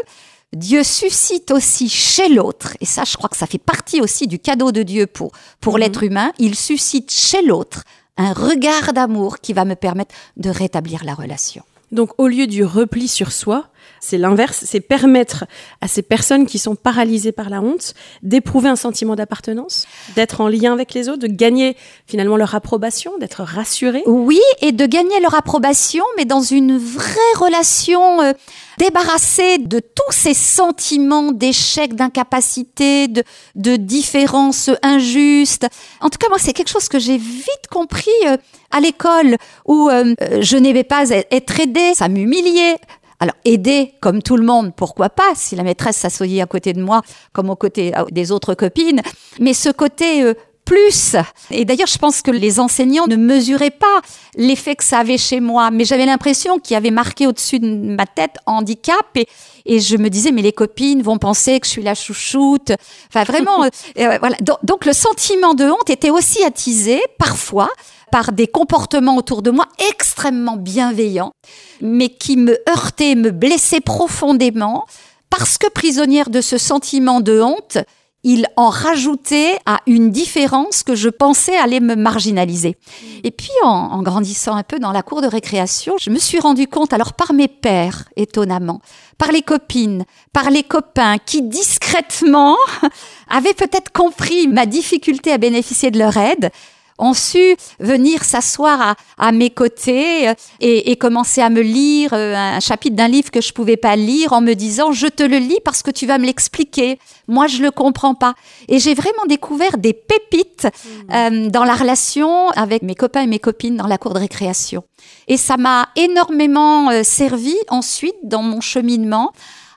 Dieu 0.53 0.83
suscite 0.83 1.51
aussi 1.51 1.89
chez 1.89 2.29
l'autre, 2.29 2.77
et 2.81 2.87
ça 2.87 3.05
je 3.05 3.17
crois 3.17 3.29
que 3.29 3.37
ça 3.37 3.47
fait 3.47 3.59
partie 3.59 4.01
aussi 4.01 4.27
du 4.27 4.39
cadeau 4.39 4.73
de 4.73 4.83
Dieu 4.83 5.07
pour, 5.07 5.33
pour 5.61 5.75
mhm. 5.75 5.81
l'être 5.81 6.03
humain, 6.03 6.33
il 6.39 6.55
suscite 6.55 7.11
chez 7.11 7.43
l'autre 7.43 7.83
un 8.17 8.33
regard 8.33 8.93
d'amour 8.93 9.39
qui 9.39 9.53
va 9.53 9.65
me 9.65 9.75
permettre 9.75 10.15
de 10.37 10.51
rétablir 10.51 11.05
la 11.05 11.15
relation. 11.15 11.63
Donc 11.93 12.11
au 12.19 12.27
lieu 12.27 12.47
du 12.47 12.65
repli 12.65 13.09
sur 13.09 13.31
soi, 13.31 13.69
c'est 14.01 14.19
l'inverse, 14.19 14.65
c'est 14.67 14.81
permettre 14.81 15.45
à 15.81 15.89
ces 15.89 16.03
personnes 16.03 16.47
qui 16.47 16.59
sont 16.59 16.77
paralysées 16.77 17.33
par 17.33 17.51
la 17.51 17.61
honte 17.61 17.95
d'éprouver 18.23 18.69
un 18.69 18.77
sentiment 18.77 19.17
d'appartenance, 19.17 19.87
d'être 20.15 20.41
en 20.41 20.49
lien 20.49 20.73
avec 20.73 20.95
les 20.95 21.09
autres, 21.09 21.21
de 21.21 21.27
gagner 21.27 21.77
finalement 22.07 22.37
leur 22.37 22.55
approbation, 22.55 23.13
d'être 23.19 23.43
rassurées. 23.43 24.03
Oui, 24.07 24.41
et 24.61 24.73
de 24.73 24.87
gagner 24.87 25.21
leur 25.21 25.35
approbation, 25.35 26.05
mais 26.17 26.25
dans 26.25 26.41
une 26.41 26.79
vraie 26.79 27.35
relation 27.37 28.23
euh, 28.23 28.33
débarrassée 28.79 29.59
de 29.59 29.81
tous 29.81 30.13
ces 30.13 30.35
sentiments 30.35 31.33
d'échec, 31.33 31.95
d'incapacité, 31.95 33.09
de, 33.09 33.23
de 33.55 33.77
différence 33.77 34.71
injuste. 34.83 35.67
En 36.01 36.11
tout 36.11 36.19
cas, 36.19 36.29
moi, 36.29 36.39
c'est 36.39 36.53
quelque 36.53 36.71
chose 36.71 36.89
que 36.89 36.99
j'ai 36.99 37.17
vite 37.17 37.67
compris 37.71 38.11
euh, 38.27 38.37
à 38.71 38.81
l'école 38.81 39.37
où 39.65 39.89
euh, 39.89 40.15
je 40.41 40.57
n'aimais 40.57 40.85
pas 40.85 41.09
être 41.11 41.61
aidée, 41.61 41.95
ça 41.95 42.09
m'humiliait. 42.09 42.77
Alors, 43.21 43.35
aider 43.45 43.95
comme 44.01 44.23
tout 44.23 44.37
le 44.37 44.45
monde, 44.45 44.73
pourquoi 44.77 45.09
pas, 45.09 45.35
si 45.35 45.57
la 45.57 45.63
maîtresse 45.63 45.97
s'assoyait 45.97 46.43
à 46.43 46.47
côté 46.47 46.73
de 46.73 46.83
moi, 46.83 47.03
comme 47.33 47.51
aux 47.51 47.57
côtés 47.57 47.93
des 48.11 48.33
autres 48.33 48.55
copines. 48.55 49.01
Mais 49.41 49.55
ce 49.55 49.71
côté 49.71 50.23
euh, 50.23 50.35
plus. 50.67 51.17
Et 51.51 51.65
d'ailleurs, 51.65 51.87
je 51.87 51.97
pense 51.97 52.21
que 52.21 52.31
les 52.31 52.61
enseignants 52.61 53.07
ne 53.07 53.17
mesuraient 53.17 53.71
pas 53.71 54.03
l'effet 54.35 54.77
que 54.77 54.85
ça 54.85 54.99
avait 54.99 55.17
chez 55.17 55.41
moi, 55.41 55.71
mais 55.71 55.85
j'avais 55.85 56.05
l'impression 56.05 56.59
qu'il 56.59 56.75
y 56.75 56.77
avait 56.77 56.91
marqué 56.91 57.27
au-dessus 57.27 57.61
de 57.61 57.69
ma 57.69 58.05
tête 58.05 58.37
handicap 58.45 59.07
et, 59.15 59.27
et 59.65 59.81
je 59.81 59.97
me 59.97 60.11
disais, 60.11 60.33
mais 60.33 60.43
les 60.43 60.53
copines 60.53 61.03
vont 61.03 61.19
penser 61.19 61.59
que 61.61 61.67
je 61.67 61.71
suis 61.71 61.83
la 61.83 61.95
chouchoute. 61.95 62.73
Enfin, 63.09 63.25
vraiment, 63.25 63.65
euh, 63.65 63.69
euh, 63.99 64.19
voilà. 64.19 64.37
donc, 64.63 64.85
le 64.85 64.93
sentiment 64.93 65.55
de 65.55 65.65
honte 65.65 65.89
était 65.89 66.11
aussi 66.11 66.45
attisé, 66.45 67.01
parfois, 67.17 67.71
par 68.11 68.33
des 68.33 68.47
comportements 68.47 69.17
autour 69.17 69.43
de 69.43 69.51
moi 69.51 69.67
extrêmement 69.91 70.57
bienveillants, 70.57 71.33
mais 71.81 72.09
qui 72.09 72.37
me 72.37 72.57
heurtaient, 72.69 73.15
me 73.15 73.31
blessaient 73.31 73.81
profondément, 73.81 74.87
parce 75.31 75.59
que 75.59 75.69
prisonnière 75.69 76.31
de 76.31 76.41
ce 76.41 76.59
sentiment 76.59 77.21
de 77.21 77.41
honte, 77.41 77.79
il 78.27 78.49
en 78.57 78.71
rajoutait 78.71 79.57
à 79.67 79.79
une 79.87 80.11
différence 80.11 80.83
que 80.83 80.97
je 80.97 81.09
pensais 81.09 81.57
allait 81.57 81.79
me 81.79 81.95
marginaliser. 81.95 82.77
Et 83.23 83.31
puis, 83.31 83.53
en, 83.63 84.03
grandissant 84.03 84.57
un 84.57 84.65
peu 84.65 84.81
dans 84.81 84.91
la 84.91 85.03
cour 85.03 85.23
de 85.23 85.29
récréation, 85.29 85.95
je 86.01 86.11
me 86.11 86.19
suis 86.19 86.41
rendu 86.41 86.67
compte, 86.67 86.93
alors 86.93 87.13
par 87.13 87.33
mes 87.33 87.47
pères, 87.47 88.09
étonnamment, 88.17 88.81
par 89.17 89.31
les 89.31 89.43
copines, 89.43 90.05
par 90.33 90.51
les 90.51 90.65
copains, 90.65 91.19
qui 91.19 91.43
discrètement 91.43 92.57
avaient 93.31 93.55
peut-être 93.55 93.93
compris 93.93 94.49
ma 94.49 94.67
difficulté 94.67 95.33
à 95.33 95.39
bénéficier 95.39 95.93
de 95.93 95.99
leur 96.01 96.17
aide, 96.17 96.51
ont 96.99 97.15
su 97.15 97.57
venir 97.79 98.25
s'asseoir 98.25 98.97
à, 99.19 99.33
mes 99.33 99.51
côtés 99.51 100.29
euh, 100.29 100.35
et, 100.61 100.97
commencer 100.97 101.41
à 101.41 101.51
me 101.51 101.61
lire 101.61 102.11
euh, 102.13 102.35
un 102.35 102.61
chapitre 102.61 102.97
d'un 102.97 103.09
livre 103.09 103.31
que 103.31 103.41
je 103.41 103.53
pouvais 103.53 103.77
pas 103.77 103.97
lire 103.97 104.33
en 104.33 104.41
me 104.41 104.55
disant 104.55 104.93
je 104.93 105.07
te 105.07 105.23
le 105.23 105.39
lis 105.39 105.61
parce 105.65 105.83
que 105.83 105.91
tu 105.91 106.07
vas 106.07 106.19
me 106.19 106.27
l'expliquer. 106.27 106.99
Moi, 107.29 107.47
je 107.49 107.63
le 107.63 107.71
comprends 107.71 108.15
pas. 108.15 108.35
Et 108.69 108.79
j'ai 108.79 108.95
vraiment 108.95 109.27
découvert 109.29 109.79
des 109.79 109.93
pépites 109.93 110.65
mmh. 110.65 111.15
euh, 111.15 111.51
dans 111.51 111.65
la 111.65 111.75
relation 111.75 112.51
avec 112.51 112.83
mes 112.83 112.95
copains 112.95 113.23
et 113.23 113.27
mes 113.27 113.39
copines 113.39 113.77
dans 113.77 113.87
la 113.87 113.99
cour 113.99 114.15
de 114.15 114.21
récréation. 114.21 114.85
Et 115.29 115.37
ça 115.37 115.57
m'a 115.57 115.89
énormément 115.97 116.91
servi 117.03 117.55
ensuite 117.69 118.17
dans 118.23 118.43
mon 118.43 118.61
cheminement 118.61 119.33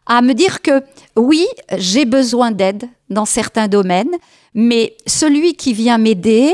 à 0.10 0.22
me 0.22 0.34
dire 0.34 0.62
que 0.62 0.84
oui, 1.16 1.48
j'ai 1.78 2.04
besoin 2.04 2.52
d'aide 2.52 2.90
dans 3.10 3.26
certains 3.26 3.68
domaines, 3.68 4.16
mais 4.54 4.98
celui 5.06 5.54
qui 5.54 5.74
vient 5.74 6.00
m'aider 6.00 6.52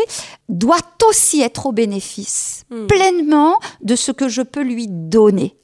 doit 0.50 0.78
aussi 1.08 1.42
être 1.42 1.66
au 1.66 1.72
bénéfice 1.72 2.66
hmm. 2.70 2.88
pleinement 2.88 3.58
de 3.82 3.96
ce 3.96 4.12
que 4.12 4.28
je 4.28 4.42
peux 4.42 4.62
lui 4.62 4.88
donner. 4.90 5.56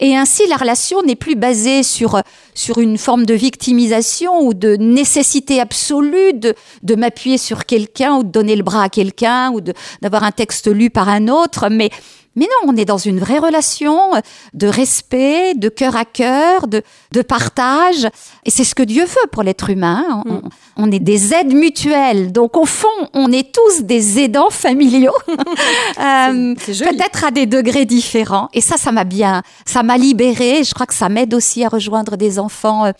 Et 0.00 0.16
ainsi, 0.16 0.46
la 0.48 0.56
relation 0.56 1.02
n'est 1.02 1.16
plus 1.16 1.34
basée 1.34 1.82
sur, 1.82 2.20
sur 2.54 2.78
une 2.78 2.98
forme 2.98 3.24
de 3.24 3.34
victimisation 3.34 4.40
ou 4.40 4.52
de 4.52 4.76
nécessité 4.76 5.60
absolue 5.60 6.34
de, 6.34 6.54
de 6.82 6.94
m'appuyer 6.94 7.38
sur 7.38 7.64
quelqu'un 7.64 8.16
ou 8.16 8.22
de 8.22 8.28
donner 8.28 8.54
le 8.54 8.62
bras 8.62 8.84
à 8.84 8.88
quelqu'un 8.88 9.50
ou 9.50 9.60
d'avoir 10.02 10.24
un 10.24 10.30
texte 10.30 10.68
lu 10.68 10.90
par 10.90 11.08
un 11.08 11.28
autre, 11.28 11.68
mais 11.70 11.90
mais 12.34 12.46
non, 12.46 12.72
on 12.72 12.76
est 12.76 12.84
dans 12.84 12.98
une 12.98 13.18
vraie 13.18 13.38
relation 13.38 14.10
de 14.54 14.66
respect, 14.66 15.54
de 15.54 15.68
cœur 15.68 15.96
à 15.96 16.04
cœur, 16.04 16.66
de, 16.66 16.82
de 17.12 17.22
partage. 17.22 18.08
Et 18.44 18.50
c'est 18.50 18.64
ce 18.64 18.74
que 18.74 18.82
Dieu 18.82 19.04
veut 19.04 19.28
pour 19.30 19.42
l'être 19.42 19.68
humain. 19.68 20.22
On, 20.26 20.32
mm. 20.32 20.48
on, 20.76 20.92
est 20.92 20.98
des 20.98 21.34
aides 21.34 21.52
mutuelles. 21.52 22.32
Donc 22.32 22.56
au 22.56 22.64
fond, 22.64 22.88
on 23.12 23.30
est 23.30 23.54
tous 23.54 23.82
des 23.82 24.18
aidants 24.18 24.50
familiaux. 24.50 25.12
euh, 25.28 26.54
Peut-être 26.54 27.24
à 27.24 27.30
des 27.30 27.46
degrés 27.46 27.84
différents. 27.84 28.48
Et 28.54 28.60
ça, 28.60 28.76
ça 28.78 28.92
m'a 28.92 29.04
bien, 29.04 29.42
ça 29.66 29.82
m'a 29.82 29.98
libérée. 29.98 30.64
Je 30.64 30.72
crois 30.72 30.86
que 30.86 30.94
ça 30.94 31.08
m'aide 31.08 31.34
aussi 31.34 31.64
à 31.64 31.68
rejoindre 31.68 32.16
des 32.16 32.38
enfants. 32.38 32.86
Euh, 32.86 32.92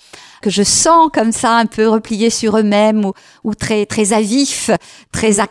que 0.42 0.50
je 0.50 0.64
sens 0.64 1.08
comme 1.14 1.32
ça 1.32 1.56
un 1.56 1.66
peu 1.66 1.88
repliés 1.88 2.28
sur 2.28 2.58
eux-mêmes 2.58 3.04
ou, 3.06 3.12
ou 3.44 3.54
très 3.54 3.86
très 3.86 4.12
avifs, 4.12 4.70
très 5.12 5.40
à 5.40 5.46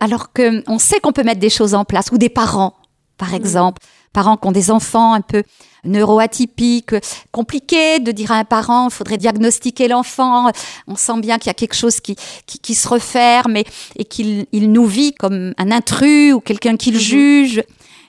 alors 0.00 0.32
que 0.32 0.62
on 0.70 0.78
sait 0.78 1.00
qu'on 1.00 1.12
peut 1.12 1.24
mettre 1.24 1.40
des 1.40 1.50
choses 1.50 1.74
en 1.74 1.84
place 1.84 2.10
ou 2.12 2.18
des 2.18 2.28
parents 2.28 2.77
par 3.18 3.34
exemple, 3.34 3.82
parents 4.12 4.36
qui 4.36 4.46
ont 4.46 4.52
des 4.52 4.70
enfants 4.70 5.12
un 5.12 5.20
peu 5.20 5.42
neuroatypiques, 5.84 6.94
compliqué 7.30 7.98
de 7.98 8.12
dire 8.12 8.32
à 8.32 8.36
un 8.36 8.44
parent, 8.44 8.88
il 8.88 8.92
faudrait 8.92 9.18
diagnostiquer 9.18 9.88
l'enfant, 9.88 10.50
on 10.86 10.96
sent 10.96 11.20
bien 11.20 11.38
qu'il 11.38 11.48
y 11.48 11.50
a 11.50 11.54
quelque 11.54 11.74
chose 11.74 12.00
qui, 12.00 12.16
qui, 12.46 12.74
se 12.74 12.88
referme 12.88 13.56
et, 13.56 13.66
et 13.96 14.04
qu'il 14.04 14.46
il 14.52 14.72
nous 14.72 14.86
vit 14.86 15.12
comme 15.12 15.52
un 15.58 15.70
intrus 15.70 16.32
ou 16.32 16.40
quelqu'un 16.40 16.76
qu'il 16.76 16.94
mhm. 16.94 17.00
juge. 17.00 17.62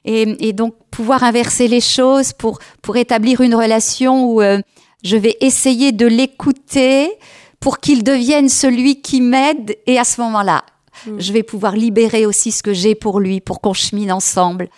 Et, 0.05 0.47
et, 0.47 0.53
donc 0.53 0.75
pouvoir 0.91 1.23
inverser 1.23 1.67
les 1.67 1.81
choses 1.81 2.31
pour, 2.31 2.59
pour 2.81 2.95
établir 2.95 3.41
une 3.41 3.53
relation 3.53 4.25
où 4.25 4.41
euh, 4.41 4.61
je 5.03 5.17
vais 5.17 5.35
essayer 5.41 5.91
de 5.91 6.07
l'écouter 6.07 7.11
pour 7.59 7.79
qu'il 7.79 8.03
devienne 8.03 8.47
celui 8.47 9.01
qui 9.01 9.19
m'aide 9.19 9.75
et 9.85 9.99
à 9.99 10.05
ce 10.05 10.21
moment-là, 10.21 10.63
Mm. 11.05 11.19
Je 11.19 11.33
vais 11.33 11.43
pouvoir 11.43 11.75
libérer 11.75 12.25
aussi 12.25 12.51
ce 12.51 12.63
que 12.63 12.73
j'ai 12.73 12.95
pour 12.95 13.19
lui, 13.19 13.41
pour 13.41 13.61
qu'on 13.61 13.73
chemine 13.73 14.11
ensemble, 14.11 14.69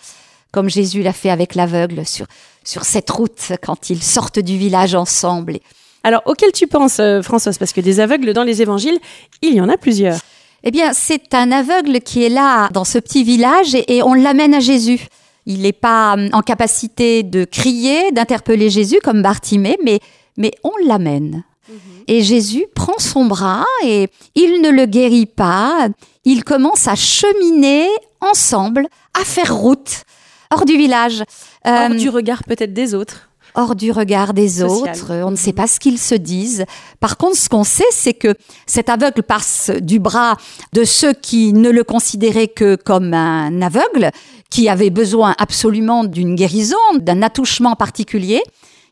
comme 0.52 0.68
Jésus 0.68 1.02
l'a 1.02 1.12
fait 1.14 1.30
avec 1.30 1.54
l'aveugle 1.54 2.06
sur, 2.06 2.26
sur 2.62 2.84
cette 2.84 3.10
route 3.10 3.52
quand 3.62 3.90
ils 3.90 4.02
sortent 4.02 4.38
du 4.38 4.56
village 4.58 4.94
ensemble. 4.94 5.58
Alors, 6.04 6.22
auquel 6.26 6.52
tu 6.52 6.66
penses, 6.66 7.00
euh, 7.00 7.22
Françoise? 7.22 7.58
Parce 7.58 7.72
que 7.72 7.80
des 7.80 8.00
aveugles 8.00 8.32
dans 8.34 8.42
les 8.42 8.60
évangiles, 8.60 8.98
il 9.40 9.54
y 9.54 9.60
en 9.60 9.68
a 9.68 9.76
plusieurs. 9.76 10.18
Eh 10.64 10.70
bien, 10.70 10.92
c'est 10.92 11.34
un 11.34 11.50
aveugle 11.50 12.00
qui 12.00 12.22
est 12.22 12.28
là 12.28 12.68
dans 12.72 12.84
ce 12.84 12.98
petit 12.98 13.24
village 13.24 13.74
et, 13.74 14.02
on 14.02 14.14
l'amène 14.14 14.54
à 14.54 14.60
Jésus. 14.60 15.06
Il 15.46 15.62
n'est 15.62 15.72
pas 15.72 16.14
hum, 16.14 16.28
en 16.32 16.42
capacité 16.42 17.22
de 17.22 17.44
crier, 17.44 18.12
d'interpeller 18.12 18.70
Jésus 18.70 19.00
comme 19.02 19.22
Bartimée, 19.22 19.78
mais, 19.82 20.00
mais 20.36 20.52
on 20.62 20.72
l'amène. 20.86 21.44
Mhm. 21.68 21.76
Et 22.08 22.22
Jésus 22.22 22.66
prend 22.74 22.98
son 22.98 23.24
bras 23.24 23.64
et 23.84 24.08
il 24.34 24.60
ne 24.60 24.70
le 24.70 24.86
guérit 24.86 25.26
pas. 25.26 25.88
Ils 26.24 26.44
commencent 26.44 26.88
à 26.88 26.94
cheminer 26.94 27.88
ensemble, 28.20 28.86
à 29.20 29.24
faire 29.24 29.56
route 29.56 30.04
hors 30.52 30.64
du 30.64 30.76
village. 30.76 31.24
Hors 31.64 31.90
euh, 31.90 31.94
du 31.94 32.08
regard 32.08 32.44
peut-être 32.44 32.72
des 32.72 32.94
autres 32.94 33.28
hors 33.54 33.76
du 33.76 33.92
regard 33.92 34.32
des 34.32 34.62
autres. 34.62 35.12
On 35.24 35.30
ne 35.30 35.36
sait 35.36 35.50
mhm. 35.50 35.56
pas 35.56 35.66
ce 35.66 35.78
qu'ils 35.78 35.98
se 35.98 36.14
disent. 36.14 36.64
Par 37.00 37.16
contre, 37.16 37.36
ce 37.36 37.48
qu'on 37.48 37.64
sait, 37.64 37.84
c'est 37.90 38.14
que 38.14 38.34
cet 38.66 38.88
aveugle 38.88 39.22
passe 39.22 39.70
du 39.80 39.98
bras 39.98 40.36
de 40.72 40.84
ceux 40.84 41.12
qui 41.12 41.52
ne 41.52 41.70
le 41.70 41.84
considéraient 41.84 42.48
que 42.48 42.76
comme 42.76 43.12
un 43.14 43.60
aveugle, 43.60 44.10
qui 44.50 44.68
avait 44.68 44.90
besoin 44.90 45.34
absolument 45.38 46.04
d'une 46.04 46.34
guérison, 46.34 46.76
d'un 46.98 47.22
attouchement 47.22 47.74
particulier. 47.74 48.42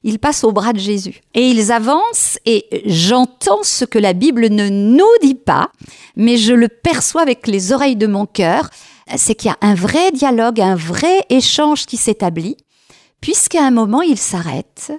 Il 0.02 0.18
passe 0.18 0.44
au 0.44 0.52
bras 0.52 0.72
de 0.72 0.78
Jésus. 0.78 1.20
Et 1.34 1.48
ils 1.48 1.72
avancent 1.72 2.38
et 2.46 2.82
j'entends 2.86 3.62
ce 3.62 3.84
que 3.84 3.98
la 3.98 4.14
Bible 4.14 4.48
ne 4.48 4.70
nous 4.70 5.04
dit 5.22 5.34
pas, 5.34 5.70
mais 6.16 6.38
je 6.38 6.54
le 6.54 6.68
perçois 6.68 7.20
avec 7.20 7.46
les 7.46 7.72
oreilles 7.72 7.96
de 7.96 8.06
mon 8.06 8.24
cœur 8.24 8.70
c'est 9.16 9.34
qu'il 9.34 9.50
y 9.50 9.52
a 9.52 9.58
un 9.60 9.74
vrai 9.74 10.12
dialogue, 10.12 10.60
un 10.60 10.74
vrai 10.74 11.24
échange 11.28 11.86
qui 11.86 11.96
s'établit, 11.96 12.56
puisqu'à 13.20 13.64
un 13.64 13.70
moment, 13.70 14.02
il 14.02 14.18
s'arrête. 14.18 14.92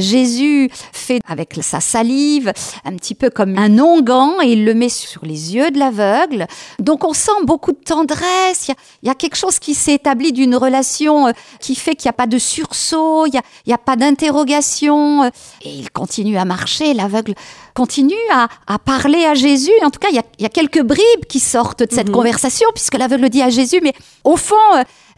Jésus 0.00 0.70
fait 0.92 1.20
avec 1.26 1.58
sa 1.62 1.80
salive 1.80 2.52
un 2.84 2.96
petit 2.96 3.14
peu 3.14 3.30
comme 3.30 3.58
un 3.58 3.78
onguent 3.78 4.42
et 4.42 4.52
il 4.52 4.64
le 4.64 4.74
met 4.74 4.88
sur 4.88 5.24
les 5.24 5.54
yeux 5.54 5.70
de 5.70 5.78
l'aveugle. 5.78 6.46
Donc 6.78 7.04
on 7.04 7.12
sent 7.12 7.30
beaucoup 7.44 7.72
de 7.72 7.78
tendresse. 7.78 8.68
Il 9.02 9.08
y 9.08 9.10
a, 9.10 9.14
quelque 9.14 9.36
chose 9.36 9.58
qui 9.58 9.74
s'est 9.74 9.94
établi 9.94 10.32
d'une 10.32 10.56
relation 10.56 11.28
euh, 11.28 11.32
qui 11.60 11.74
fait 11.74 11.94
qu'il 11.94 12.08
n'y 12.08 12.10
a 12.10 12.14
pas 12.14 12.26
de 12.26 12.38
sursaut, 12.38 13.26
il 13.26 13.38
n'y 13.66 13.72
a, 13.72 13.78
pas 13.78 13.96
d'interrogation. 13.96 15.26
Et 15.26 15.30
il 15.70 15.90
continue 15.90 16.38
à 16.38 16.44
marcher, 16.44 16.94
l'aveugle 16.94 17.34
continue 17.74 18.14
à, 18.32 18.48
parler 18.78 19.24
à 19.24 19.34
Jésus. 19.34 19.72
En 19.82 19.90
tout 19.90 20.00
cas, 20.00 20.08
il 20.10 20.20
y 20.38 20.46
a, 20.46 20.48
quelques 20.48 20.82
bribes 20.82 21.24
qui 21.28 21.40
sortent 21.40 21.82
de 21.82 21.94
cette 21.94 22.08
mhm. 22.08 22.14
conversation, 22.14 22.68
puisque 22.74 22.98
l'aveugle 22.98 23.28
dit 23.28 23.42
à 23.42 23.50
Jésus, 23.50 23.80
mais 23.82 23.92
au 24.24 24.36
fond, 24.36 24.56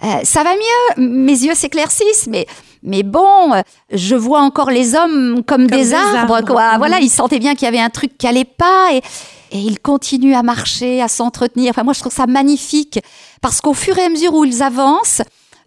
euh, 0.02 0.06
ça 0.24 0.42
va 0.42 0.50
mieux, 0.54 1.08
mes 1.08 1.44
yeux 1.44 1.54
s'éclaircissent, 1.54 2.26
mais, 2.28 2.46
mais 2.82 3.02
bon, 3.02 3.52
euh, 3.52 3.62
je 3.92 4.16
vois 4.16 4.40
encore 4.40 4.70
les 4.70 4.94
hommes 4.94 5.42
comme, 5.46 5.66
des, 5.66 5.94
arbres, 5.94 6.42
quoi. 6.42 6.72
Mhm. 6.72 6.78
Voilà, 6.78 7.00
il 7.00 7.10
sentait 7.10 7.38
bien 7.38 7.54
qu'il 7.54 7.64
y 7.64 7.68
avait 7.68 7.80
un 7.80 7.90
truc 7.90 8.16
qui 8.18 8.26
allait 8.26 8.44
pas, 8.44 8.92
et, 8.92 8.98
et 9.52 9.58
il 9.58 9.78
continue 9.80 10.34
à 10.34 10.42
marcher, 10.42 11.00
à 11.02 11.08
s'entretenir. 11.08 11.70
Enfin, 11.70 11.84
moi, 11.84 11.92
je 11.92 12.00
trouve 12.00 12.12
ça 12.12 12.26
magnifique, 12.26 13.00
parce 13.40 13.60
qu'au 13.60 13.74
fur 13.74 13.96
et 13.98 14.04
à 14.04 14.08
mesure 14.08 14.34
où 14.34 14.44
ils 14.44 14.62
avancent, 14.62 15.22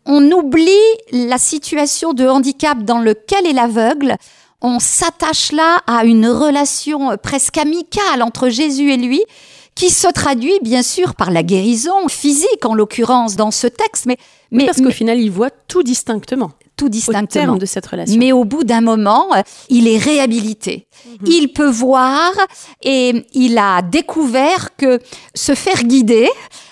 on 0.05 0.31
oublie 0.31 0.69
la 1.11 1.37
situation 1.37 2.13
de 2.13 2.27
handicap 2.27 2.83
dans 2.83 2.99
lequel 2.99 3.47
est 3.47 3.53
l'aveugle 3.53 4.17
on 4.65 4.79
s'attache 4.79 5.51
là 5.51 5.81
à 5.85 6.05
une 6.05 6.27
relation 6.27 7.17
presque 7.21 7.57
amicale 7.57 8.23
entre 8.23 8.49
Jésus 8.49 8.91
et 8.91 8.97
lui, 8.97 9.23
qui 9.75 9.89
se 9.89 10.07
traduit 10.07 10.57
bien 10.61 10.81
sûr 10.81 11.15
par 11.15 11.31
la 11.31 11.43
guérison 11.43 12.07
physique, 12.07 12.65
en 12.65 12.73
l'occurrence 12.73 13.35
dans 13.35 13.51
ce 13.51 13.67
texte, 13.67 14.05
mais, 14.05 14.17
mais 14.51 14.65
parce 14.65 14.81
qu'au 14.81 14.91
final, 14.91 15.19
il 15.19 15.29
voit 15.29 15.49
tout 15.49 15.83
distinctement. 15.83 16.51
Tout 16.77 16.89
distinctement. 16.89 17.53
Au 17.53 17.57
de 17.57 17.65
cette 17.65 17.85
relation. 17.85 18.17
Mais 18.17 18.31
au 18.31 18.45
bout 18.45 18.63
d'un 18.63 18.81
moment, 18.81 19.27
il 19.69 19.87
est 19.87 19.97
réhabilité. 19.97 20.87
Mhm. 21.05 21.27
Il 21.27 21.47
peut 21.53 21.69
voir 21.69 22.31
et 22.83 23.25
il 23.33 23.57
a 23.57 23.81
découvert 23.81 24.75
que 24.77 24.99
se 25.33 25.55
faire 25.55 25.83
guider 25.83 26.29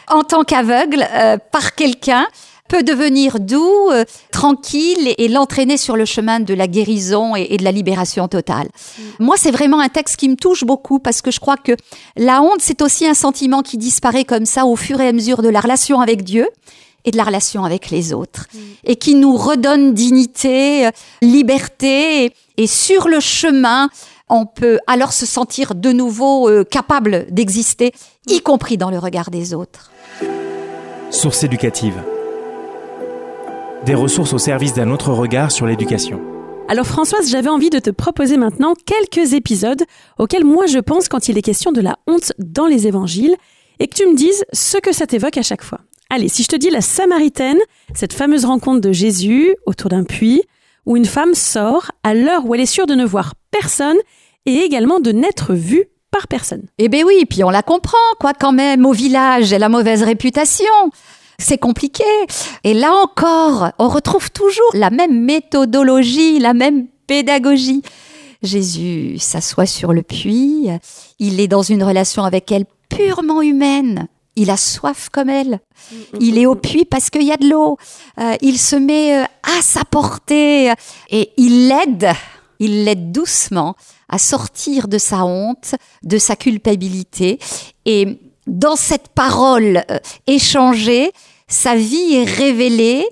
en 0.10 0.24
tant 0.24 0.44
qu'aveugle 0.44 1.08
euh, 1.14 1.38
par 1.52 1.76
quelqu'un, 1.76 2.26
peut 2.74 2.82
devenir 2.82 3.40
doux, 3.40 3.92
euh, 3.92 4.04
tranquille 4.32 5.14
et, 5.20 5.28
l'entraîner 5.28 5.78
sur 5.78 5.96
le 5.96 6.06
chemin 6.06 6.40
de 6.40 6.56
la 6.56 6.66
guérison 6.66 7.36
et, 7.36 7.58
de 7.58 7.64
la 7.64 7.72
libération 7.72 8.28
totale. 8.28 8.68
Mm. 8.68 9.02
Moi, 9.20 9.36
c'est 9.38 9.52
vraiment 9.52 9.80
un 9.80 9.90
texte 9.90 10.16
qui 10.16 10.28
me 10.28 10.36
touche 10.36 10.64
beaucoup 10.64 10.98
parce 10.98 11.22
que 11.22 11.30
je 11.30 11.40
crois 11.40 11.58
que 11.58 11.74
la 12.18 12.42
honte, 12.42 12.62
c'est 12.62 12.82
aussi 12.82 13.06
un 13.06 13.14
sentiment 13.14 13.62
qui 13.62 13.78
disparaît 13.78 14.26
comme 14.26 14.46
ça 14.46 14.66
au 14.66 14.76
fur 14.76 15.00
et 15.02 15.08
à 15.08 15.14
mesure 15.14 15.44
de 15.44 15.50
la 15.50 15.60
relation 15.60 16.02
avec 16.02 16.24
Dieu 16.24 16.48
et 17.06 17.12
de 17.12 17.18
la 17.18 17.26
relation 17.26 17.64
avec 17.64 17.92
les 17.92 18.12
autres, 18.12 18.48
mm. 18.52 18.60
et 18.86 18.96
qui 18.96 19.14
nous 19.14 19.38
redonne 19.38 19.94
dignité, 19.94 20.88
euh, 20.88 20.92
liberté, 21.22 22.34
et, 22.58 22.68
sur 22.68 23.08
le 23.08 23.20
chemin, 23.20 23.90
on 24.30 24.48
peut 24.48 24.80
alors 24.88 25.14
se 25.14 25.28
sentir 25.28 25.76
de 25.76 25.92
nouveau 25.92 26.50
euh, 26.50 26.64
capable 26.64 27.28
d'exister, 27.30 27.92
y 28.26 28.42
compris 28.42 28.78
dans 28.78 28.90
le 28.90 28.98
regard 28.98 29.30
des 29.30 29.54
autres. 29.54 29.92
Source 31.12 31.44
éducative 31.44 32.02
des 33.86 33.96
ressources 33.96 34.34
au 34.34 34.38
service 34.38 34.74
d'un 34.74 34.90
autre 34.92 35.12
regard 35.12 35.52
sur 35.52 35.66
l'éducation. 35.66 36.22
Alors 36.70 36.86
Françoise, 36.86 37.30
j'avais 37.30 37.50
envie 37.50 37.70
de 37.70 37.80
te 37.80 37.90
proposer 37.90 38.38
maintenant 38.38 38.74
quelques 38.86 39.34
épisodes 39.34 39.84
auxquels 40.18 40.46
moi 40.46 40.66
je 40.66 40.80
pense 40.80 41.10
quand 41.10 41.28
il 41.28 41.38
est 41.38 41.42
question 41.42 41.72
de 41.72 41.82
la 41.82 41.98
honte 42.08 42.32
dans 42.40 42.68
les 42.68 42.88
évangiles 42.88 43.36
et 43.80 43.88
que 43.88 43.96
tu 43.96 44.08
me 44.08 44.16
dises 44.16 44.46
ce 44.54 44.78
que 44.78 44.94
ça 44.94 45.06
t'évoque 45.06 45.38
à 45.38 45.42
chaque 45.42 45.64
fois. 45.64 45.80
Allez, 46.10 46.30
si 46.30 46.44
je 46.44 46.48
te 46.48 46.56
dis 46.56 46.70
la 46.70 46.82
Samaritaine, 46.82 47.60
cette 47.94 48.14
fameuse 48.14 48.46
rencontre 48.46 48.82
de 48.82 48.92
Jésus 48.94 49.56
autour 49.66 49.90
d'un 49.90 50.04
puits, 50.04 50.44
où 50.86 50.96
une 50.96 51.06
femme 51.06 51.34
sort 51.34 51.92
à 52.04 52.14
l'heure 52.14 52.46
où 52.46 52.56
elle 52.56 52.62
est 52.62 52.66
sûre 52.66 52.86
de 52.86 52.96
ne 52.96 53.06
voir 53.06 53.34
personne 53.52 53.98
et 54.46 54.58
également 54.60 55.00
de 55.00 55.12
n'être 55.12 55.54
vue 55.54 55.86
par 56.12 56.28
personne. 56.28 56.68
Eh 56.78 56.88
bien 56.88 57.04
oui, 57.06 57.26
puis 57.28 57.44
on 57.44 57.50
la 57.50 57.64
comprend, 57.64 57.98
quoi, 58.20 58.34
quand 58.34 58.52
même, 58.52 58.86
au 58.86 58.92
village, 58.92 59.52
elle 59.52 59.64
a 59.64 59.70
mauvaise 59.70 60.04
réputation 60.04 60.66
c'est 61.38 61.58
compliqué. 61.58 62.04
Et 62.64 62.74
là 62.74 62.94
encore, 62.94 63.72
on 63.80 63.90
retrouve 63.90 64.32
toujours 64.32 64.70
la 64.74 64.90
même 64.90 65.24
méthodologie, 65.24 66.40
la 66.40 66.54
même 66.54 66.88
pédagogie. 67.08 67.82
Jésus 68.42 69.18
s'assoit 69.20 69.66
sur 69.66 69.94
le 69.94 70.04
puits, 70.04 70.68
il 71.20 71.40
est 71.40 71.48
dans 71.48 71.62
une 71.62 71.84
relation 71.84 72.24
avec 72.24 72.52
elle 72.52 72.66
purement 72.90 73.42
humaine. 73.42 74.08
Il 74.36 74.50
a 74.50 74.58
soif 74.58 75.10
comme 75.12 75.30
elle. 75.30 75.60
Il 76.20 76.38
est 76.40 76.48
au 76.48 76.56
puits 76.56 76.86
parce 76.86 77.10
qu'il 77.10 77.24
y 77.24 77.32
a 77.32 77.38
de 77.38 77.48
l'eau. 77.48 77.78
Euh, 78.20 78.36
il 78.42 78.58
se 78.58 78.76
met 78.76 79.16
euh, 79.16 79.24
à 79.44 79.62
sa 79.62 79.86
portée 79.86 80.74
et 81.10 81.30
il 81.38 81.68
l'aide, 81.68 82.10
il 82.60 82.84
l'aide 82.84 83.12
doucement 83.12 83.76
à 84.10 84.18
sortir 84.18 84.88
de 84.88 84.98
sa 84.98 85.26
honte, 85.26 85.76
de 86.02 86.18
sa 86.18 86.36
culpabilité. 86.36 87.38
Et 87.86 88.20
dans 88.48 88.76
cette 88.76 89.10
parole 89.10 89.84
euh, 89.90 90.00
échangée, 90.28 91.12
sa 91.48 91.76
vie 91.76 92.16
est 92.16 92.24
révélée 92.24 93.06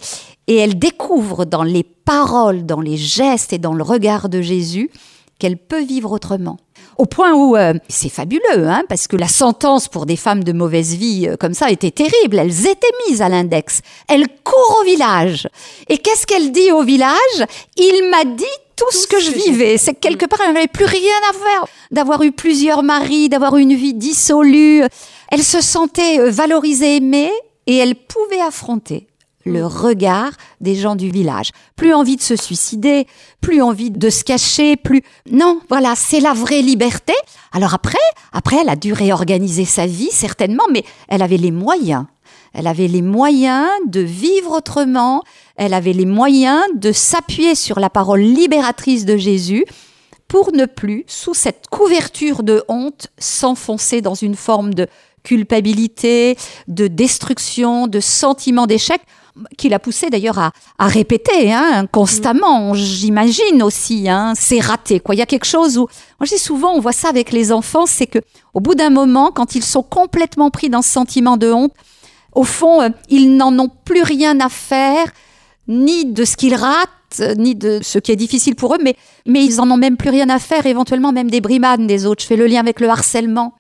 et 0.48 0.58
elle 0.58 0.78
découvre 0.78 1.46
dans 1.46 1.64
les 1.64 1.84
paroles, 1.84 2.66
dans 2.66 2.82
les 2.82 2.98
gestes 2.98 3.54
et 3.54 3.58
dans 3.58 3.74
le 3.74 3.84
regard 3.84 4.30
de 4.30 4.42
Jésus 4.42 4.90
qu'elle 5.40 5.58
peut 5.58 5.82
vivre 5.82 6.12
autrement. 6.12 6.58
Au 6.98 7.06
point 7.06 7.34
où 7.34 7.56
euh, 7.56 7.74
c'est 7.90 8.10
fabuleux, 8.10 8.68
hein, 8.68 8.84
parce 8.88 9.08
que 9.08 9.16
la 9.16 9.28
sentence 9.28 9.88
pour 9.88 10.06
des 10.06 10.16
femmes 10.16 10.44
de 10.44 10.52
mauvaise 10.52 10.94
vie 10.96 11.28
euh, 11.28 11.36
comme 11.36 11.56
ça 11.56 11.72
était 11.72 11.90
terrible. 11.90 12.38
Elles 12.38 12.68
étaient 12.68 12.88
mises 13.08 13.24
à 13.24 13.30
l'index. 13.30 13.82
Elle 14.08 14.28
court 14.44 14.78
au 14.82 14.86
village. 14.86 15.48
Et 15.90 15.98
qu'est-ce 15.98 16.28
qu'elle 16.28 16.52
dit 16.52 16.72
au 16.72 16.84
village? 16.84 17.46
Il 17.76 18.10
m'a 18.12 18.24
dit 18.24 18.44
tout, 18.82 18.98
ce 18.98 19.08
que 19.08 19.20
je 19.20 19.32
vivais. 19.32 19.78
C'est 19.78 19.94
que 19.94 20.00
quelque 20.00 20.26
part, 20.26 20.40
elle 20.46 20.54
n'avait 20.54 20.68
plus 20.68 20.86
rien 20.86 21.20
à 21.30 21.34
faire 21.34 21.66
d'avoir 21.92 22.24
eu 22.24 22.32
plusieurs 22.32 22.84
maris, 22.84 23.30
d'avoir 23.30 23.58
une 23.58 23.76
vie 23.76 23.94
dissolue. 23.94 24.84
Elle 25.30 25.44
se 25.44 25.62
sentait 25.62 26.20
euh, 26.20 26.32
valorisée, 26.32 26.98
aimée, 26.98 27.32
et 27.68 27.78
elle 27.78 27.96
pouvait 27.96 28.42
affronter 28.42 29.08
le 29.46 29.66
regard 29.66 30.32
des 30.60 30.76
gens 30.76 30.96
du 30.96 31.10
village. 31.10 31.52
Plus 31.76 31.94
envie 31.94 32.16
de 32.16 32.22
se 32.22 32.36
suicider, 32.36 33.08
plus 33.40 33.62
envie 33.62 33.92
de 33.92 34.10
se 34.10 34.24
cacher, 34.24 34.76
plus... 34.76 35.02
Non, 35.32 35.62
voilà, 35.70 35.96
c'est 35.96 36.20
la 36.20 36.34
vraie 36.34 36.62
liberté. 36.62 37.14
Alors 37.52 37.74
après, 37.74 37.98
après, 38.34 38.58
elle 38.62 38.70
a 38.70 38.76
dû 38.76 38.94
réorganiser 38.94 39.66
sa 39.66 39.86
vie, 39.86 40.12
certainement, 40.12 40.66
mais 40.72 40.84
elle 41.08 41.22
avait 41.22 41.38
les 41.38 41.52
moyens. 41.52 42.06
Elle 42.54 42.68
avait 42.68 42.88
les 42.88 43.02
moyens 43.02 43.70
de 43.88 44.02
vivre 44.02 44.58
autrement, 44.58 45.24
elle 45.56 45.74
avait 45.74 45.94
les 45.94 46.06
moyens 46.06 46.62
de 46.76 46.92
s'appuyer 46.92 47.56
sur 47.56 47.80
la 47.80 47.90
parole 47.90 48.22
libératrice 48.22 49.06
de 49.06 49.16
Jésus 49.16 49.66
pour 50.28 50.54
ne 50.54 50.66
plus, 50.66 51.04
sous 51.08 51.34
cette 51.34 51.68
couverture 51.70 52.44
de 52.44 52.64
honte, 52.68 53.08
s'enfoncer 53.18 54.02
dans 54.02 54.16
une 54.16 54.36
forme 54.36 54.74
de 54.74 54.88
culpabilité, 55.24 56.38
de 56.68 56.88
destruction, 56.88 57.88
de 57.88 58.00
sentiment 58.00 58.66
d'échec. 58.66 59.02
qui 59.58 59.70
l'a 59.70 59.80
poussé 59.80 60.10
d'ailleurs 60.10 60.40
à, 60.40 60.52
à 60.78 60.88
répéter 60.88 61.54
hein, 61.54 61.86
constamment, 61.90 62.74
j'imagine 62.74 63.64
aussi. 63.64 64.10
Hein, 64.10 64.34
c'est 64.36 64.60
raté. 64.60 65.00
Quoi. 65.00 65.16
Il 65.16 65.20
y 65.20 65.22
a 65.22 65.26
quelque 65.26 65.46
chose 65.46 65.78
où, 65.78 65.88
moi 66.20 66.26
je 66.26 66.36
dis 66.36 66.38
souvent, 66.38 66.74
on 66.74 66.82
voit 66.82 66.92
ça 66.92 67.08
avec 67.08 67.32
les 67.32 67.54
enfants, 67.54 67.86
c'est 67.86 68.08
que 68.08 68.20
au 68.54 68.60
bout 68.60 68.76
d'un 68.76 68.90
moment, 68.90 69.32
quand 69.32 69.56
ils 69.56 69.64
sont 69.64 69.84
complètement 69.84 70.50
pris 70.50 70.70
dans 70.70 70.82
ce 70.82 70.90
sentiment 70.90 71.38
de 71.38 71.50
honte, 71.52 71.74
au 72.34 72.44
fond, 72.44 72.82
euh, 72.82 72.90
ils 73.10 73.36
n'en 73.36 73.58
ont 73.60 73.70
plus 73.86 74.04
rien 74.04 74.40
à 74.40 74.50
faire, 74.50 75.08
ni 75.68 76.06
de 76.06 76.26
ce 76.26 76.38
qu'ils 76.38 76.56
ratent, 76.56 76.90
ni 77.38 77.56
de 77.56 77.80
ce 77.82 78.00
qui 78.00 78.12
est 78.12 78.16
difficile 78.16 78.56
pour 78.56 78.76
eux, 78.76 78.80
mais, 78.82 78.96
mais 79.26 79.44
ils 79.44 79.60
en 79.60 79.70
ont 79.70 79.78
même 79.78 79.98
plus 79.98 80.10
rien 80.10 80.30
à 80.30 80.40
faire, 80.40 80.66
éventuellement 80.66 81.12
même 81.12 81.30
des 81.30 81.42
brimades 81.42 81.86
des 81.86 82.06
autres. 82.06 82.22
Je 82.22 82.28
fais 82.28 82.38
le 82.38 82.48
lien 82.48 82.60
avec 82.60 82.80
le 82.80 82.90
harcèlement. 82.90 83.54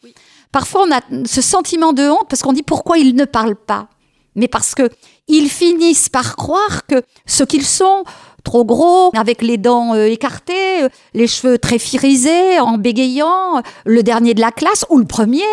Parfois, 0.52 0.86
on 0.88 0.92
a 0.92 1.02
ce 1.26 1.42
sentiment 1.42 1.94
de 1.94 2.10
honte 2.10 2.28
parce 2.30 2.42
qu'on 2.42 2.54
dit 2.54 2.64
pourquoi 2.64 2.98
ils 2.98 3.16
ne 3.16 3.26
parlent 3.26 3.56
pas. 3.56 3.88
Mais 4.36 4.48
parce 4.48 4.76
que 4.76 4.90
ils 5.28 5.50
finissent 5.50 6.10
par 6.10 6.36
croire 6.36 6.86
que 6.88 7.02
ce 7.26 7.44
qu'ils 7.44 7.66
sont, 7.66 8.04
trop 8.44 8.66
gros, 8.66 9.12
avec 9.16 9.42
les 9.42 9.58
dents 9.58 9.94
euh, 9.94 10.06
écartées, 10.06 10.84
euh, 10.84 10.90
les 11.14 11.28
cheveux 11.28 11.58
très 11.58 11.80
firisés, 11.80 12.60
en 12.60 12.78
bégayant, 12.78 13.58
euh, 13.58 13.62
le 13.86 14.04
dernier 14.04 14.34
de 14.34 14.42
la 14.42 14.52
classe 14.52 14.86
ou 14.90 14.98
le 14.98 15.06
premier, 15.06 15.44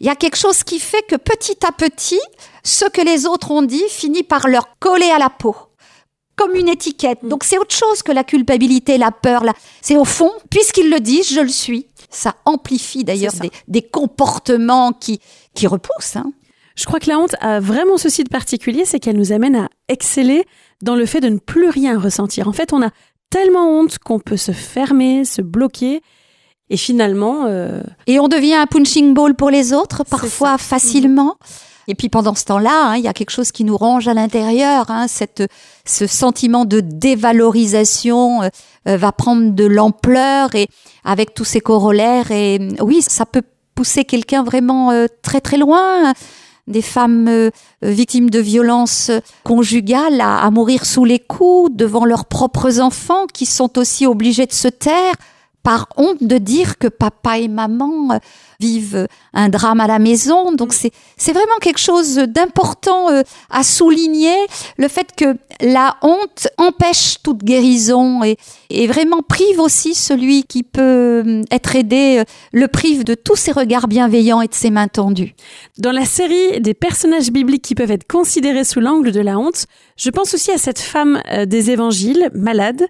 il 0.00 0.06
y 0.06 0.10
a 0.10 0.16
quelque 0.16 0.36
chose 0.36 0.62
qui 0.62 0.78
fait 0.78 1.02
que 1.08 1.16
petit 1.16 1.58
à 1.66 1.72
petit, 1.72 2.20
ce 2.66 2.84
que 2.84 3.00
les 3.00 3.26
autres 3.26 3.50
ont 3.50 3.62
dit 3.62 3.84
finit 3.88 4.24
par 4.24 4.48
leur 4.48 4.76
coller 4.78 5.10
à 5.10 5.18
la 5.18 5.30
peau 5.30 5.54
comme 6.36 6.54
une 6.54 6.68
étiquette. 6.68 7.20
Donc 7.22 7.44
c'est 7.44 7.58
autre 7.58 7.74
chose 7.74 8.02
que 8.02 8.12
la 8.12 8.22
culpabilité, 8.22 8.98
la 8.98 9.10
peur. 9.10 9.42
Là. 9.42 9.54
C'est 9.80 9.96
au 9.96 10.04
fond, 10.04 10.30
puisqu'ils 10.50 10.90
le 10.90 11.00
disent, 11.00 11.32
je 11.32 11.40
le 11.40 11.48
suis. 11.48 11.86
Ça 12.10 12.34
amplifie 12.44 13.04
d'ailleurs 13.04 13.32
des, 13.40 13.50
des, 13.68 13.82
comportements 13.82 14.92
qui, 14.92 15.18
qui 15.54 15.66
repoussent. 15.66 16.16
Hein. 16.16 16.32
Je 16.76 16.84
crois 16.84 17.00
que 17.00 17.08
la 17.08 17.18
honte 17.18 17.34
a 17.40 17.58
vraiment 17.58 17.96
ceci 17.96 18.22
de 18.22 18.28
particulier, 18.28 18.84
c'est 18.84 19.00
qu'elle 19.00 19.16
nous 19.16 19.32
amène 19.32 19.56
à 19.56 19.68
exceller 19.88 20.44
dans 20.82 20.94
le 20.94 21.06
fait 21.06 21.20
de 21.20 21.30
ne 21.30 21.38
plus 21.38 21.70
rien 21.70 21.98
ressentir. 21.98 22.48
En 22.48 22.52
fait, 22.52 22.74
on 22.74 22.82
a 22.82 22.90
tellement 23.30 23.70
honte 23.70 23.98
qu'on 23.98 24.20
peut 24.20 24.36
se 24.36 24.52
fermer, 24.52 25.24
se 25.24 25.40
bloquer. 25.40 26.02
Et 26.68 26.76
finalement... 26.76 27.44
Euh, 27.46 27.82
et 28.06 28.20
on 28.20 28.28
devient 28.28 28.54
un 28.54 28.66
punching 28.66 29.14
ball 29.14 29.34
pour 29.34 29.50
les 29.50 29.72
autres, 29.72 30.04
parfois 30.04 30.58
facilement. 30.58 31.36
Et 31.88 31.94
puis 31.94 32.08
pendant 32.08 32.34
ce 32.34 32.44
temps-là, 32.44 32.90
hein, 32.90 32.96
il 32.96 33.04
y 33.04 33.08
a 33.08 33.12
quelque 33.12 33.30
chose 33.30 33.52
qui 33.52 33.64
nous 33.64 33.76
range 33.76 34.08
à 34.08 34.14
l'intérieur. 34.14 34.90
Hein, 34.90 35.06
cette, 35.08 35.42
ce 35.84 36.06
sentiment 36.06 36.64
de 36.64 36.80
dévalorisation 36.80 38.42
euh, 38.42 38.48
euh, 38.88 38.96
va 38.96 39.12
prendre 39.12 39.52
de 39.52 39.64
l'ampleur 39.64 40.54
et 40.54 40.68
avec 41.04 41.34
tous 41.34 41.44
ses 41.44 41.60
corollaires. 41.60 42.30
Et 42.30 42.58
oui, 42.80 43.02
ça 43.02 43.26
peut 43.26 43.42
pousser 43.74 44.04
quelqu'un 44.04 44.42
vraiment 44.42 45.06
très 45.22 45.40
très 45.42 45.58
loin 45.58 46.14
des 46.66 46.82
femmes 46.82 47.28
euh, 47.28 47.50
victimes 47.82 48.30
de 48.30 48.40
violences 48.40 49.10
conjugales 49.44 50.20
à, 50.20 50.50
mourir 50.50 50.84
sous 50.84 51.04
les 51.04 51.18
coups 51.18 51.70
devant 51.74 52.04
leurs 52.04 52.24
propres 52.24 52.80
enfants 52.80 53.26
qui 53.32 53.46
sont 53.46 53.78
aussi 53.78 54.06
obligés 54.06 54.46
de 54.46 54.52
se 54.52 54.68
taire 54.68 55.14
par 55.66 55.88
honte 55.96 56.22
de 56.22 56.38
dire 56.38 56.78
que 56.78 56.86
papa 56.86 57.38
et 57.38 57.48
maman 57.48 58.12
euh, 58.12 58.18
vivent 58.60 59.08
un 59.34 59.48
drame 59.48 59.80
à 59.80 59.88
la 59.88 59.98
maison. 59.98 60.52
Donc 60.52 60.72
c'est 60.72 60.92
c'est 61.16 61.32
vraiment 61.32 61.58
quelque 61.60 61.80
chose 61.80 62.14
d'important 62.14 63.10
euh, 63.10 63.22
à 63.50 63.64
souligner 63.64 64.36
le 64.76 64.86
fait 64.86 65.08
que 65.16 65.36
la 65.60 65.96
honte 66.02 66.46
empêche 66.56 67.16
toute 67.20 67.42
guérison 67.42 68.22
et, 68.22 68.36
et 68.70 68.86
vraiment 68.86 69.22
prive 69.28 69.58
aussi 69.58 69.96
celui 69.96 70.44
qui 70.44 70.62
peut 70.62 71.24
euh, 71.26 71.42
être 71.50 71.74
aidé, 71.74 72.22
le 72.52 72.68
prive 72.68 73.02
de 73.02 73.14
tous 73.14 73.34
ses 73.34 73.50
regards 73.50 73.88
bienveillants 73.88 74.42
et 74.42 74.46
de 74.46 74.54
ses 74.54 74.70
mains 74.70 74.86
tendues. 74.86 75.34
Dans 75.78 75.90
la 75.90 76.04
série 76.04 76.60
des 76.60 76.74
personnages 76.74 77.32
bibliques 77.32 77.64
qui 77.64 77.74
peuvent 77.74 77.90
être 77.90 78.06
considérés 78.06 78.62
sous 78.62 78.78
l'angle 78.78 79.10
de 79.10 79.20
la 79.20 79.36
honte, 79.36 79.66
je 79.96 80.10
pense 80.10 80.32
aussi 80.32 80.52
à 80.52 80.58
cette 80.58 80.78
femme 80.78 81.20
des 81.46 81.72
évangiles, 81.72 82.30
malade, 82.34 82.86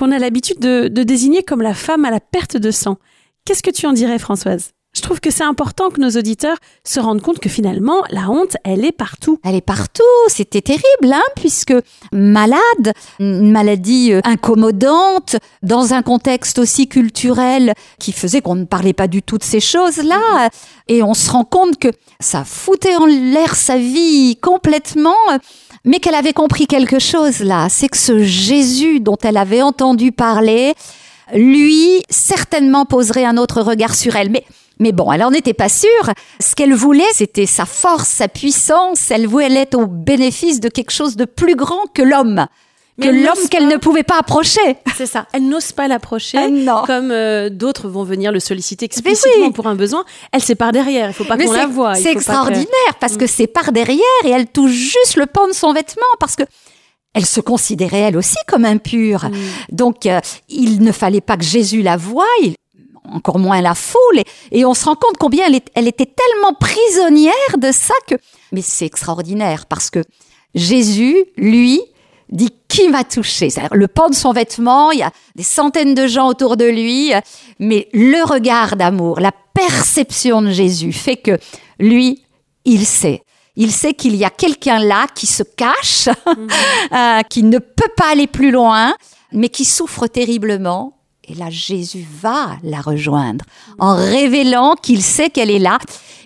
qu'on 0.00 0.12
a 0.12 0.18
l'habitude 0.18 0.58
de, 0.58 0.88
désigner 0.88 1.42
comme 1.42 1.60
la 1.60 1.74
femme 1.74 2.06
à 2.06 2.10
la 2.10 2.20
perte 2.20 2.56
de 2.56 2.70
sang. 2.70 2.96
Qu'est-ce 3.44 3.62
que 3.62 3.70
tu 3.70 3.86
en 3.86 3.92
dirais, 3.92 4.18
Françoise? 4.18 4.70
Je 4.96 5.02
trouve 5.02 5.20
que 5.20 5.30
c'est 5.30 5.44
important 5.44 5.90
que 5.90 6.00
nos 6.00 6.10
auditeurs 6.18 6.56
se 6.84 7.00
rendent 7.00 7.20
compte 7.20 7.38
que 7.38 7.50
finalement, 7.50 8.02
la 8.08 8.30
honte, 8.30 8.56
elle 8.64 8.84
est 8.84 8.92
partout. 8.92 9.38
Elle 9.44 9.54
est 9.54 9.60
partout. 9.60 10.02
C'était 10.28 10.62
terrible, 10.62 11.12
hein, 11.12 11.22
puisque 11.36 11.74
malade, 12.12 12.94
une 13.20 13.52
maladie 13.52 14.14
euh, 14.14 14.20
incommodante, 14.24 15.36
dans 15.62 15.92
un 15.92 16.02
contexte 16.02 16.58
aussi 16.58 16.88
culturel 16.88 17.74
qui 17.98 18.12
faisait 18.12 18.40
qu'on 18.40 18.56
ne 18.56 18.64
parlait 18.64 18.94
pas 18.94 19.06
du 19.06 19.22
tout 19.22 19.36
de 19.36 19.44
ces 19.44 19.60
choses-là. 19.60 20.48
Et 20.88 21.02
on 21.02 21.14
se 21.14 21.30
rend 21.30 21.44
compte 21.44 21.78
que 21.78 21.88
ça 22.20 22.44
foutait 22.44 22.96
en 22.96 23.04
l'air 23.06 23.54
sa 23.54 23.76
vie 23.76 24.38
complètement 24.40 25.14
mais 25.84 25.98
qu'elle 25.98 26.14
avait 26.14 26.32
compris 26.32 26.66
quelque 26.66 26.98
chose 26.98 27.40
là, 27.40 27.68
c'est 27.68 27.88
que 27.88 27.96
ce 27.96 28.22
Jésus 28.22 29.00
dont 29.00 29.16
elle 29.22 29.36
avait 29.36 29.62
entendu 29.62 30.12
parler, 30.12 30.74
lui, 31.34 32.02
certainement 32.10 32.84
poserait 32.84 33.24
un 33.24 33.36
autre 33.36 33.62
regard 33.62 33.94
sur 33.94 34.16
elle. 34.16 34.30
Mais, 34.78 34.92
bon, 34.92 35.12
elle 35.12 35.20
n'en 35.20 35.32
était 35.32 35.54
pas 35.54 35.68
sûre. 35.68 36.10
Ce 36.40 36.54
qu'elle 36.54 36.74
voulait, 36.74 37.02
c'était 37.12 37.46
sa 37.46 37.66
force, 37.66 38.08
sa 38.08 38.28
puissance. 38.28 39.10
Elle 39.10 39.26
voulait 39.26 39.54
être 39.54 39.78
au 39.78 39.86
bénéfice 39.86 40.60
de 40.60 40.68
quelque 40.68 40.90
chose 40.90 41.16
de 41.16 41.24
plus 41.24 41.54
grand 41.54 41.86
que 41.94 42.02
l'homme 42.02 42.46
que 43.00 43.08
l'homme 43.08 43.48
qu'elle 43.48 43.68
ne 43.68 43.76
pouvait 43.76 44.02
pas 44.02 44.18
approcher. 44.18 44.60
C'est 44.96 45.06
ça. 45.06 45.26
Elle 45.32 45.48
n'ose 45.48 45.72
pas 45.72 45.88
l'approcher. 45.88 46.38
Comme 46.86 47.10
euh, 47.10 47.50
d'autres 47.50 47.88
vont 47.88 48.04
venir 48.04 48.32
le 48.32 48.40
solliciter 48.40 48.84
explicitement 48.84 49.52
pour 49.52 49.66
un 49.66 49.74
besoin. 49.74 50.04
Elle 50.32 50.42
c'est 50.42 50.54
par 50.54 50.72
derrière. 50.72 51.08
Il 51.08 51.14
faut 51.14 51.24
pas 51.24 51.36
qu'on 51.36 51.52
la 51.52 51.66
voie. 51.66 51.94
C'est 51.94 52.12
extraordinaire 52.12 52.94
parce 53.00 53.16
que 53.16 53.24
mm. 53.24 53.28
c'est 53.28 53.46
par 53.46 53.72
derrière 53.72 54.00
et 54.24 54.30
elle 54.30 54.46
touche 54.46 54.70
juste 54.70 55.16
le 55.16 55.26
pan 55.26 55.46
de 55.46 55.52
son 55.52 55.72
vêtement 55.72 56.02
parce 56.18 56.36
que 56.36 56.44
elle 57.12 57.26
se 57.26 57.40
considérait 57.40 58.00
elle 58.00 58.16
aussi 58.16 58.36
comme 58.46 58.64
impure. 58.64 59.24
Mm. 59.24 59.34
Donc 59.72 60.06
euh, 60.06 60.20
il 60.48 60.82
ne 60.82 60.92
fallait 60.92 61.20
pas 61.20 61.36
que 61.36 61.44
Jésus 61.44 61.82
la 61.82 61.96
voie. 61.96 62.26
encore 63.12 63.38
moins 63.38 63.60
la 63.60 63.74
foule, 63.74 64.20
et, 64.52 64.64
on 64.64 64.74
se 64.74 64.84
rend 64.84 64.94
compte 64.94 65.16
combien 65.18 65.46
elle, 65.46 65.60
elle 65.74 65.88
était 65.88 66.06
tellement 66.06 66.54
prisonnière 66.54 67.58
de 67.58 67.72
ça 67.72 67.94
que... 68.06 68.14
Mais 68.52 68.62
c'est 68.62 68.86
extraordinaire, 68.86 69.66
parce 69.66 69.90
que 69.90 70.04
Jésus, 70.54 71.16
lui, 71.36 71.80
dit 72.30 72.50
qui 72.68 72.88
m'a 72.88 73.04
touché? 73.04 73.48
Le 73.72 73.88
pan 73.88 74.08
de 74.08 74.14
son 74.14 74.32
vêtement, 74.32 74.92
il 74.92 75.00
y 75.00 75.02
a 75.02 75.10
des 75.34 75.42
centaines 75.42 75.94
de 75.94 76.06
gens 76.06 76.28
autour 76.28 76.56
de 76.56 76.64
lui, 76.64 77.12
mais 77.58 77.88
le 77.92 78.24
regard 78.24 78.76
d'amour, 78.76 79.20
la 79.20 79.32
perception 79.54 80.42
de 80.42 80.50
Jésus 80.50 80.92
fait 80.92 81.16
que 81.16 81.38
lui, 81.78 82.22
il 82.64 82.86
sait. 82.86 83.22
Il 83.56 83.72
sait 83.72 83.94
qu'il 83.94 84.16
y 84.16 84.24
a 84.24 84.30
quelqu'un 84.30 84.78
là 84.78 85.06
qui 85.14 85.26
se 85.26 85.42
cache, 85.42 86.08
mhm. 86.26 86.48
euh, 86.92 87.20
qui 87.28 87.42
ne 87.42 87.58
peut 87.58 87.90
pas 87.96 88.12
aller 88.12 88.26
plus 88.26 88.50
loin, 88.50 88.94
mais 89.32 89.48
qui 89.48 89.64
souffre 89.64 90.06
terriblement. 90.06 90.99
Et 91.30 91.34
là, 91.34 91.48
Jésus 91.48 92.04
va 92.20 92.56
la 92.64 92.80
rejoindre 92.80 93.44
en 93.78 93.94
révélant 93.94 94.74
qu'il 94.74 95.00
sait 95.00 95.30
qu'elle 95.30 95.50
est 95.50 95.60
là. 95.60 95.78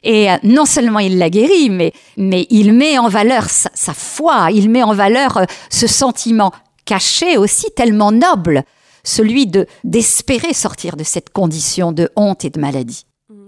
Et 0.03 0.31
euh, 0.31 0.37
non 0.45 0.65
seulement 0.65 0.99
il 0.99 1.19
la 1.19 1.29
guérit, 1.29 1.69
mais, 1.69 1.93
mais 2.17 2.47
il 2.49 2.73
met 2.73 2.97
en 2.99 3.09
valeur 3.09 3.45
sa, 3.51 3.93
foi, 3.93 4.49
il 4.51 4.71
met 4.71 4.83
en 4.83 4.95
valeur 4.95 5.37
euh, 5.37 5.45
ce 5.69 5.87
sentiment 5.87 6.53
caché 6.87 7.37
aussi 7.37 7.67
tellement 7.77 8.13
noble, 8.13 8.65
celui 9.03 9.47
de 9.47 9.67
d'espérer 9.83 10.55
sortir 10.55 10.97
de 10.97 11.05
cette 11.05 11.31
condition 11.31 11.93
de 11.93 12.09
honte 12.17 12.47
et 12.47 12.51
de 12.51 12.61
maladie. 12.61 13.05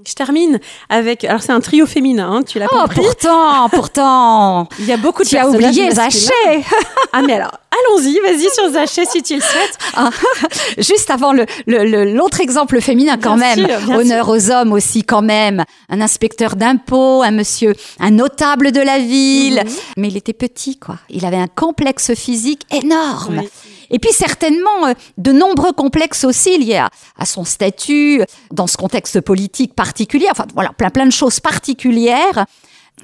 Je 0.06 0.14
termine 0.14 0.60
avec. 0.88 1.24
Alors, 1.24 1.42
c'est 1.42 1.52
un 1.52 1.60
trio 1.60 1.84
féminin, 1.84 2.30
hein, 2.30 2.42
tu 2.42 2.58
l'as 2.58 2.66
oh, 2.70 2.82
compris. 2.82 3.00
Pourtant, 3.00 3.68
pourtant. 3.72 4.68
Il 4.78 4.86
y 4.86 4.92
a 4.92 4.96
beaucoup 4.96 5.24
de 5.24 5.28
Tu 5.28 5.36
as 5.36 5.48
oublié 5.48 5.90
Zaché. 5.90 6.30
ah, 7.12 7.22
mais 7.22 7.34
alors, 7.34 7.58
allons-y, 7.72 8.20
vas-y 8.20 8.48
sur 8.54 8.70
Zaché 8.70 9.04
si 9.04 9.22
tu 9.22 9.34
le 9.34 9.40
souhaites. 9.40 9.78
Ah, 9.96 10.10
juste 10.78 11.10
avant 11.10 11.32
l'autre 11.32 11.52
le, 11.66 12.14
l'autre 12.14 12.40
exemple 12.40 12.80
féminin, 12.80 13.16
quand 13.20 13.36
même. 13.36 13.66
Honneur 13.88 14.28
aux 14.28 14.50
hommes 14.50 14.72
aussi, 14.72 15.02
quand 15.02 15.22
même. 15.22 15.64
Un 15.88 16.00
inspecteur 16.00 16.54
d'impôts, 16.54 17.22
un 17.22 17.32
monsieur, 17.32 17.74
un 17.98 18.12
notable 18.12 18.70
de 18.70 18.80
la 18.80 19.00
ville. 19.00 19.64
Mais 19.96 20.08
il 20.08 20.16
était 20.16 20.32
petit, 20.32 20.78
quoi. 20.78 20.98
Il 21.10 21.24
avait 21.24 21.36
un 21.36 21.48
complexe 21.48 22.14
physique 22.14 22.62
énorme. 22.70 23.42
Et 23.90 23.98
puis 23.98 24.12
certainement 24.12 24.86
euh, 24.86 24.94
de 25.18 25.32
nombreux 25.32 25.72
complexes 25.72 26.24
aussi 26.24 26.58
liés 26.58 26.82
à, 27.18 27.24
son 27.24 27.44
statut, 27.44 28.22
dans 28.52 28.66
ce 28.66 28.76
contexte 28.76 29.20
politique 29.20 29.74
particulier, 29.74 30.28
enfin 30.30 30.46
voilà, 30.54 30.70
plein 30.72 30.90
plein 30.90 31.06
de 31.06 31.12
choses 31.12 31.40
particulières. 31.40 32.46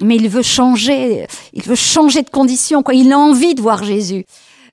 Mais 0.01 0.15
il 0.15 0.27
veut 0.27 0.41
changer, 0.41 1.27
il 1.53 1.61
veut 1.61 1.75
changer 1.75 2.23
de 2.23 2.29
condition, 2.29 2.81
quoi. 2.81 2.95
Il 2.95 3.13
a 3.13 3.19
envie 3.19 3.53
de 3.53 3.61
voir 3.61 3.83
Jésus. 3.83 4.25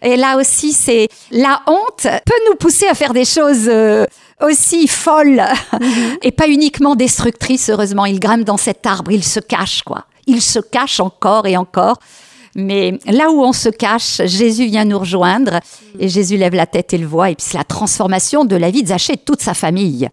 Et 0.03 0.17
là 0.17 0.39
aussi, 0.39 0.73
c'est 0.73 1.09
la 1.31 1.61
honte 1.67 2.03
peut 2.03 2.41
nous 2.49 2.57
pousser 2.57 2.87
à 2.87 2.95
faire 2.95 3.13
des 3.13 3.27
choses 3.27 3.69
euh, 3.69 4.07
aussi 4.41 4.89
folles 4.89 5.45
mhm. 5.79 6.17
et 6.23 6.31
pas 6.31 6.49
uniquement 6.49 6.97
destructrices. 6.97 7.69
Heureusement, 7.69 8.07
il 8.07 8.19
grimpe 8.19 8.45
dans 8.45 8.57
cet 8.57 8.87
arbre, 8.87 9.13
il 9.13 9.25
se 9.25 9.41
cache, 9.41 9.83
quoi. 9.83 10.07
Il 10.27 10.41
se 10.41 10.59
cache 10.59 11.01
encore 11.01 11.47
et 11.47 11.57
encore. 11.57 11.99
Mais 12.55 12.99
là 13.07 13.31
où 13.31 13.43
on 13.43 13.53
se 13.53 13.69
cache, 13.69 14.23
Jésus 14.25 14.67
vient 14.67 14.85
nous 14.85 14.99
rejoindre 14.99 15.61
et 15.99 16.09
Jésus 16.09 16.37
lève 16.37 16.55
la 16.55 16.67
tête 16.67 16.93
et 16.93 16.99
le 16.99 17.07
voit. 17.07 17.31
Et 17.31 17.35
puis 17.35 17.47
c'est 17.49 17.59
la 17.59 17.65
transformation 17.65 18.45
de 18.45 18.57
la 18.57 18.71
vie 18.71 18.83
de 18.83 18.89
Zachée 18.89 19.13
et 19.13 19.17
de 19.17 19.23
toute 19.23 19.41
sa 19.41 19.55
famille. 19.55 20.09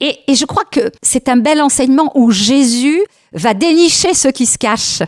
Et, 0.00 0.18
et 0.26 0.34
je 0.34 0.44
crois 0.44 0.64
que 0.64 0.90
c'est 1.02 1.28
un 1.28 1.36
bel 1.36 1.62
enseignement 1.62 2.12
où 2.14 2.30
Jésus 2.30 3.02
va 3.32 3.54
dénicher 3.54 4.14
ceux 4.14 4.30
qui 4.30 4.46
se 4.46 4.58
cachent. 4.58 5.02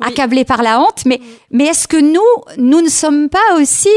accablés 0.00 0.44
par 0.44 0.62
la 0.62 0.80
honte, 0.80 1.04
mais, 1.06 1.20
mais 1.50 1.64
est-ce 1.64 1.88
que 1.88 1.96
nous, 1.96 2.62
nous 2.62 2.80
ne 2.80 2.88
sommes 2.88 3.28
pas 3.28 3.58
aussi 3.58 3.88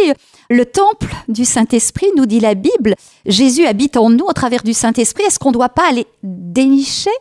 le 0.49 0.65
temple 0.65 1.13
du 1.27 1.45
Saint-Esprit, 1.45 2.07
nous 2.15 2.25
dit 2.25 2.39
la 2.39 2.55
Bible? 2.55 2.95
Jésus 3.25 3.65
habite 3.65 3.97
en 3.97 4.09
nous 4.09 4.25
au 4.25 4.33
travers 4.33 4.63
du 4.63 4.73
Saint-Esprit. 4.73 5.23
Est-ce 5.23 5.39
qu'on 5.39 5.49
ne 5.49 5.55
doit 5.55 5.69
pas 5.69 5.89
aller 5.89 6.07
dénicher 6.23 7.11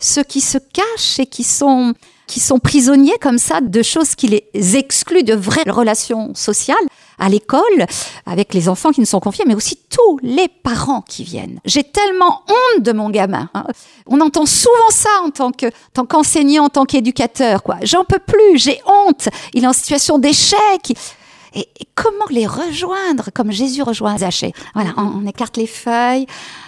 ceux 0.00 0.22
qui 0.22 0.40
se 0.40 0.58
cachent 0.58 1.18
et 1.18 1.26
qui 1.26 1.44
sont, 1.44 1.94
qui 2.28 2.38
sont 2.38 2.60
prisonniers 2.60 3.18
comme 3.20 3.38
ça 3.38 3.60
de 3.60 3.82
choses 3.82 4.14
qui 4.14 4.28
les 4.28 4.76
excluent 4.76 5.24
de 5.24 5.34
vraies 5.34 5.68
relations 5.68 6.34
sociales 6.34 6.76
à 7.18 7.28
l'école, 7.28 7.86
avec 8.26 8.54
les 8.54 8.68
enfants 8.68 8.90
qui 8.90 9.00
nous 9.00 9.06
sont 9.06 9.18
confiés, 9.18 9.44
mais 9.46 9.54
aussi 9.54 9.76
tous 9.90 10.18
les 10.22 10.46
parents 10.46 11.02
qui 11.02 11.24
viennent. 11.24 11.58
J'ai 11.64 11.82
tellement 11.82 12.42
honte 12.48 12.84
de 12.84 12.92
mon 12.92 13.10
gamin. 13.10 13.50
Hein. 13.54 13.64
On 14.06 14.20
entend 14.20 14.46
souvent 14.46 14.90
ça 14.90 15.08
en 15.24 15.30
tant 15.30 15.50
que 15.50 15.66
tant 15.94 16.06
qu'enseignant, 16.06 16.66
en 16.66 16.68
tant 16.68 16.84
qu'éducateur. 16.84 17.62
Quoi. 17.62 17.78
J'en 17.82 18.04
peux 18.04 18.20
plus, 18.20 18.58
j'ai 18.58 18.80
honte. 18.86 19.28
Il 19.52 19.64
est 19.64 19.66
en 19.66 19.72
situation 19.72 20.18
d'échec. 20.18 20.92
Et, 21.54 21.68
comment 21.94 22.26
les 22.30 22.46
rejoindre 22.46 23.30
comme 23.34 23.50
Jésus 23.50 23.82
rejoint 23.82 24.18
Zachée 24.18 24.52
Voilà, 24.74 24.94
on, 24.96 25.26
écarte 25.26 25.56
les 25.56 25.66
feuilles, 25.66 26.26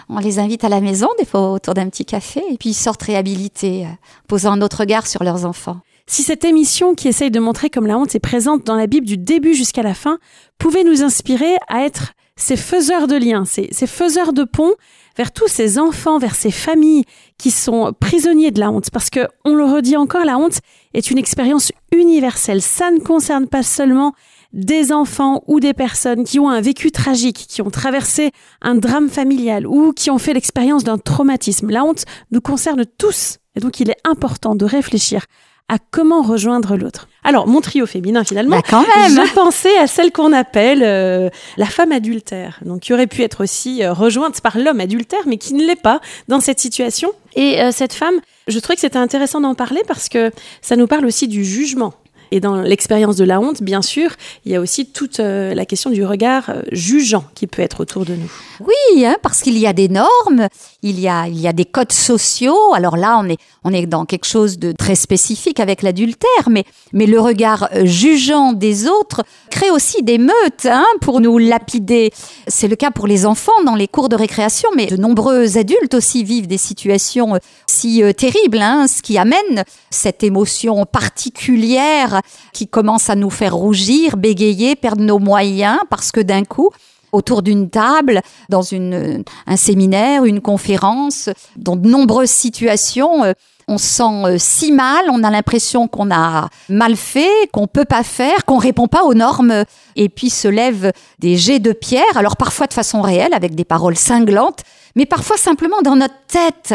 on 0.08 0.18
les 0.18 0.38
invite 0.38 0.64
à 0.64 0.68
la 0.68 0.80
maison, 0.80 1.08
des 1.18 1.24
fois 1.24 1.52
autour 1.52 1.74
d'un 1.74 1.88
petit 1.88 2.04
café, 2.04 2.42
et 2.50 2.56
puis 2.56 2.70
ils 2.70 2.74
sortent 2.74 3.02
réhabilités, 3.02 3.86
euh, 3.86 3.90
posant 4.26 4.52
un 4.52 4.62
autre 4.62 4.78
regard 4.78 5.06
sur 5.06 5.22
leurs 5.22 5.44
enfants. 5.44 5.78
Si 6.06 6.24
cette 6.24 6.44
émission 6.44 6.94
qui 6.94 7.06
essaye 7.06 7.30
de 7.30 7.38
montrer 7.38 7.70
comme 7.70 7.86
la 7.86 7.96
honte 7.96 8.14
est 8.16 8.20
présente 8.20 8.66
dans 8.66 8.74
la 8.74 8.88
Bible 8.88 9.06
du 9.06 9.16
début 9.16 9.54
jusqu'à 9.54 9.82
la 9.82 9.94
fin 9.94 10.18
pouvait 10.58 10.82
nous 10.82 11.04
inspirer 11.04 11.54
à 11.68 11.84
être 11.84 12.14
ces 12.34 12.56
faiseurs 12.56 13.06
de 13.06 13.14
liens, 13.14 13.44
ces, 13.44 13.68
ces 13.70 13.86
faiseurs 13.86 14.32
de 14.32 14.42
ponts 14.42 14.74
vers 15.16 15.32
tous 15.32 15.48
ces 15.48 15.78
enfants, 15.78 16.18
vers 16.18 16.34
ces 16.34 16.50
familles 16.50 17.04
qui 17.38 17.50
sont 17.50 17.92
prisonniers 18.00 18.50
de 18.50 18.60
la 18.60 18.70
honte. 18.70 18.90
Parce 18.90 19.10
que, 19.10 19.28
on 19.44 19.54
le 19.54 19.64
redit 19.64 19.96
encore, 19.96 20.24
la 20.24 20.38
honte 20.38 20.60
est 20.94 21.10
une 21.10 21.18
expérience 21.18 21.72
universelle. 21.92 22.62
Ça 22.62 22.90
ne 22.90 22.98
concerne 23.00 23.46
pas 23.46 23.62
seulement 23.62 24.14
des 24.52 24.92
enfants 24.92 25.42
ou 25.46 25.60
des 25.60 25.74
personnes 25.74 26.24
qui 26.24 26.38
ont 26.38 26.48
un 26.48 26.60
vécu 26.60 26.90
tragique, 26.90 27.46
qui 27.48 27.62
ont 27.62 27.70
traversé 27.70 28.32
un 28.62 28.74
drame 28.74 29.08
familial 29.08 29.66
ou 29.66 29.92
qui 29.92 30.10
ont 30.10 30.18
fait 30.18 30.34
l'expérience 30.34 30.84
d'un 30.84 30.98
traumatisme. 30.98 31.70
La 31.70 31.84
honte 31.84 32.04
nous 32.30 32.40
concerne 32.40 32.84
tous. 32.98 33.38
Et 33.56 33.60
donc 33.60 33.80
il 33.80 33.90
est 33.90 33.98
important 34.04 34.54
de 34.54 34.64
réfléchir 34.64 35.24
à 35.70 35.76
comment 35.92 36.22
rejoindre 36.22 36.76
l'autre. 36.76 37.08
Alors, 37.22 37.46
mon 37.46 37.60
trio 37.60 37.86
féminin, 37.86 38.24
finalement, 38.24 38.56
bah 38.56 38.62
quand 38.68 38.84
même. 38.96 39.24
je 39.24 39.32
pensais 39.34 39.76
à 39.78 39.86
celle 39.86 40.10
qu'on 40.10 40.32
appelle 40.32 40.82
euh, 40.82 41.30
la 41.56 41.66
femme 41.66 41.92
adultère, 41.92 42.58
donc 42.64 42.80
qui 42.80 42.92
aurait 42.92 43.06
pu 43.06 43.22
être 43.22 43.44
aussi 43.44 43.84
euh, 43.84 43.92
rejointe 43.92 44.40
par 44.40 44.58
l'homme 44.58 44.80
adultère, 44.80 45.20
mais 45.26 45.36
qui 45.36 45.54
ne 45.54 45.64
l'est 45.64 45.80
pas 45.80 46.00
dans 46.26 46.40
cette 46.40 46.58
situation. 46.58 47.12
Et 47.36 47.62
euh, 47.62 47.70
cette 47.70 47.92
femme, 47.92 48.16
je 48.48 48.58
trouvais 48.58 48.74
que 48.74 48.80
c'était 48.80 48.98
intéressant 48.98 49.40
d'en 49.40 49.54
parler 49.54 49.82
parce 49.86 50.08
que 50.08 50.32
ça 50.60 50.74
nous 50.74 50.88
parle 50.88 51.06
aussi 51.06 51.28
du 51.28 51.44
jugement 51.44 51.94
et 52.32 52.40
dans 52.40 52.60
l'expérience 52.60 53.16
de 53.16 53.24
la 53.24 53.40
honte, 53.40 53.62
bien 53.62 53.82
sûr, 53.82 54.10
il 54.44 54.52
y 54.52 54.56
a 54.56 54.60
aussi 54.60 54.86
toute 54.86 55.20
euh, 55.20 55.54
la 55.54 55.66
question 55.66 55.90
du 55.90 56.04
regard 56.04 56.50
euh, 56.50 56.62
jugeant 56.70 57.24
qui 57.34 57.46
peut 57.46 57.62
être 57.62 57.80
autour 57.80 58.04
de 58.04 58.14
nous. 58.14 58.30
Oui, 58.60 59.04
hein, 59.04 59.16
parce 59.22 59.40
qu'il 59.40 59.58
y 59.58 59.66
a 59.66 59.72
des 59.72 59.88
normes, 59.88 60.46
il 60.82 61.00
y 61.00 61.08
a, 61.08 61.26
il 61.26 61.40
y 61.40 61.48
a 61.48 61.52
des 61.52 61.64
codes 61.64 61.92
sociaux. 61.92 62.72
Alors 62.74 62.96
là, 62.96 63.18
on 63.18 63.28
est, 63.28 63.38
on 63.64 63.72
est 63.72 63.86
dans 63.86 64.04
quelque 64.04 64.26
chose 64.26 64.58
de 64.58 64.72
très 64.72 64.94
spécifique 64.94 65.58
avec 65.58 65.82
l'adultère, 65.82 66.48
mais, 66.48 66.64
mais 66.92 67.06
le 67.06 67.20
regard 67.20 67.68
euh, 67.74 67.84
jugeant 67.84 68.52
des 68.52 68.86
autres 68.86 69.22
crée 69.50 69.70
aussi 69.70 70.02
des 70.02 70.18
meutes 70.18 70.66
hein, 70.66 70.86
pour 71.00 71.20
nous 71.20 71.38
lapider. 71.38 72.12
C'est 72.46 72.68
le 72.68 72.76
cas 72.76 72.92
pour 72.92 73.08
les 73.08 73.26
enfants 73.26 73.64
dans 73.66 73.74
les 73.74 73.88
cours 73.88 74.08
de 74.08 74.16
récréation, 74.16 74.68
mais 74.76 74.86
de 74.86 74.96
nombreux 74.96 75.58
adultes 75.58 75.94
aussi 75.94 76.22
vivent 76.22 76.46
des 76.46 76.58
situations 76.58 77.38
si 77.66 78.02
terribles, 78.16 78.60
hein, 78.60 78.86
ce 78.86 79.02
qui 79.02 79.18
amène 79.18 79.64
cette 79.90 80.22
émotion 80.22 80.84
particulière 80.86 82.19
qui 82.52 82.68
commence 82.68 83.10
à 83.10 83.14
nous 83.14 83.30
faire 83.30 83.54
rougir, 83.54 84.16
bégayer, 84.16 84.76
perdre 84.76 85.02
nos 85.02 85.18
moyens 85.18 85.78
parce 85.90 86.12
que 86.12 86.20
d'un 86.20 86.44
coup, 86.44 86.70
autour 87.12 87.42
d'une 87.42 87.70
table, 87.70 88.22
dans 88.48 88.62
un 88.72 89.56
séminaire, 89.56 90.24
une 90.24 90.40
conférence, 90.40 91.28
dans 91.56 91.76
de 91.76 91.88
nombreuses 91.88 92.30
situations, 92.30 93.24
euh, 93.24 93.32
on 93.68 93.78
se 93.78 93.86
sent 93.86 94.24
euh, 94.24 94.36
si 94.38 94.72
mal, 94.72 95.06
on 95.10 95.22
a 95.22 95.30
l'impression 95.30 95.86
qu'on 95.86 96.10
a 96.10 96.48
mal 96.68 96.96
fait, 96.96 97.48
qu'on 97.52 97.66
peut 97.66 97.84
pas 97.84 98.02
faire, 98.02 98.44
qu'on 98.44 98.58
répond 98.58 98.88
pas 98.88 99.04
aux 99.04 99.14
normes, 99.14 99.64
et 99.96 100.08
puis 100.08 100.28
se 100.28 100.48
lèvent 100.48 100.92
des 101.18 101.36
jets 101.36 101.60
de 101.60 101.72
pierre, 101.72 102.16
alors 102.16 102.36
parfois 102.36 102.66
de 102.66 102.74
façon 102.74 103.00
réelle, 103.00 103.32
avec 103.32 103.54
des 103.54 103.64
paroles 103.64 103.96
cinglantes, 103.96 104.62
mais 104.96 105.06
parfois 105.06 105.36
simplement 105.36 105.82
dans 105.82 105.96
notre 105.96 106.14
tête. 106.26 106.74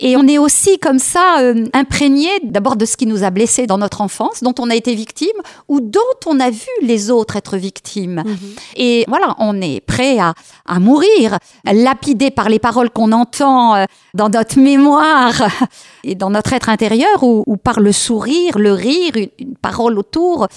Et 0.00 0.16
on 0.16 0.26
est 0.26 0.38
aussi 0.38 0.78
comme 0.78 0.98
ça 0.98 1.40
euh, 1.40 1.66
imprégné 1.74 2.28
d'abord 2.42 2.76
de 2.76 2.86
ce 2.86 2.96
qui 2.96 3.06
nous 3.06 3.22
a 3.22 3.30
blessés 3.30 3.66
dans 3.66 3.78
notre 3.78 4.00
enfance, 4.00 4.42
dont 4.42 4.54
on 4.58 4.70
a 4.70 4.74
été 4.74 4.94
victime 4.94 5.28
ou 5.68 5.80
dont 5.80 6.00
on 6.26 6.40
a 6.40 6.50
vu 6.50 6.68
les 6.82 7.10
autres 7.10 7.36
être 7.36 7.58
victimes. 7.58 8.22
Mhm. 8.24 8.38
Et 8.76 9.04
voilà, 9.08 9.36
on 9.38 9.60
est 9.60 9.80
prêt 9.80 10.18
à, 10.18 10.32
à 10.66 10.80
mourir, 10.80 11.38
lapidé 11.70 12.30
par 12.30 12.48
les 12.48 12.58
paroles 12.58 12.90
qu'on 12.90 13.12
entend 13.12 13.76
euh, 13.76 13.84
dans 14.14 14.30
notre 14.30 14.58
mémoire 14.58 15.42
et 16.04 16.14
dans 16.14 16.30
notre 16.30 16.54
être 16.54 16.70
intérieur 16.70 17.22
ou, 17.22 17.44
ou 17.46 17.58
par 17.58 17.78
le 17.78 17.92
sourire, 17.92 18.58
le 18.58 18.72
rire, 18.72 19.16
une, 19.16 19.28
une 19.38 19.54
parole 19.56 19.98
autour. 19.98 20.48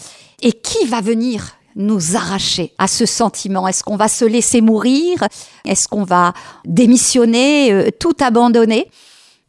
Et 0.42 0.54
qui 0.54 0.86
va 0.86 1.02
venir 1.02 1.58
nous 1.76 2.16
arracher 2.16 2.72
à 2.78 2.88
ce 2.88 3.06
sentiment? 3.06 3.68
Est-ce 3.68 3.84
qu'on 3.84 3.98
va 3.98 4.08
se 4.08 4.26
laisser 4.26 4.62
mourir? 4.62 5.24
Est-ce 5.66 5.88
qu'on 5.88 6.04
va 6.04 6.34
démissionner, 6.66 7.72
euh, 7.74 7.90
tout 8.00 8.16
abandonner? 8.22 8.90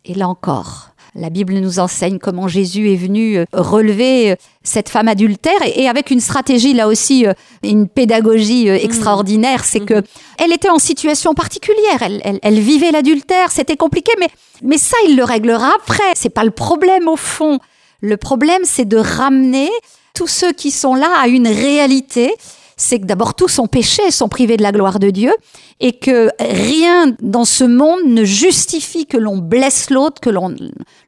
Et 0.04 0.14
là 0.14 0.28
encore, 0.28 0.90
la 1.14 1.30
Bible 1.30 1.54
nous 1.54 1.78
enseigne 1.78 2.18
comment 2.18 2.48
Jésus 2.48 2.92
est 2.92 2.96
venu 2.96 3.38
euh, 3.38 3.44
relever 3.52 4.32
euh, 4.32 4.36
cette 4.64 4.88
femme 4.88 5.06
adultère 5.08 5.60
et 5.64 5.88
avec 5.88 6.10
une 6.10 6.20
stratégie 6.20 6.74
là 6.74 6.88
aussi, 6.88 7.26
euh, 7.26 7.32
une 7.62 7.88
pédagogie 7.88 8.66
mmh. 8.68 8.74
extraordinaire, 8.74 9.64
c'est 9.64 9.80
mmh. 9.80 9.86
que 9.86 10.02
elle 10.38 10.52
était 10.52 10.70
en 10.70 10.78
situation 10.78 11.34
particulière, 11.34 12.02
elle, 12.02 12.40
elle, 12.42 12.58
vivait 12.58 12.90
l'adultère, 12.90 13.52
c'était 13.52 13.76
compliqué, 13.76 14.12
mais 14.18 14.28
mais 14.62 14.78
ça 14.78 14.96
il 15.06 15.16
le 15.16 15.24
réglera 15.24 15.70
après. 15.76 16.02
C'est 16.14 16.30
pas 16.30 16.44
le 16.44 16.50
problème 16.50 17.08
au 17.08 17.16
fond. 17.16 17.60
Le 18.00 18.16
problème 18.16 18.62
c'est 18.64 18.84
de 18.84 18.96
ramener 18.96 19.70
tous 20.14 20.26
ceux 20.26 20.52
qui 20.52 20.70
sont 20.70 20.94
là 20.94 21.10
à 21.20 21.28
une 21.28 21.48
réalité 21.48 22.34
c'est 22.76 23.00
que 23.00 23.06
d'abord 23.06 23.34
tous 23.34 23.48
sont 23.48 23.66
péchés, 23.66 24.10
sont 24.10 24.28
privés 24.28 24.56
de 24.56 24.62
la 24.62 24.72
gloire 24.72 24.98
de 24.98 25.10
Dieu, 25.10 25.32
et 25.80 25.92
que 25.92 26.30
rien 26.40 27.14
dans 27.20 27.44
ce 27.44 27.64
monde 27.64 28.00
ne 28.06 28.24
justifie 28.24 29.06
que 29.06 29.16
l'on 29.16 29.38
blesse 29.38 29.90
l'autre, 29.90 30.20
que 30.20 30.30
l'on 30.30 30.54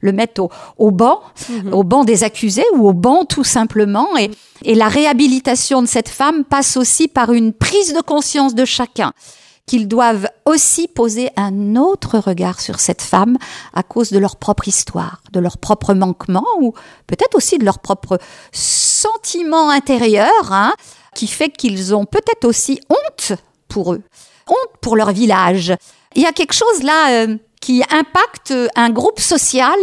le 0.00 0.12
mette 0.12 0.38
au, 0.38 0.90
banc, 0.90 1.20
mhm. 1.48 1.72
au 1.72 1.84
banc 1.84 2.04
des 2.04 2.24
accusés 2.24 2.66
ou 2.74 2.88
au 2.88 2.92
banc 2.92 3.24
tout 3.24 3.44
simplement. 3.44 4.16
Et, 4.16 4.30
et 4.64 4.74
la 4.74 4.88
réhabilitation 4.88 5.82
de 5.82 5.86
cette 5.86 6.08
femme 6.08 6.44
passe 6.44 6.76
aussi 6.76 7.08
par 7.08 7.32
une 7.32 7.52
prise 7.52 7.94
de 7.94 8.00
conscience 8.00 8.54
de 8.54 8.64
chacun 8.64 9.12
qu'ils 9.66 9.88
doivent 9.88 10.28
aussi 10.44 10.86
poser 10.86 11.30
un 11.36 11.74
autre 11.74 12.18
regard 12.18 12.60
sur 12.60 12.78
cette 12.78 13.02
femme 13.02 13.36
à 13.74 13.82
cause 13.82 14.10
de 14.10 14.18
leur 14.18 14.36
propre 14.36 14.68
histoire, 14.68 15.20
de 15.32 15.40
leur 15.40 15.58
propre 15.58 15.92
manquement 15.92 16.46
ou 16.60 16.72
peut-être 17.08 17.34
aussi 17.34 17.58
de 17.58 17.64
leur 17.64 17.80
propre 17.80 18.18
sentiment 18.52 19.68
intérieur. 19.70 20.52
Hein, 20.52 20.72
qui 21.16 21.26
fait 21.26 21.48
qu'ils 21.48 21.94
ont 21.94 22.04
peut-être 22.04 22.44
aussi 22.44 22.78
honte 22.90 23.32
pour 23.68 23.94
eux, 23.94 24.02
honte 24.46 24.80
pour 24.82 24.96
leur 24.96 25.12
village. 25.12 25.74
Il 26.14 26.22
y 26.22 26.26
a 26.26 26.32
quelque 26.32 26.52
chose 26.52 26.82
là 26.82 27.10
euh, 27.10 27.36
qui 27.60 27.82
impacte 27.90 28.54
un 28.76 28.90
groupe 28.90 29.18
social 29.18 29.78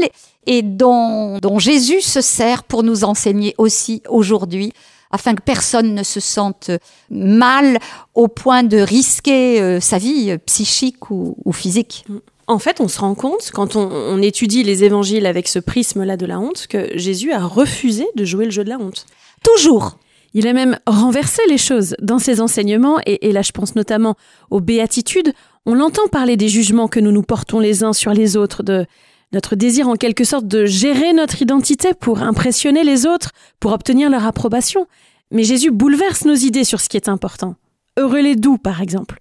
et 0.45 0.61
dont, 0.61 1.39
dont 1.39 1.57
Jésus 1.57 2.01
se 2.01 2.21
sert 2.21 2.63
pour 2.63 2.83
nous 2.83 3.03
enseigner 3.03 3.55
aussi 3.57 4.03
aujourd'hui 4.07 4.73
afin 5.09 5.33
que 5.33 5.41
personne 5.41 5.95
ne 5.95 6.03
se 6.03 6.19
sente 6.19 6.69
mal 7.09 7.79
au 8.13 8.27
point 8.27 8.63
de 8.63 8.77
risquer 8.77 9.59
euh, 9.59 9.79
sa 9.79 9.97
vie 9.97 10.37
psychique 10.45 11.09
ou, 11.09 11.35
physique. 11.51 12.05
En 12.45 12.59
fait, 12.59 12.79
on 12.79 12.87
se 12.87 12.99
rend 12.99 13.15
compte, 13.15 13.49
quand 13.53 13.75
on, 13.75 13.89
on 13.91 14.21
étudie 14.21 14.63
les 14.63 14.83
évangiles 14.83 15.25
avec 15.25 15.47
ce 15.47 15.59
prisme-là 15.59 16.17
de 16.17 16.25
la 16.25 16.39
honte, 16.39 16.67
que 16.67 16.95
Jésus 16.97 17.31
a 17.31 17.43
refusé 17.43 18.05
de 18.15 18.25
jouer 18.25 18.45
le 18.45 18.51
jeu 18.51 18.63
de 18.63 18.69
la 18.69 18.77
honte. 18.77 19.05
Toujours. 19.43 19.97
Il 20.33 20.47
a 20.47 20.53
même 20.53 20.79
renversé 20.87 21.41
les 21.47 21.57
choses 21.57 21.95
dans 22.01 22.19
ses 22.19 22.41
enseignements, 22.41 22.99
et, 23.05 23.31
là 23.31 23.41
je 23.41 23.51
pense 23.51 23.75
notamment 23.75 24.15
aux 24.49 24.61
béatitudes. 24.61 25.33
On 25.65 25.75
l'entend 25.75 26.07
parler 26.07 26.37
des 26.37 26.49
jugements 26.49 26.87
que 26.87 26.99
nous 26.99 27.11
nous 27.11 27.21
portons 27.21 27.59
les 27.59 27.83
uns 27.83 27.93
sur 27.93 28.13
les 28.13 28.35
autres, 28.35 28.63
de 28.63 28.85
notre 29.31 29.55
désir 29.55 29.87
en 29.87 29.95
quelque 29.95 30.23
sorte 30.23 30.47
de 30.47 30.65
gérer 30.65 31.13
notre 31.13 31.41
identité 31.41 31.93
pour 31.93 32.21
impressionner 32.21 32.83
les 32.83 33.05
autres, 33.05 33.31
pour 33.59 33.71
obtenir 33.71 34.09
leur 34.09 34.25
approbation. 34.25 34.87
Mais 35.31 35.43
Jésus 35.43 35.71
bouleverse 35.71 36.25
nos 36.25 36.35
idées 36.35 36.63
sur 36.63 36.79
ce 36.79 36.89
qui 36.89 36.97
est 36.97 37.09
important. 37.09 37.55
Heureux 37.97 38.21
les 38.21 38.35
doux, 38.35 38.57
par 38.57 38.81
exemple. 38.81 39.19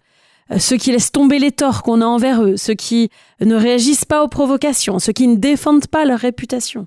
Euh, 0.51 0.59
ceux 0.59 0.77
qui 0.77 0.93
laissent 0.93 1.13
tomber 1.13 1.39
les 1.39 1.53
torts 1.53 1.83
qu'on 1.83 2.01
a 2.01 2.07
envers 2.07 2.43
eux, 2.43 2.57
ceux 2.57 2.75
qui 2.75 3.11
ne 3.41 3.55
réagissent 3.55 4.05
pas 4.05 4.23
aux 4.23 4.29
provocations, 4.29 4.99
ceux 4.99 5.13
qui 5.13 5.29
ne 5.29 5.37
défendent 5.37 5.87
pas 5.87 6.05
leur 6.05 6.19
réputation. 6.19 6.87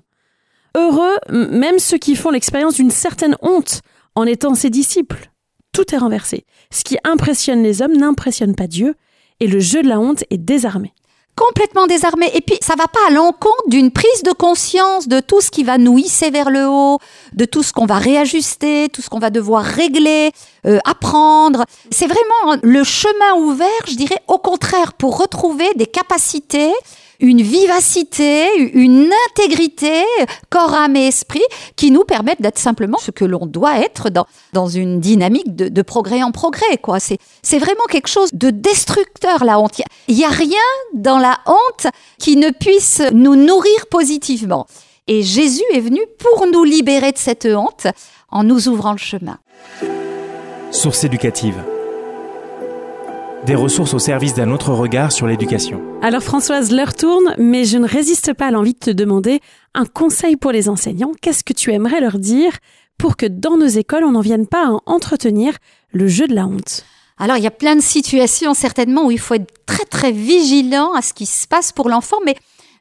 Heureux, 0.76 1.16
même 1.30 1.78
ceux 1.78 1.98
qui 1.98 2.16
font 2.16 2.30
l'expérience 2.30 2.74
d'une 2.74 2.90
certaine 2.90 3.36
honte 3.40 3.80
en 4.16 4.26
étant 4.26 4.54
ses 4.54 4.70
disciples. 4.70 5.30
Tout 5.72 5.94
est 5.94 5.98
renversé. 5.98 6.44
Ce 6.72 6.82
qui 6.82 6.96
impressionne 7.04 7.62
les 7.62 7.82
hommes 7.82 7.96
n'impressionne 7.96 8.54
pas 8.56 8.66
Dieu, 8.66 8.96
et 9.40 9.46
le 9.46 9.60
jeu 9.60 9.82
de 9.82 9.88
la 9.88 10.00
honte 10.00 10.24
est 10.30 10.38
désarmé. 10.38 10.92
complètement 11.36 11.86
désarmé. 11.86 12.30
Et 12.32 12.40
puis, 12.40 12.56
ça 12.62 12.76
va 12.76 12.86
pas 12.86 12.98
à 13.08 13.10
l'encontre 13.10 13.68
d'une 13.68 13.90
prise 13.90 14.22
de 14.22 14.32
conscience 14.32 15.06
de 15.06 15.20
tout 15.20 15.42
ce 15.42 15.50
qui 15.50 15.64
va 15.64 15.76
nous 15.76 15.98
hisser 15.98 16.30
vers 16.30 16.48
le 16.48 16.66
haut, 16.66 16.98
de 17.34 17.44
tout 17.44 17.62
ce 17.62 17.74
qu'on 17.74 17.84
va 17.84 17.98
réajuster, 17.98 18.88
tout 18.90 19.02
ce 19.02 19.10
qu'on 19.10 19.18
va 19.18 19.28
devoir 19.28 19.62
régler, 19.62 20.30
euh, 20.66 20.78
apprendre. 20.86 21.66
C'est 21.90 22.06
vraiment 22.06 22.58
le 22.62 22.82
chemin 22.84 23.34
ouvert, 23.36 23.68
je 23.86 23.96
dirais, 23.96 24.22
au 24.28 24.38
contraire, 24.38 24.94
pour 24.94 25.18
retrouver 25.18 25.68
des 25.74 25.84
capacités 25.84 26.72
une 27.20 27.42
vivacité, 27.42 28.46
une 28.74 29.10
intégrité, 29.30 30.02
corps, 30.50 30.74
âme 30.74 30.96
et 30.96 31.06
esprit, 31.06 31.42
qui 31.76 31.90
nous 31.90 32.04
permettent 32.04 32.42
d'être 32.42 32.58
simplement 32.58 32.98
ce 32.98 33.10
que 33.10 33.24
l'on 33.24 33.46
doit 33.46 33.80
être 33.80 34.10
dans, 34.10 34.26
dans 34.52 34.66
une 34.66 35.00
dynamique 35.00 35.54
de, 35.54 35.68
de 35.68 35.82
progrès 35.82 36.22
en 36.22 36.30
progrès. 36.30 36.78
Quoi. 36.82 37.00
C'est, 37.00 37.18
c'est 37.42 37.58
vraiment 37.58 37.84
quelque 37.88 38.08
chose 38.08 38.30
de 38.32 38.50
destructeur, 38.50 39.44
la 39.44 39.58
honte. 39.58 39.80
Il 40.08 40.16
n'y 40.16 40.24
a, 40.24 40.28
a 40.28 40.30
rien 40.30 40.58
dans 40.94 41.18
la 41.18 41.38
honte 41.46 41.92
qui 42.18 42.36
ne 42.36 42.50
puisse 42.50 43.02
nous 43.12 43.36
nourrir 43.36 43.86
positivement. 43.90 44.66
Et 45.06 45.22
Jésus 45.22 45.62
est 45.72 45.80
venu 45.80 46.00
pour 46.18 46.46
nous 46.46 46.64
libérer 46.64 47.12
de 47.12 47.18
cette 47.18 47.46
honte 47.46 47.86
en 48.30 48.42
nous 48.42 48.68
ouvrant 48.68 48.92
le 48.92 48.98
chemin. 48.98 49.38
Source 50.72 51.04
éducative 51.04 51.62
des 53.46 53.54
ressources 53.54 53.94
au 53.94 54.00
service 54.00 54.34
d'un 54.34 54.50
autre 54.50 54.72
regard 54.72 55.12
sur 55.12 55.28
l'éducation. 55.28 55.80
Alors 56.02 56.22
Françoise, 56.22 56.72
l'heure 56.72 56.94
tourne, 56.94 57.34
mais 57.38 57.64
je 57.64 57.78
ne 57.78 57.86
résiste 57.86 58.34
pas 58.34 58.48
à 58.48 58.50
l'envie 58.50 58.74
de 58.74 58.78
te 58.78 58.90
demander 58.90 59.40
un 59.72 59.86
conseil 59.86 60.36
pour 60.36 60.50
les 60.50 60.68
enseignants. 60.68 61.12
Qu'est-ce 61.22 61.44
que 61.44 61.52
tu 61.52 61.72
aimerais 61.72 62.00
leur 62.00 62.18
dire 62.18 62.52
pour 62.98 63.16
que 63.16 63.26
dans 63.26 63.56
nos 63.56 63.66
écoles, 63.66 64.04
on 64.04 64.12
n'en 64.12 64.20
vienne 64.20 64.48
pas 64.48 64.66
à 64.66 64.76
entretenir 64.86 65.54
le 65.92 66.08
jeu 66.08 66.26
de 66.26 66.34
la 66.34 66.46
honte? 66.46 66.84
Alors, 67.18 67.36
il 67.36 67.44
y 67.44 67.46
a 67.46 67.52
plein 67.52 67.76
de 67.76 67.80
situations 67.80 68.52
certainement 68.52 69.06
où 69.06 69.10
il 69.10 69.20
faut 69.20 69.34
être 69.34 69.50
très 69.64 69.84
très 69.84 70.12
vigilant 70.12 70.92
à 70.92 71.00
ce 71.00 71.14
qui 71.14 71.24
se 71.24 71.46
passe 71.46 71.72
pour 71.72 71.88
l'enfant, 71.88 72.18
mais 72.26 72.34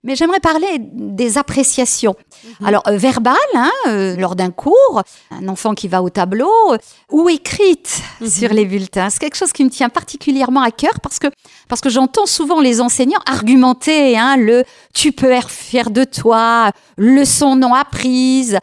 mais 0.06 0.16
j'aimerais 0.16 0.40
parler 0.40 0.78
des 0.80 1.38
appréciations. 1.38 2.16
Mhm. 2.62 2.68
Alors, 2.68 2.84
euh, 2.88 2.96
verbales, 2.96 3.36
hein, 3.56 3.72
euh, 3.88 4.16
lors 4.16 4.36
d'un 4.36 4.52
cours, 4.52 5.02
un 5.32 5.48
enfant 5.50 5.74
qui 5.74 5.88
va 5.88 6.02
au 6.02 6.10
tableau, 6.10 6.74
euh, 6.74 6.78
ou 7.12 7.28
écrite 7.28 8.02
mhm. 8.22 8.28
sur 8.30 8.54
les 8.54 8.66
bulletins. 8.66 9.10
C'est 9.10 9.20
quelque 9.20 9.36
chose 9.36 9.52
qui 9.52 9.66
me 9.66 9.70
tient 9.70 9.90
particulièrement 9.90 10.62
à 10.62 10.72
cœur 10.72 11.00
parce 11.02 11.20
que, 11.20 11.28
parce 11.68 11.82
que 11.82 11.90
j'entends 11.90 12.26
souvent 12.26 12.62
les 12.62 12.82
enseignants 12.82 13.20
argumenter 13.26 14.18
hein, 14.18 14.38
le 14.38 14.64
«tu 14.94 15.12
peux 15.12 15.32
être 15.32 15.50
fier 15.50 15.90
de 15.90 16.04
toi 16.04 16.72
»,«leçon 16.98 17.56
non 17.56 17.74
apprise 17.74 18.58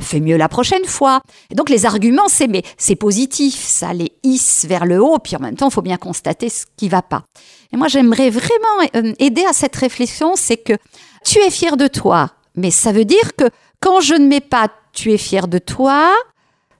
fais 0.00 0.20
mieux 0.20 0.36
la 0.36 0.48
prochaine 0.48 0.84
fois». 0.84 1.20
Et 1.50 1.54
donc, 1.54 1.68
les 1.68 1.86
arguments, 1.86 2.28
c'est 2.28 2.46
mais 2.46 2.62
c'est 2.76 2.96
positif, 2.96 3.54
ça 3.56 3.92
les 3.92 4.12
hisse 4.22 4.66
vers 4.68 4.84
le 4.84 5.02
haut, 5.02 5.18
puis 5.18 5.36
en 5.36 5.40
même 5.40 5.56
temps, 5.56 5.68
il 5.68 5.72
faut 5.72 5.82
bien 5.82 5.96
constater 5.96 6.48
ce 6.48 6.64
qui 6.76 6.88
va 6.88 7.02
pas. 7.02 7.24
Et 7.72 7.76
moi, 7.76 7.88
j'aimerais 7.88 8.30
vraiment 8.30 8.52
euh, 8.96 9.12
aider 9.18 9.44
à 9.48 9.52
cette 9.52 9.76
réflexion, 9.76 10.34
c'est 10.36 10.58
que 10.58 10.74
tu 11.24 11.38
es 11.38 11.50
fier 11.50 11.76
de 11.76 11.86
toi, 11.86 12.30
mais 12.54 12.70
ça 12.70 12.92
veut 12.92 13.04
dire 13.04 13.34
que 13.36 13.44
quand 13.80 14.00
je 14.00 14.14
ne 14.14 14.26
mets 14.26 14.40
pas 14.40 14.68
tu 14.92 15.12
es 15.12 15.18
fier 15.18 15.48
de 15.48 15.58
toi, 15.58 16.12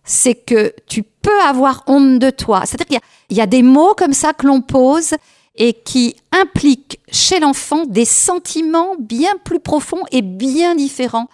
c'est 0.04 0.34
que 0.34 0.74
tu 0.86 1.02
peux 1.02 1.40
avoir 1.40 1.84
honte 1.86 2.18
de 2.18 2.30
toi. 2.30 2.62
C'est-à-dire 2.64 3.00
qu'il 3.28 3.36
y, 3.36 3.40
a 3.40 3.46
des 3.46 3.62
mots 3.62 3.94
comme 3.96 4.12
ça 4.12 4.32
que 4.32 4.46
l'on 4.46 4.60
pose 4.60 5.14
et 5.56 5.74
qui 5.74 6.16
impliquent 6.32 7.00
chez 7.10 7.40
l'enfant 7.40 7.84
des 7.86 8.04
sentiments 8.04 8.94
bien 8.98 9.32
plus 9.44 9.60
profonds 9.60 10.02
et 10.10 10.22
bien 10.22 10.74
différents 10.74 11.28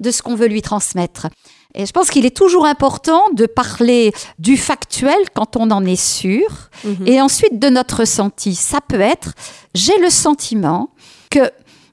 de 0.00 0.10
ce 0.10 0.22
qu'on 0.22 0.34
veut 0.34 0.48
lui 0.48 0.62
transmettre. 0.62 1.28
Et 1.74 1.86
je 1.86 1.92
pense 1.92 2.10
qu'il 2.10 2.26
est 2.26 2.36
toujours 2.36 2.66
important 2.66 3.22
de 3.32 3.46
parler 3.46 4.12
du 4.38 4.56
factuel 4.56 5.16
quand 5.34 5.56
on 5.56 5.70
en 5.70 5.84
est 5.86 6.00
sûr, 6.00 6.70
mhm. 6.84 7.06
et 7.06 7.20
ensuite 7.20 7.58
de 7.58 7.68
notre 7.68 8.00
ressenti. 8.00 8.54
Ça 8.54 8.80
peut 8.86 9.00
être, 9.00 9.32
j'ai 9.74 9.96
le 9.98 10.10
sentiment 10.10 10.90
que 11.30 11.50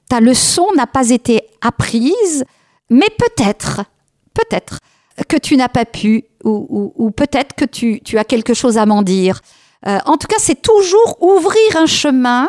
ta 0.08 0.20
leçon 0.20 0.66
n'a 0.76 0.86
pas 0.86 1.10
été 1.10 1.42
apprise, 1.62 2.44
mais 2.90 3.06
peut-être, 3.16 3.82
peut-être 4.34 4.80
que 5.28 5.36
tu 5.36 5.56
n'as 5.56 5.68
pas 5.68 5.84
pu, 5.84 6.24
ou, 6.44 7.10
peut-être 7.10 7.54
que 7.54 7.64
tu, 7.64 8.18
as 8.18 8.24
quelque 8.24 8.54
chose 8.54 8.76
à 8.76 8.86
m'en 8.86 9.02
dire. 9.02 9.40
Euh, 9.86 9.98
en 10.06 10.16
tout 10.16 10.26
cas, 10.26 10.36
c'est 10.38 10.60
toujours 10.60 11.16
ouvrir 11.22 11.76
un 11.76 11.86
chemin 11.86 12.48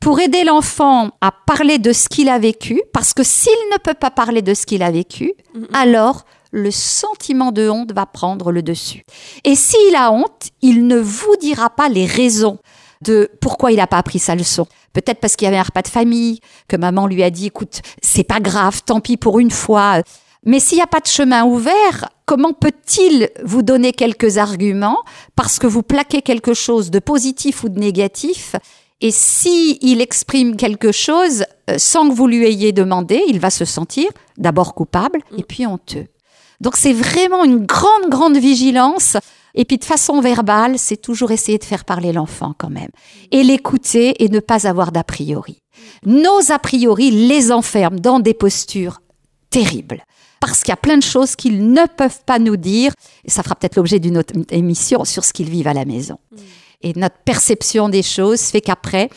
pour 0.00 0.20
aider 0.20 0.44
l'enfant 0.44 1.10
à 1.20 1.32
parler 1.32 1.78
de 1.78 1.92
ce 1.92 2.08
qu'il 2.08 2.28
a 2.28 2.38
vécu, 2.38 2.82
parce 2.92 3.14
que 3.14 3.22
s'il 3.22 3.52
ne 3.72 3.78
peut 3.78 3.94
pas 3.94 4.10
parler 4.10 4.42
de 4.42 4.54
ce 4.54 4.66
qu'il 4.66 4.82
a 4.82 4.90
vécu, 4.90 5.32
alors 5.72 6.24
le 6.52 6.70
sentiment 6.70 7.50
de 7.50 7.68
honte 7.68 7.92
va 7.92 8.06
prendre 8.06 8.52
le 8.52 8.62
dessus. 8.62 9.04
Et 9.44 9.54
s'il 9.54 9.94
a 9.96 10.12
honte, 10.12 10.50
il 10.62 10.86
ne 10.86 10.96
vous 10.96 11.36
dira 11.40 11.70
pas 11.70 11.88
les 11.88 12.06
raisons 12.06 12.58
de 13.02 13.30
pourquoi 13.40 13.72
il 13.72 13.76
n'a 13.76 13.86
pas 13.86 13.98
appris 13.98 14.18
sa 14.18 14.34
leçon. 14.34 14.66
Peut-être 14.92 15.20
parce 15.20 15.36
qu'il 15.36 15.46
y 15.46 15.48
avait 15.48 15.58
un 15.58 15.62
repas 15.62 15.82
de 15.82 15.88
famille, 15.88 16.40
que 16.68 16.76
maman 16.76 17.06
lui 17.06 17.22
a 17.22 17.30
dit, 17.30 17.46
écoute, 17.46 17.80
c'est 18.02 18.24
pas 18.24 18.40
grave, 18.40 18.82
tant 18.84 19.00
pis 19.00 19.16
pour 19.16 19.38
une 19.38 19.50
fois. 19.50 20.02
Mais 20.44 20.60
s'il 20.60 20.78
n'y 20.78 20.82
a 20.82 20.86
pas 20.86 21.00
de 21.00 21.06
chemin 21.06 21.44
ouvert, 21.44 22.08
comment 22.26 22.52
peut-il 22.52 23.30
vous 23.44 23.62
donner 23.62 23.92
quelques 23.92 24.36
arguments 24.36 24.98
parce 25.34 25.58
que 25.58 25.66
vous 25.66 25.82
plaquez 25.82 26.22
quelque 26.22 26.54
chose 26.54 26.90
de 26.90 26.98
positif 26.98 27.64
ou 27.64 27.68
de 27.68 27.78
négatif 27.78 28.56
et 29.00 29.10
si 29.10 29.78
il 29.82 30.00
exprime 30.00 30.56
quelque 30.56 30.90
chose 30.90 31.44
euh, 31.68 31.76
sans 31.78 32.08
que 32.08 32.14
vous 32.14 32.26
lui 32.26 32.46
ayez 32.46 32.72
demandé, 32.72 33.22
il 33.28 33.40
va 33.40 33.50
se 33.50 33.66
sentir 33.66 34.08
d'abord 34.38 34.74
coupable 34.74 35.20
et 35.36 35.42
puis 35.42 35.66
honteux. 35.66 36.06
Donc 36.60 36.76
c'est 36.76 36.94
vraiment 36.94 37.44
une 37.44 37.66
grande, 37.66 38.08
grande 38.08 38.38
vigilance. 38.38 39.18
Et 39.54 39.66
puis 39.66 39.76
de 39.76 39.84
façon 39.84 40.20
verbale, 40.20 40.78
c'est 40.78 40.96
toujours 40.96 41.30
essayer 41.30 41.58
de 41.58 41.64
faire 41.64 41.84
parler 41.84 42.12
l'enfant 42.12 42.54
quand 42.56 42.70
même. 42.70 42.90
Et 43.32 43.42
l'écouter 43.42 44.24
et 44.24 44.30
ne 44.30 44.40
pas 44.40 44.66
avoir 44.66 44.92
d'a 44.92 45.04
priori. 45.04 45.58
Nos 46.06 46.50
a 46.50 46.58
priori 46.58 47.10
les 47.10 47.52
enferment 47.52 48.00
dans 48.00 48.20
des 48.20 48.34
postures 48.34 49.00
terribles. 49.50 50.04
Parce 50.46 50.62
qu'il 50.62 50.70
y 50.70 50.72
a 50.72 50.76
plein 50.76 50.96
de 50.96 51.02
choses 51.02 51.36
qu'ils 51.36 51.72
ne 51.72 51.86
peuvent 51.86 52.20
pas 52.24 52.38
nous 52.38 52.56
dire. 52.56 52.92
Et 53.24 53.30
ça 53.30 53.42
fera 53.42 53.54
peut-être 53.54 53.76
l'objet 53.76 53.98
d'une 53.98 54.18
autre 54.18 54.34
émission 54.50 55.04
sur 55.04 55.24
ce 55.24 55.32
qu'ils 55.32 55.50
vivent 55.50 55.68
à 55.68 55.74
la 55.74 55.84
maison. 55.84 56.18
Et 56.82 56.92
notre 56.96 57.16
perception 57.24 57.88
des 57.88 58.02
choses 58.02 58.42
fait 58.42 58.60
qu'après, 58.60 59.10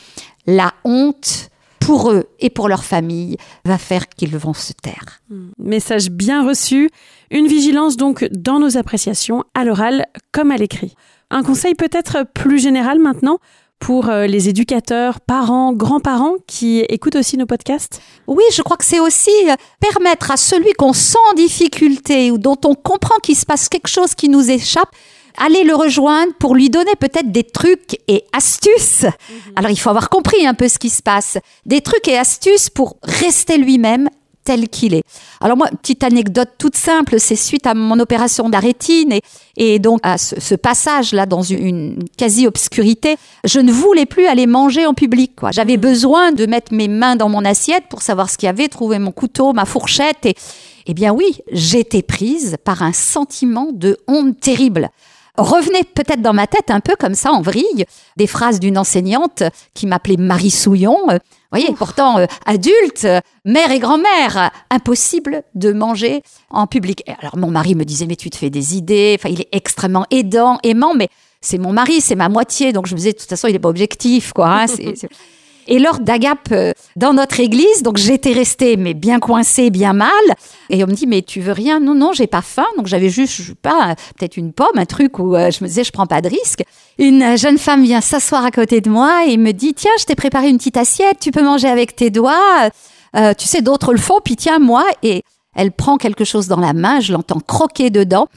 la 0.47 0.73
honte 0.83 1.49
pour 1.79 2.11
eux 2.11 2.25
et 2.39 2.49
pour 2.49 2.67
leur 2.67 2.83
famille 2.83 3.37
va 3.65 3.77
faire 3.77 4.09
qu'ils 4.09 4.37
vont 4.37 4.53
se 4.53 4.73
taire. 4.73 5.21
Message 5.57 6.09
bien 6.09 6.45
reçu. 6.47 6.89
Une 7.31 7.47
vigilance 7.47 7.95
donc 7.97 8.25
dans 8.31 8.59
nos 8.59 8.77
appréciations, 8.77 9.43
à 9.53 9.63
l'oral 9.63 10.05
comme 10.31 10.51
à 10.51 10.57
l'écrit. 10.57 10.95
Un 11.31 11.43
conseil 11.43 11.75
peut-être 11.75 12.25
plus 12.33 12.59
général 12.59 12.99
maintenant? 12.99 13.37
Pour 13.79 14.09
euh, 14.09 14.27
les 14.27 14.49
éducateurs, 14.49 15.19
parents, 15.21 15.73
grands-parents 15.73 16.35
qui 16.47 16.79
écoutent 16.81 17.15
aussi 17.15 17.37
nos 17.37 17.45
podcasts? 17.45 18.01
Oui, 18.27 18.43
je 18.53 18.61
crois 18.61 18.77
que 18.77 18.85
c'est 18.85 18.99
aussi 18.99 19.31
euh, 19.47 19.55
permettre 19.79 20.31
à 20.31 20.37
celui 20.37 20.73
qu'on 20.73 20.93
sent 20.93 21.17
en 21.31 21.33
difficulté 21.33 22.31
ou 22.31 22.37
dont 22.37 22.57
on 22.65 22.75
comprend 22.75 23.17
qu'il 23.23 23.35
se 23.35 23.45
passe 23.45 23.69
quelque 23.69 23.87
chose 23.87 24.15
qui 24.15 24.29
nous 24.29 24.51
échappe, 24.51 24.89
aller 25.37 25.63
le 25.63 25.75
rejoindre 25.75 26.33
pour 26.39 26.55
lui 26.55 26.69
donner 26.69 26.91
peut-être 26.99 27.31
des 27.31 27.43
trucs 27.43 27.97
et 28.07 28.25
astuces. 28.33 29.03
Mhm. 29.03 29.53
Alors 29.55 29.71
il 29.71 29.77
faut 29.77 29.89
avoir 29.89 30.09
compris 30.09 30.45
un 30.45 30.53
peu 30.53 30.67
ce 30.67 30.77
qui 30.77 30.89
se 30.89 31.01
passe. 31.01 31.37
Des 31.65 31.81
trucs 31.81 32.07
et 32.07 32.17
astuces 32.17 32.69
pour 32.69 32.97
rester 33.03 33.57
lui-même 33.57 34.09
tel 34.43 34.69
qu'il 34.69 34.93
est. 34.93 35.03
Alors 35.41 35.57
moi, 35.57 35.67
petite 35.81 36.03
anecdote 36.03 36.49
toute 36.57 36.75
simple, 36.75 37.19
c'est 37.19 37.35
suite 37.35 37.67
à 37.67 37.73
mon 37.73 37.99
opération 37.99 38.49
d'arrétine 38.49 39.13
et, 39.13 39.21
et, 39.57 39.79
donc 39.79 39.99
à 40.03 40.17
ce, 40.17 40.55
passage-là 40.55 41.25
dans 41.25 41.41
une, 41.41 41.99
quasi-obscurité, 42.17 43.17
je 43.43 43.59
ne 43.59 43.71
voulais 43.71 44.05
plus 44.05 44.25
aller 44.25 44.47
manger 44.47 44.85
en 44.85 44.93
public. 44.93 45.33
J'avais 45.51 45.77
mmh. 45.77 45.81
besoin 45.81 46.31
de 46.31 46.45
mettre 46.45 46.73
mes 46.73 46.87
mains 46.87 47.15
dans 47.15 47.29
mon 47.29 47.45
assiette 47.45 47.85
pour 47.89 48.01
savoir 48.01 48.29
ce 48.29 48.37
qu'il 48.37 48.47
y 48.47 48.49
avait, 48.49 48.67
trouver 48.67 48.99
mon 48.99 49.11
couteau, 49.11 49.53
ma 49.53 49.65
fourchette. 49.65 50.25
Et, 50.25 50.35
eh 50.87 50.93
bien 50.93 51.13
oui, 51.13 51.39
j'étais 51.51 52.01
prise 52.01 52.57
par 52.63 52.81
un 52.81 52.93
sentiment 52.93 53.69
de 53.71 53.97
honte 54.07 54.39
terrible 54.39 54.89
revenait 55.39 55.83
peut-être 55.83 56.21
dans 56.21 56.33
ma 56.33 56.47
tête 56.47 56.69
un 56.69 56.79
peu 56.79 56.95
comme 56.99 57.15
ça 57.15 57.31
en 57.31 57.41
vrille 57.41 57.85
des 58.17 58.27
phrases 58.27 58.59
d'une 58.59 58.77
enseignante 58.77 59.43
qui 59.73 59.87
m'appelait 59.87 60.17
Marie 60.17 60.51
Souillon. 60.51 60.97
Vous 61.51 61.59
voyez, 61.59 61.73
pourtant 61.75 62.19
euh, 62.19 62.27
adulte, 62.45 63.07
mère 63.43 63.71
et 63.71 63.79
grand-mère, 63.79 64.51
impossible 64.69 65.41
de 65.55 65.71
manger 65.71 66.21
en 66.51 66.67
public. 66.67 67.03
alors 67.19 67.37
mon 67.37 67.49
mari 67.49 67.73
me 67.73 67.85
disait 67.85 68.05
mais 68.05 68.15
tu 68.15 68.29
te 68.29 68.37
fais 68.37 68.51
des 68.51 68.77
idées. 68.77 69.15
Enfin, 69.17 69.29
il 69.29 69.41
est 69.41 69.49
extrêmement 69.51 70.05
aidant, 70.11 70.59
aimant, 70.61 70.93
mais 70.93 71.09
c'est 71.41 71.57
mon 71.57 71.73
mari, 71.73 72.01
c'est 72.01 72.15
ma 72.15 72.29
moitié, 72.29 72.71
donc 72.71 72.85
je 72.85 72.93
me 72.93 72.97
disais 72.97 73.13
de 73.13 73.17
toute 73.17 73.29
façon 73.29 73.47
il 73.47 73.53
n'est 73.53 73.59
pas 73.59 73.69
objectif, 73.69 74.31
quoi. 74.31 74.47
Hein, 74.47 74.65
et 75.69 75.77
lors 75.77 75.99
d'Agap 75.99 76.49
euh, 76.51 76.73
dans 76.95 77.13
notre 77.13 77.39
église, 77.39 77.83
donc 77.83 77.97
j'étais 77.97 78.33
restée 78.33 78.75
mais 78.75 78.93
bien 78.93 79.19
coincée, 79.19 79.69
bien 79.69 79.93
mal. 79.93 80.09
Et 80.69 80.83
on 80.83 80.87
me 80.87 80.93
dit 80.93 81.07
mais 81.07 81.21
tu 81.21 81.39
veux 81.39 81.53
rien? 81.53 81.79
Non 81.79 81.95
non, 81.95 82.11
j'ai 82.11 82.27
pas 82.27 82.41
faim. 82.41 82.65
Donc 82.75 82.87
j'avais 82.87 83.09
juste 83.09 83.33
je 83.35 83.43
sais 83.43 83.55
pas 83.55 83.95
peut-être 84.17 84.35
une 84.35 84.51
pomme, 84.51 84.77
un 84.77 84.85
truc 84.85 85.19
où 85.19 85.35
euh, 85.35 85.51
je 85.51 85.63
me 85.63 85.69
disais 85.69 85.83
je 85.83 85.91
prends 85.91 86.07
pas 86.07 86.21
de 86.21 86.27
risque. 86.27 86.63
Une 86.97 87.37
jeune 87.37 87.59
femme 87.59 87.83
vient 87.83 88.01
s'asseoir 88.01 88.43
à 88.43 88.51
côté 88.51 88.81
de 88.81 88.89
moi 88.89 89.25
et 89.27 89.37
me 89.37 89.51
dit 89.51 89.75
tiens 89.75 89.91
je 89.99 90.05
t'ai 90.05 90.15
préparé 90.15 90.49
une 90.49 90.57
petite 90.57 90.77
assiette, 90.77 91.19
tu 91.21 91.31
peux 91.31 91.43
manger 91.43 91.69
avec 91.69 91.95
tes 91.95 92.09
doigts. 92.09 92.69
Euh, 93.15 93.33
tu 93.33 93.47
sais 93.47 93.61
d'autres 93.61 93.93
le 93.93 93.99
font, 93.99 94.19
puis 94.23 94.35
tiens 94.35 94.59
moi 94.59 94.85
et 95.03 95.23
elle 95.55 95.71
prend 95.71 95.97
quelque 95.97 96.25
chose 96.25 96.47
dans 96.47 96.59
la 96.59 96.73
main, 96.73 96.99
je 96.99 97.13
l'entends 97.13 97.39
croquer 97.39 97.91
dedans. 97.91 98.27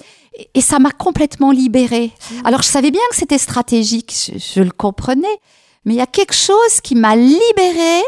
Et 0.54 0.62
ça 0.62 0.78
m'a 0.78 0.90
complètement 0.90 1.50
libérée. 1.50 2.10
Mmh. 2.10 2.46
Alors 2.46 2.62
je 2.62 2.68
savais 2.68 2.90
bien 2.90 3.02
que 3.10 3.16
c'était 3.16 3.38
stratégique, 3.38 4.14
je 4.54 4.62
le 4.62 4.70
comprenais, 4.70 5.38
Mais 5.84 5.94
il 5.94 5.96
y 5.96 6.00
a 6.02 6.06
quelque 6.06 6.34
chose 6.34 6.80
qui 6.82 6.94
m'a 6.94 7.16
libérée. 7.16 8.02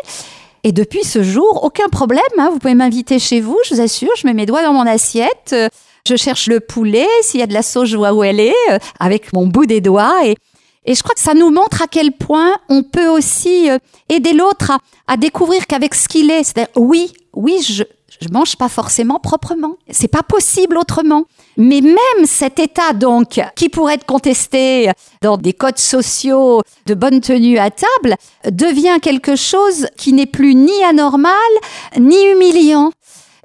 Et 0.62 0.72
depuis 0.72 1.04
ce 1.04 1.22
jour, 1.22 1.64
aucun 1.64 1.88
problème. 1.88 2.22
hein. 2.38 2.48
Vous 2.52 2.58
pouvez 2.58 2.74
m'inviter 2.74 3.18
chez 3.18 3.40
vous, 3.40 3.58
je 3.68 3.74
vous 3.74 3.80
assure. 3.80 4.10
Je 4.16 4.26
mets 4.26 4.32
mes 4.34 4.46
doigts 4.46 4.62
dans 4.62 4.72
mon 4.72 4.86
assiette. 4.86 5.50
euh, 5.52 5.68
Je 6.08 6.16
cherche 6.16 6.46
le 6.46 6.60
poulet. 6.60 7.06
S'il 7.22 7.40
y 7.40 7.42
a 7.42 7.46
de 7.46 7.52
la 7.52 7.62
sauce, 7.62 7.88
je 7.88 7.96
vois 7.96 8.12
où 8.14 8.22
elle 8.24 8.40
est, 8.40 8.54
euh, 8.70 8.78
avec 9.00 9.32
mon 9.32 9.46
bout 9.46 9.66
des 9.66 9.80
doigts. 9.80 10.24
Et, 10.24 10.36
je 10.86 11.02
crois 11.02 11.14
que 11.14 11.20
ça 11.20 11.34
nous 11.34 11.50
montre 11.50 11.82
à 11.82 11.86
quel 11.86 12.12
point 12.12 12.54
on 12.68 12.82
peut 12.82 13.08
aussi 13.08 13.70
euh, 13.70 13.78
aider 14.08 14.32
l'autre 14.34 14.70
à, 14.70 14.78
à 15.06 15.16
découvrir 15.16 15.66
qu'avec 15.66 15.94
ce 15.94 16.08
qu'il 16.08 16.30
est, 16.30 16.44
c'est-à-dire, 16.44 16.72
oui, 16.76 17.12
oui, 17.34 17.60
je, 17.66 17.84
je 18.24 18.32
mange 18.32 18.56
pas 18.56 18.68
forcément 18.68 19.18
proprement. 19.18 19.76
C'est 19.90 20.08
pas 20.08 20.22
possible 20.22 20.78
autrement. 20.78 21.24
Mais 21.56 21.80
même 21.80 22.26
cet 22.26 22.58
état, 22.58 22.92
donc, 22.92 23.40
qui 23.54 23.68
pourrait 23.68 23.94
être 23.94 24.06
contesté 24.06 24.90
dans 25.22 25.36
des 25.36 25.52
codes 25.52 25.78
sociaux 25.78 26.62
de 26.86 26.94
bonne 26.94 27.20
tenue 27.20 27.58
à 27.58 27.70
table, 27.70 28.16
devient 28.50 28.98
quelque 29.00 29.36
chose 29.36 29.86
qui 29.96 30.12
n'est 30.12 30.26
plus 30.26 30.54
ni 30.54 30.82
anormal, 30.84 31.32
ni 31.98 32.16
humiliant. 32.32 32.90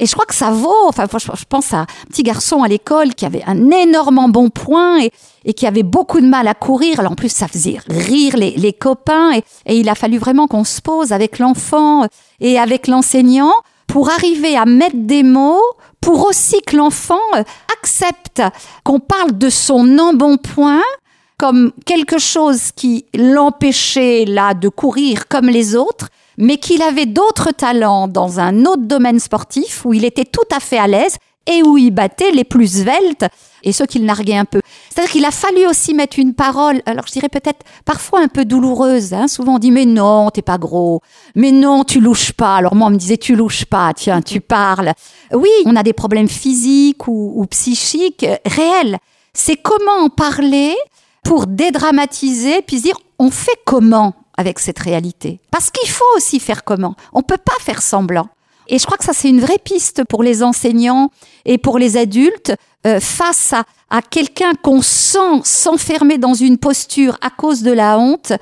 Et 0.02 0.06
je 0.06 0.14
crois 0.14 0.26
que 0.26 0.34
ça 0.34 0.52
vaut, 0.52 0.88
enfin, 0.88 1.08
je 1.12 1.44
pense 1.50 1.74
à 1.74 1.80
un 1.80 1.88
petit 2.10 2.24
garçon 2.24 2.64
à 2.64 2.70
l'école 2.70 3.14
qui 3.16 3.26
avait 3.26 3.44
un 3.46 3.70
énorme 3.70 4.20
embonpoint 4.20 5.02
et, 5.02 5.12
et 5.44 5.54
qui 5.54 5.68
avait 5.68 5.84
beaucoup 5.84 6.22
de 6.22 6.26
mal 6.26 6.48
à 6.48 6.54
courir. 6.54 7.00
En 7.00 7.16
plus, 7.16 7.30
ça 7.30 7.48
faisait 7.50 7.80
rire 7.90 8.38
les, 8.38 8.74
copains 8.74 9.34
et 9.34 9.78
il 9.78 9.90
a 9.90 9.96
fallu 9.96 10.18
vraiment 10.18 10.48
qu'on 10.48 10.64
se 10.64 10.82
pose 10.82 11.12
avec 11.12 11.38
l'enfant 11.38 12.06
et 12.40 12.58
avec 12.58 12.88
l'enseignant 12.88 13.52
pour 13.90 14.12
arriver 14.12 14.56
à 14.56 14.66
mettre 14.66 14.96
des 14.96 15.24
mots 15.24 15.62
pour 16.00 16.26
aussi 16.26 16.62
que 16.62 16.78
l'enfant 16.78 17.20
euh, 17.36 17.44
accepte 17.78 18.42
qu'on 18.86 19.00
parle 19.00 19.38
de 19.38 19.50
son 19.50 19.98
embonpoint 19.98 20.84
comme 21.38 21.72
quelque 21.86 22.20
chose 22.20 22.72
qui 22.76 23.06
l'empêchait 23.16 24.26
là 24.26 24.54
de 24.54 24.70
courir 24.70 25.28
comme 25.28 25.48
les 25.48 25.76
autres, 25.76 26.10
mais 26.38 26.58
qu'il 26.58 26.82
avait 26.82 27.06
d'autres 27.06 27.52
talents 27.52 28.08
dans 28.08 28.40
un 28.40 28.66
autre 28.66 28.84
domaine 28.84 29.20
sportif 29.20 29.86
où 29.86 29.94
il 29.94 30.06
était 30.06 30.26
tout 30.26 30.48
à 30.56 30.60
fait 30.60 30.78
à 30.78 30.88
l'aise 30.88 31.18
et 31.48 31.64
où 31.64 31.78
il 31.78 31.92
battait 31.92 32.32
les 32.32 32.44
plus 32.44 32.80
sveltes 32.80 33.26
et 33.64 33.72
ceux 33.72 33.86
qui 33.86 34.00
le 34.00 34.06
narguaient 34.06 34.38
un 34.38 34.46
peu. 34.46 34.62
C'est-à-dire 34.90 35.12
qu'il 35.12 35.26
a 35.26 35.32
fallu 35.32 35.66
aussi 35.68 35.94
mettre 35.94 36.20
une 36.20 36.34
parole, 36.34 36.82
alors 36.86 37.08
je 37.08 37.14
dirais 37.14 37.30
peut-être 37.30 37.66
parfois 37.86 38.22
un 38.22 38.28
peu 38.28 38.46
douloureuse. 38.46 39.14
Hein. 39.14 39.28
Souvent 39.28 39.56
on 39.56 39.60
dit 39.60 39.72
mais 39.72 39.86
non, 39.86 40.30
t'es 40.30 40.42
pas 40.42 40.58
gros, 40.58 41.02
mais 41.36 41.52
non, 41.52 41.84
tu 41.84 42.00
louches 42.00 42.34
pas. 42.34 42.56
Alors 42.56 42.76
moi 42.76 42.88
on 42.88 42.92
me 42.92 42.98
disait 42.98 43.18
tu 43.18 43.36
louches 43.36 43.66
pas, 43.66 43.94
tiens, 43.94 44.22
tu 44.22 44.42
parles. 44.42 44.94
Oui, 45.34 45.50
on 45.66 45.76
a 45.76 45.84
des 45.84 45.94
problèmes 45.94 46.30
physiques 46.30 47.08
ou, 47.08 47.34
ou 47.36 47.46
psychiques 47.48 48.26
réels. 48.46 48.98
C'est 49.34 49.58
comment 49.58 50.04
en 50.04 50.10
parler 50.10 50.76
pour 51.24 51.48
dédramatiser 51.48 52.62
puis 52.62 52.82
dire 52.82 52.98
on 53.20 53.32
fait 53.32 53.60
comment 53.66 54.14
avec 54.38 54.60
cette 54.60 54.80
réalité? 54.80 55.42
Parce 55.52 55.70
qu'il 55.70 55.90
faut 55.90 56.06
aussi 56.16 56.40
faire 56.40 56.64
comment. 56.64 56.96
On 57.14 57.22
peut 57.22 57.38
pas 57.38 57.60
faire 57.60 57.82
semblant. 57.82 58.30
Et 58.70 58.80
je 58.80 58.86
crois 58.86 58.98
que 58.98 59.04
ça, 59.04 59.14
c'est 59.14 59.30
une 59.30 59.42
vraie 59.42 59.58
piste 59.58 60.04
pour 60.06 60.24
les 60.24 60.44
enseignants 60.44 61.10
et 61.46 61.58
pour 61.58 61.80
les 61.80 61.98
adultes 61.98 62.54
euh, 62.86 63.00
face 63.00 63.52
à, 63.52 63.64
à 63.90 64.02
quelqu'un 64.02 64.54
qu'on 64.54 64.82
sent 64.82 65.42
s'enfermer 65.44 66.18
dans 66.18 66.36
une 66.36 66.58
posture 66.58 67.18
à 67.22 67.32
cause 67.32 67.64
de 67.64 67.72
la 67.72 67.98
honte. 68.00 68.34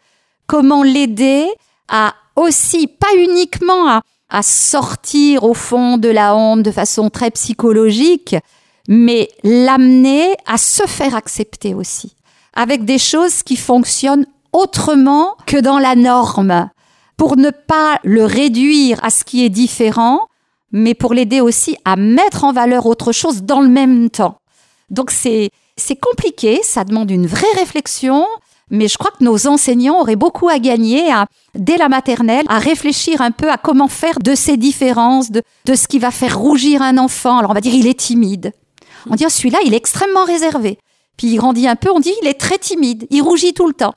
Comment 0.45 0.83
l'aider 0.83 1.47
à 1.87 2.13
aussi, 2.35 2.87
pas 2.87 3.15
uniquement 3.17 3.89
à, 3.89 4.01
à 4.29 4.43
sortir 4.43 5.43
au 5.43 5.53
fond 5.53 5.97
de 5.97 6.09
la 6.09 6.35
honte 6.35 6.61
de 6.61 6.71
façon 6.71 7.09
très 7.09 7.31
psychologique, 7.31 8.35
mais 8.87 9.29
l'amener 9.43 10.35
à 10.45 10.57
se 10.57 10.85
faire 10.85 11.15
accepter 11.15 11.73
aussi, 11.73 12.15
avec 12.53 12.85
des 12.85 12.99
choses 12.99 13.43
qui 13.43 13.55
fonctionnent 13.55 14.27
autrement 14.53 15.35
que 15.45 15.57
dans 15.57 15.79
la 15.79 15.95
norme 15.95 16.69
pour 17.17 17.35
ne 17.35 17.49
pas 17.49 17.99
le 18.03 18.25
réduire 18.25 18.99
à 19.03 19.09
ce 19.09 19.23
qui 19.23 19.43
est 19.43 19.49
différent, 19.49 20.21
mais 20.71 20.93
pour 20.93 21.13
l'aider 21.13 21.41
aussi 21.41 21.75
à 21.83 21.95
mettre 21.95 22.43
en 22.43 22.53
valeur 22.53 22.85
autre 22.85 23.11
chose 23.11 23.43
dans 23.43 23.61
le 23.61 23.69
même 23.69 24.09
temps. 24.09 24.39
Donc 24.89 25.11
c'est 25.11 25.51
compliqué, 25.99 26.61
ça 26.63 26.83
demande 26.83 27.11
une 27.11 27.27
vraie 27.27 27.45
réflexion, 27.55 28.25
mais 28.69 28.87
je 28.87 28.97
crois 28.97 29.11
que 29.11 29.23
nos 29.23 29.47
enseignants 29.47 29.99
auraient 29.99 30.15
beaucoup 30.15 30.49
à 30.49 30.59
gagner 30.59 31.11
à, 31.11 31.25
dès 31.55 31.77
la 31.77 31.89
maternelle 31.89 32.45
à 32.49 32.59
réfléchir 32.59 33.21
un 33.21 33.31
peu 33.31 33.49
à 33.49 33.57
comment 33.57 33.87
faire 33.87 34.19
de 34.19 34.35
ces 34.35 34.57
différences, 34.57 35.31
de, 35.31 35.41
de 35.65 35.75
ce 35.75 35.87
qui 35.87 35.99
va 35.99 36.11
faire 36.11 36.37
rougir 36.37 36.81
un 36.81 36.97
enfant. 36.97 37.37
Alors 37.37 37.51
on 37.51 37.53
va 37.53 37.61
dire 37.61 37.73
il 37.73 37.87
est 37.87 37.99
timide. 37.99 38.51
On 39.09 39.15
dit 39.15 39.23
oh, 39.25 39.29
celui-là 39.29 39.59
il 39.65 39.73
est 39.73 39.77
extrêmement 39.77 40.25
réservé. 40.25 40.77
Puis 41.15 41.27
il 41.27 41.37
grandit 41.37 41.67
un 41.67 41.75
peu, 41.75 41.89
on 41.91 41.99
dit 41.99 42.13
il 42.21 42.27
est 42.27 42.39
très 42.39 42.57
timide, 42.57 43.07
il 43.09 43.21
rougit 43.21 43.53
tout 43.53 43.67
le 43.67 43.73
temps. 43.73 43.93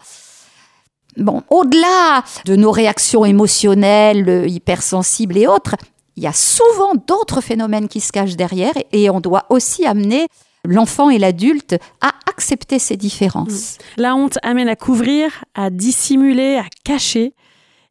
Bon, 1.20 1.42
au-delà 1.50 2.24
de 2.46 2.56
nos 2.56 2.70
réactions 2.70 3.26
émotionnelles, 3.26 4.28
euh, 4.28 4.46
hypersensibles 4.46 5.36
et 5.36 5.46
autres, 5.46 5.76
il 6.16 6.22
y 6.22 6.26
a 6.26 6.32
souvent 6.32 6.94
d'autres 6.94 7.42
phénomènes 7.42 7.88
qui 7.88 8.00
se 8.00 8.10
cachent 8.10 8.36
derrière 8.36 8.72
et 8.92 9.10
on 9.10 9.20
doit 9.20 9.44
aussi 9.50 9.84
amener 9.84 10.28
l'enfant 10.64 11.10
et 11.10 11.18
l'adulte 11.18 11.76
à 12.00 12.12
accepter 12.28 12.78
ces 12.78 12.96
différences. 12.96 13.76
La 13.98 14.14
honte 14.16 14.38
amène 14.42 14.68
à 14.68 14.76
couvrir, 14.76 15.44
à 15.54 15.68
dissimuler, 15.68 16.56
à 16.56 16.64
cacher. 16.84 17.34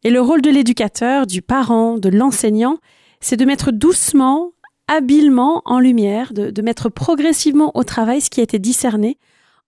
Et 0.04 0.10
le 0.10 0.22
rôle 0.22 0.42
de 0.42 0.50
l'éducateur, 0.50 1.28
du 1.28 1.42
parent, 1.42 1.98
de 1.98 2.10
l'enseignant, 2.10 2.78
c'est 3.22 3.38
de 3.38 3.46
mettre 3.46 3.72
doucement, 3.72 4.52
habilement 4.88 5.62
en 5.66 5.80
lumière, 5.80 6.34
de, 6.34 6.50
de 6.50 6.62
mettre 6.62 6.90
progressivement 6.90 7.72
au 7.76 7.84
travail 7.84 8.22
ce 8.22 8.30
qui 8.30 8.40
a 8.40 8.44
été 8.44 8.58
discerné, 8.60 9.18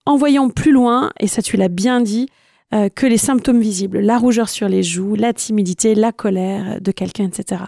en 0.05 0.17
voyant 0.17 0.49
plus 0.49 0.71
loin, 0.71 1.11
et 1.19 1.27
ça 1.27 1.41
tu 1.41 1.57
l'as 1.57 1.67
bien 1.67 2.01
dit, 2.01 2.27
euh, 2.73 2.89
que 2.89 3.05
les 3.05 3.17
symptômes 3.17 3.59
visibles, 3.59 3.99
la 3.99 4.17
rougeur 4.17 4.49
sur 4.49 4.69
les 4.69 4.83
joues, 4.83 5.15
la 5.15 5.33
timidité, 5.33 5.95
la 5.95 6.11
colère 6.11 6.79
de 6.81 6.91
quelqu'un, 6.91 7.25
etc. 7.25 7.63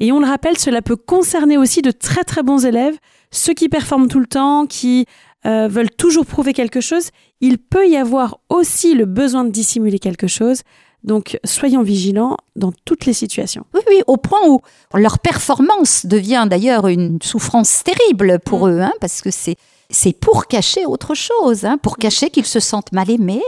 Et 0.00 0.12
on 0.12 0.20
le 0.20 0.26
rappelle, 0.26 0.56
cela 0.58 0.80
peut 0.80 0.96
concerner 0.96 1.58
aussi 1.58 1.82
de 1.82 1.90
très 1.90 2.22
très 2.22 2.42
bons 2.42 2.64
élèves, 2.64 2.96
ceux 3.30 3.52
qui 3.52 3.68
performent 3.68 4.08
tout 4.08 4.20
le 4.20 4.26
temps, 4.26 4.66
qui 4.66 5.06
euh, 5.44 5.68
veulent 5.68 5.90
toujours 5.90 6.24
prouver 6.24 6.52
quelque 6.52 6.80
chose. 6.80 7.10
Il 7.40 7.58
peut 7.58 7.88
y 7.88 7.96
avoir 7.96 8.38
aussi 8.48 8.94
le 8.94 9.06
besoin 9.06 9.44
de 9.44 9.50
dissimuler 9.50 9.98
quelque 9.98 10.28
chose. 10.28 10.62
Donc 11.04 11.38
soyons 11.44 11.82
vigilants 11.82 12.36
dans 12.56 12.72
toutes 12.84 13.06
les 13.06 13.12
situations. 13.12 13.64
Oui, 13.74 13.80
oui, 13.88 14.02
au 14.06 14.16
point 14.16 14.40
où 14.48 14.60
leur 14.94 15.18
performance 15.20 16.06
devient 16.06 16.46
d'ailleurs 16.48 16.88
une 16.88 17.20
souffrance 17.22 17.82
terrible 17.84 18.38
pour 18.44 18.68
eux, 18.68 18.80
hein, 18.80 18.92
parce 19.00 19.20
que 19.20 19.30
c'est 19.30 19.56
c'est 19.90 20.12
pour 20.12 20.48
cacher 20.48 20.84
autre 20.84 21.14
chose, 21.14 21.64
hein, 21.64 21.78
pour 21.78 21.96
cacher 21.96 22.28
qu'ils 22.28 22.46
se 22.46 22.60
sentent 22.60 22.92
mal 22.92 23.10
aimés, 23.10 23.40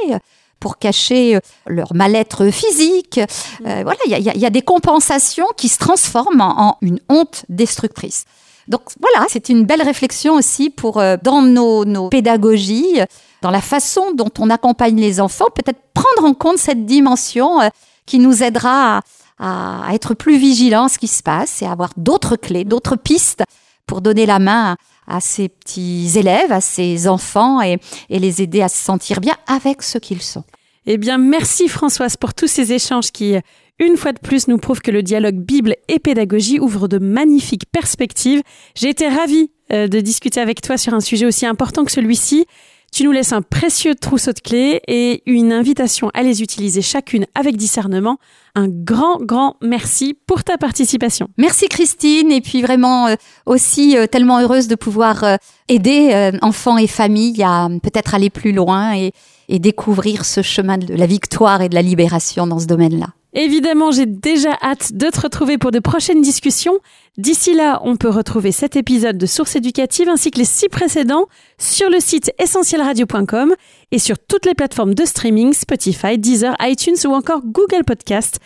pour 0.60 0.78
cacher 0.78 1.36
euh, 1.36 1.40
leur 1.66 1.94
mal-être 1.94 2.50
physique. 2.50 3.18
Euh, 3.18 3.82
voilà, 3.82 3.98
il 4.06 4.12
y 4.12 4.28
a, 4.28 4.36
y 4.36 4.46
a 4.46 4.50
des 4.50 4.62
compensations 4.62 5.46
qui 5.56 5.68
se 5.68 5.78
transforment 5.78 6.42
en, 6.42 6.68
en 6.68 6.76
une 6.82 7.00
honte 7.08 7.44
destructrice. 7.48 8.24
Donc 8.68 8.82
voilà, 9.00 9.26
c'est 9.28 9.48
une 9.48 9.64
belle 9.64 9.82
réflexion 9.82 10.34
aussi 10.34 10.70
pour 10.70 10.98
euh, 10.98 11.16
dans 11.20 11.42
nos, 11.42 11.84
nos 11.84 12.08
pédagogies, 12.08 13.00
dans 13.42 13.50
la 13.50 13.60
façon 13.62 14.12
dont 14.14 14.30
on 14.38 14.50
accompagne 14.50 15.00
les 15.00 15.20
enfants, 15.20 15.46
peut-être 15.54 15.80
prendre 15.94 16.28
en 16.28 16.34
compte 16.34 16.58
cette 16.58 16.86
dimension 16.86 17.58
qui 18.06 18.18
nous 18.18 18.42
aidera 18.42 18.98
à, 19.38 19.88
à, 19.88 19.94
être 19.94 20.14
plus 20.14 20.36
vigilants 20.36 20.84
à 20.84 20.88
ce 20.88 20.98
qui 20.98 21.08
se 21.08 21.22
passe 21.22 21.62
et 21.62 21.66
à 21.66 21.72
avoir 21.72 21.90
d'autres 21.96 22.36
clés, 22.36 22.64
d'autres 22.64 22.96
pistes 22.96 23.42
pour 23.86 24.02
donner 24.02 24.26
la 24.26 24.38
main 24.38 24.76
à 25.10 25.20
ces 25.20 25.48
petits 25.48 26.10
élèves, 26.16 26.52
à 26.52 26.60
ces 26.60 27.08
enfants 27.08 27.60
et, 27.60 27.78
et 28.08 28.18
les 28.18 28.42
aider 28.42 28.62
à 28.62 28.68
se 28.68 28.78
sentir 28.78 29.20
bien 29.20 29.34
avec 29.46 29.82
ce 29.82 29.98
qu'ils 29.98 30.22
sont. 30.22 30.44
Eh 30.86 30.96
bien, 30.96 31.18
merci 31.18 31.68
Françoise 31.68 32.16
pour 32.16 32.32
tous 32.32 32.46
ces 32.46 32.72
échanges 32.72 33.10
qui, 33.10 33.36
une 33.78 33.96
fois 33.96 34.12
de 34.12 34.18
plus, 34.18 34.48
nous 34.48 34.58
prouvent 34.58 34.80
que 34.80 34.90
le 34.90 35.02
dialogue 35.02 35.36
Bible 35.36 35.76
et 35.88 35.98
pédagogie 35.98 36.58
ouvre 36.58 36.88
de 36.88 36.98
magnifiques 36.98 37.64
perspectives. 37.70 38.42
J'ai 38.74 38.88
été 38.88 39.08
ravie 39.08 39.50
euh, 39.72 39.88
de 39.88 40.00
discuter 40.00 40.40
avec 40.40 40.60
toi 40.60 40.76
sur 40.76 40.94
un 40.94 41.00
sujet 41.00 41.26
aussi 41.26 41.46
important 41.46 41.84
que 41.84 41.92
celui-ci. 41.92 42.46
Tu 42.92 43.04
nous 43.04 43.12
laisses 43.12 43.32
un 43.32 43.42
précieux 43.42 43.94
trousseau 43.94 44.32
de 44.32 44.40
clés 44.40 44.80
et 44.88 45.22
une 45.26 45.52
invitation 45.52 46.10
à 46.12 46.22
les 46.22 46.42
utiliser 46.42 46.82
chacune 46.82 47.24
avec 47.34 47.56
discernement. 47.56 48.18
Un 48.56 48.66
grand, 48.68 49.18
grand 49.22 49.56
merci 49.62 50.18
pour 50.26 50.42
ta 50.42 50.58
participation. 50.58 51.28
Merci 51.38 51.68
Christine 51.68 52.32
et 52.32 52.40
puis 52.40 52.62
vraiment 52.62 53.06
euh, 53.06 53.14
aussi 53.46 53.96
euh, 53.96 54.06
tellement 54.06 54.40
heureuse 54.40 54.66
de 54.66 54.74
pouvoir 54.74 55.22
euh, 55.22 55.36
aider 55.68 56.32
enfants 56.42 56.78
et 56.78 56.88
familles 56.88 57.44
à 57.44 57.68
peut-être 57.80 58.14
aller 58.14 58.28
plus 58.28 58.52
loin 58.52 58.96
et, 58.96 59.12
et 59.48 59.60
découvrir 59.60 60.24
ce 60.24 60.42
chemin 60.42 60.78
de 60.78 60.92
la 60.92 61.06
victoire 61.06 61.62
et 61.62 61.68
de 61.68 61.76
la 61.76 61.82
libération 61.82 62.48
dans 62.48 62.58
ce 62.58 62.66
domaine-là. 62.66 63.06
Évidemment, 63.32 63.92
j'ai 63.92 64.06
déjà 64.06 64.58
hâte 64.62 64.92
de 64.92 65.08
te 65.08 65.20
retrouver 65.20 65.56
pour 65.56 65.70
de 65.70 65.78
prochaines 65.78 66.20
discussions. 66.20 66.78
D'ici 67.16 67.54
là, 67.54 67.80
on 67.84 67.96
peut 67.96 68.08
retrouver 68.08 68.50
cet 68.50 68.76
épisode 68.76 69.18
de 69.18 69.26
Source 69.26 69.56
éducative 69.56 70.08
ainsi 70.08 70.30
que 70.30 70.38
les 70.38 70.44
six 70.44 70.68
précédents 70.68 71.26
sur 71.58 71.88
le 71.90 72.00
site 72.00 72.32
essentielradio.com 72.38 73.54
et 73.92 73.98
sur 73.98 74.18
toutes 74.18 74.46
les 74.46 74.54
plateformes 74.54 74.94
de 74.94 75.04
streaming 75.04 75.52
Spotify, 75.52 76.18
Deezer, 76.18 76.56
iTunes 76.60 76.96
ou 77.04 77.10
encore 77.12 77.42
Google 77.44 77.84
Podcast. 77.86 78.38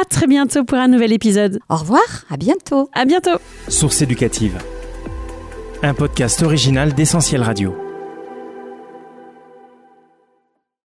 À 0.00 0.04
très 0.04 0.26
bientôt 0.26 0.64
pour 0.64 0.78
un 0.78 0.88
nouvel 0.88 1.12
épisode. 1.12 1.58
Au 1.68 1.76
revoir, 1.76 2.24
à 2.30 2.36
bientôt. 2.36 2.88
À 2.94 3.04
bientôt. 3.04 3.38
Source 3.68 4.02
éducative. 4.02 4.56
Un 5.82 5.94
podcast 5.94 6.42
original 6.42 6.94
d'Essentiel 6.94 7.42
Radio. 7.42 7.89